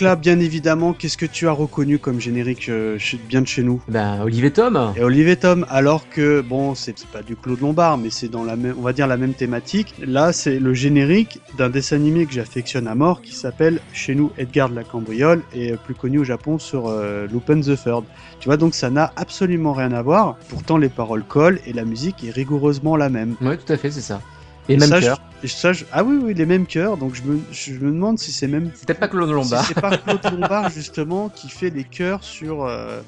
Là, 0.00 0.16
bien 0.16 0.40
évidemment, 0.40 0.94
qu'est-ce 0.94 1.18
que 1.18 1.26
tu 1.26 1.46
as 1.46 1.52
reconnu 1.52 1.98
comme 1.98 2.20
générique 2.20 2.70
euh, 2.70 2.98
bien 3.28 3.42
de 3.42 3.46
chez 3.46 3.62
nous? 3.62 3.82
Ben, 3.88 4.22
Olivier 4.22 4.50
Tom. 4.50 4.94
Et 4.96 5.02
Olivier 5.02 5.36
Tom, 5.36 5.66
alors 5.68 6.08
que 6.08 6.40
bon, 6.40 6.74
c'est 6.74 7.06
pas 7.06 7.22
du 7.22 7.36
Claude 7.36 7.60
Lombard, 7.60 7.98
mais 7.98 8.08
c'est 8.08 8.28
dans 8.28 8.42
la 8.42 8.56
même, 8.56 8.74
on 8.78 8.82
va 8.82 8.94
dire 8.94 9.06
la 9.06 9.18
même 9.18 9.34
thématique. 9.34 9.94
Là, 10.02 10.32
c'est 10.32 10.58
le 10.58 10.72
générique 10.72 11.40
d'un 11.58 11.68
dessin 11.68 11.96
animé 11.96 12.24
que 12.24 12.32
j'affectionne 12.32 12.88
à 12.88 12.94
mort, 12.94 13.20
qui 13.20 13.34
s'appelle 13.34 13.80
chez 13.92 14.14
nous 14.14 14.30
Edgar 14.38 14.70
de 14.70 14.74
la 14.74 14.84
Cambriole 14.84 15.42
et 15.52 15.72
euh, 15.72 15.76
plus 15.76 15.94
connu 15.94 16.18
au 16.18 16.24
Japon 16.24 16.58
sur 16.58 16.88
euh, 16.88 17.26
Lupin 17.26 17.60
the 17.60 17.76
Third. 17.76 18.04
Tu 18.38 18.48
vois, 18.48 18.56
donc 18.56 18.74
ça 18.74 18.88
n'a 18.88 19.12
absolument 19.16 19.74
rien 19.74 19.92
à 19.92 20.00
voir. 20.00 20.36
Pourtant, 20.48 20.78
les 20.78 20.88
paroles 20.88 21.24
collent 21.24 21.60
et 21.66 21.74
la 21.74 21.84
musique 21.84 22.24
est 22.24 22.30
rigoureusement 22.30 22.96
la 22.96 23.10
même. 23.10 23.36
Oui, 23.42 23.58
tout 23.58 23.70
à 23.70 23.76
fait, 23.76 23.90
c'est 23.90 24.00
ça. 24.00 24.22
Et 24.68 24.76
même 24.76 24.88
ça, 24.88 25.00
cœur. 25.00 25.16
je- 25.42 25.46
et 25.46 25.48
ça, 25.48 25.72
je- 25.72 25.84
ah 25.90 26.04
oui, 26.04 26.16
oui, 26.16 26.34
les 26.34 26.46
mêmes 26.46 26.66
chœurs. 26.66 26.96
Donc 26.96 27.14
je 27.14 27.22
me, 27.22 27.40
je 27.50 27.72
me 27.74 27.90
demande 27.90 28.18
si 28.18 28.32
c'est 28.32 28.46
même 28.48 28.70
C'est 28.74 28.86
peut-être 28.86 29.00
pas 29.00 29.08
Claude 29.08 29.30
Lombard. 29.30 29.62
si 29.62 29.68
c'est 29.74 29.80
pas 29.80 29.90
Claude 29.98 30.24
Lombard 30.30 30.68
justement 30.70 31.28
qui 31.30 31.48
fait 31.48 31.70
les 31.70 31.84
chœurs 31.84 32.22
sur 32.24 32.64
euh, 32.64 33.02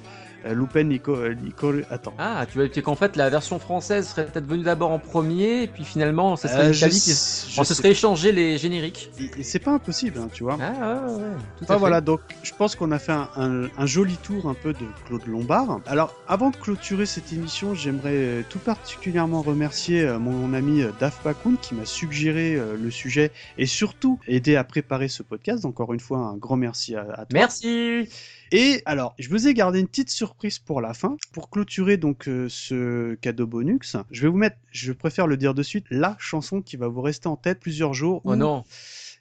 Lupin 0.55 0.85
Nico, 0.85 1.15
euh, 1.15 1.35
Nico- 1.35 1.73
Attends. 1.91 2.15
Ah, 2.19 2.45
tu 2.51 2.59
veux 2.59 2.69
dire 2.69 2.83
qu'en 2.83 2.95
fait 2.97 3.17
la 3.17 3.31
version 3.31 3.59
française 3.59 4.09
serait 4.09 4.27
peut-être 4.27 4.47
venue 4.47 4.63
d'abord 4.65 4.91
en 4.91 4.99
premier, 4.99 5.63
et 5.63 5.67
puis 5.67 5.85
finalement, 5.85 6.37
ça 6.37 6.49
serait 6.49 6.67
Euh, 6.67 6.71
l'Italie 6.73 6.93
je 6.99 7.05
qui- 7.05 7.11
sais- 7.13 7.47
on 7.59 7.63
je 7.63 7.69
se 7.69 7.75
sais- 7.75 7.79
serait 7.79 7.91
échangé 7.93 8.33
les 8.33 8.59
génériques. 8.59 9.11
C'est 9.43 9.59
pas 9.59 9.73
impossible, 9.73 10.19
hein, 10.19 10.29
tu 10.33 10.43
vois. 10.43 10.59
Ah, 10.61 11.05
ouais, 11.07 11.13
ouais, 11.15 11.21
tout 11.59 11.65
Enfin, 11.65 11.75
à 11.75 11.77
voilà, 11.79 11.97
fait. 11.97 12.03
donc 12.03 12.21
je 12.43 12.53
pense 12.55 12.75
qu'on 12.77 12.91
a 12.93 12.99
fait 12.99 13.13
un, 13.13 13.29
un- 13.37 13.69
un 13.79 13.87
joli 13.87 14.17
tour 14.17 14.49
un 14.49 14.55
peu 14.55 14.73
de 14.73 14.85
Claude 15.07 15.27
Lombard. 15.27 15.81
Alors, 15.87 16.15
avant 16.29 16.51
de 16.51 16.57
clôturer 16.57 17.07
cette 17.07 17.33
émission, 17.33 17.75
j'aimerais 17.75 18.11
euh, 18.15 18.43
tout 18.49 18.59
particulièrement 18.59 19.43
remercier 19.43 20.03
euh, 20.03 20.19
mon 20.19 20.53
ami 20.55 20.83
euh, 20.83 20.91
Daf 21.01 21.23
Bakoun 21.25 21.57
qui 21.61 21.75
m'a 21.75 21.85
suggéré 21.85 22.55
euh, 22.57 22.77
le 22.81 22.91
sujet 22.91 23.31
et 23.59 23.67
surtout 23.67 24.19
aidé 24.27 24.57
à 24.57 24.65
préparer 24.65 25.09
ce 25.09 25.23
podcast. 25.23 25.65
Encore 25.65 25.93
une 25.93 26.01
fois, 26.01 26.19
un 26.19 26.37
grand 26.37 26.57
merci 26.57 26.95
à, 26.97 27.03
à 27.03 27.05
toi. 27.25 27.27
Merci. 27.33 28.09
Et 28.55 28.83
alors, 28.85 29.15
je 29.19 29.29
vous 29.31 29.49
ai 29.49 29.55
gardé 29.55 29.81
une 29.81 29.89
petite 29.89 30.11
surprise 30.11 30.32
pour 30.65 30.81
la 30.81 30.95
fin. 30.95 31.17
Pour 31.33 31.51
clôturer 31.51 31.97
donc 31.97 32.29
euh, 32.29 32.47
ce 32.49 33.15
cadeau 33.17 33.47
bonus, 33.47 33.97
je 34.11 34.23
vais 34.23 34.29
vous 34.29 34.37
mettre, 34.37 34.57
je 34.71 34.93
préfère 34.93 35.27
le 35.27 35.37
dire 35.37 35.55
de 35.55 35.63
suite, 35.63 35.87
la 35.91 36.17
chanson 36.19 36.63
qui 36.63 36.77
va 36.77 36.89
vous 36.89 37.03
rester 37.03 37.29
en 37.29 37.37
tête 37.37 37.61
plusieurs 37.61 37.95
jours. 37.95 38.21
Oh 38.25 38.33
où 38.33 38.37
non, 38.37 38.65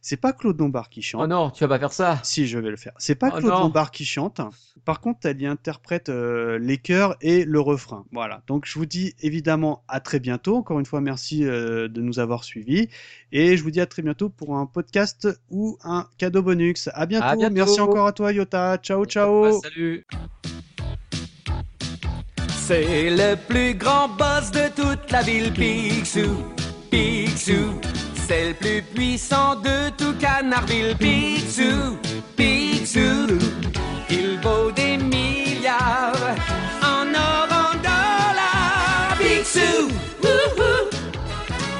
C'est 0.01 0.17
pas 0.17 0.33
Claude 0.33 0.59
Lombard 0.59 0.89
qui 0.89 1.01
chante. 1.01 1.21
oh 1.23 1.27
non, 1.27 1.51
tu 1.51 1.63
vas 1.63 1.67
pas 1.67 1.79
faire 1.79 1.93
ça. 1.93 2.19
Si, 2.23 2.47
je 2.47 2.57
vais 2.57 2.69
le 2.71 2.77
faire. 2.77 2.93
C'est 2.97 3.15
pas 3.15 3.29
Oh 3.33 3.37
Claude 3.37 3.51
non. 3.51 3.59
Lombard 3.61 3.91
qui 3.91 4.03
chante. 4.05 4.41
Par 4.83 4.99
contre, 4.99 5.27
elle 5.27 5.39
y 5.39 5.45
interprète 5.45 6.09
euh, 6.09 6.57
les 6.57 6.77
chœurs 6.77 7.15
et 7.21 7.45
le 7.45 7.59
refrain. 7.59 8.05
Voilà. 8.11 8.41
Donc, 8.47 8.65
je 8.65 8.79
vous 8.79 8.87
dis 8.87 9.13
évidemment 9.19 9.83
à 9.87 9.99
très 9.99 10.19
bientôt. 10.19 10.55
Encore 10.57 10.79
une 10.79 10.87
fois, 10.87 11.01
merci 11.01 11.45
euh, 11.45 11.87
de 11.87 12.01
nous 12.01 12.17
avoir 12.19 12.43
suivis. 12.43 12.89
Et 13.31 13.57
je 13.57 13.63
vous 13.63 13.69
dis 13.69 13.79
à 13.79 13.85
très 13.85 14.01
bientôt 14.01 14.29
pour 14.29 14.57
un 14.57 14.65
podcast 14.65 15.27
ou 15.51 15.77
un 15.83 16.07
cadeau 16.17 16.41
bonus. 16.41 16.89
À 16.93 17.05
bientôt. 17.05 17.25
À 17.27 17.35
bientôt. 17.35 17.53
Merci 17.53 17.79
encore 17.79 18.07
à 18.07 18.11
toi, 18.11 18.31
Yota. 18.31 18.77
Ciao, 18.77 19.05
ciao. 19.05 19.61
Salut. 19.61 20.05
C'est 22.67 23.09
le 23.09 23.35
plus 23.35 23.73
grand 23.73 24.07
boss 24.07 24.51
de 24.51 24.67
toute 24.75 25.11
la 25.11 25.21
ville, 25.23 25.51
Picsou. 25.51 26.45
Picsou. 26.91 27.81
C'est 28.27 28.49
le 28.49 28.53
plus 28.53 28.81
puissant 28.83 29.55
de 29.55 29.89
tout 29.97 30.13
Canardville, 30.19 30.95
Picsou. 30.97 31.97
Picsou. 32.37 33.39
Il 34.09 34.39
vaut 34.41 34.71
des 34.71 34.97
milliards 34.97 36.35
en 36.83 37.13
or, 37.13 37.47
en 37.49 37.73
dollars. 37.77 39.17
Picsou. 39.17 39.89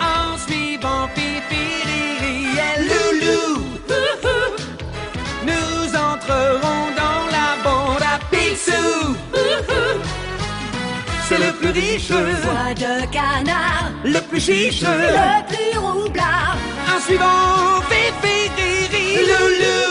En 0.02 0.38
suivant 0.46 1.08
Riri 1.16 2.58
et 2.68 2.82
Loulou. 2.90 3.64
Nous 5.46 5.96
entrerons 5.96 6.86
dans 6.98 7.21
plus 11.72 11.82
riche, 11.82 12.12
Voix 12.12 12.74
de 12.76 13.06
canard, 13.12 13.92
le 14.04 14.20
plus 14.22 14.40
chiche. 14.40 14.82
le 14.82 15.48
plus 15.48 15.78
roublard. 15.80 16.58
En 16.88 17.00
suivant 17.02 17.82
Fifi, 17.90 18.50
Riri, 18.58 19.26
Loulou. 19.28 19.91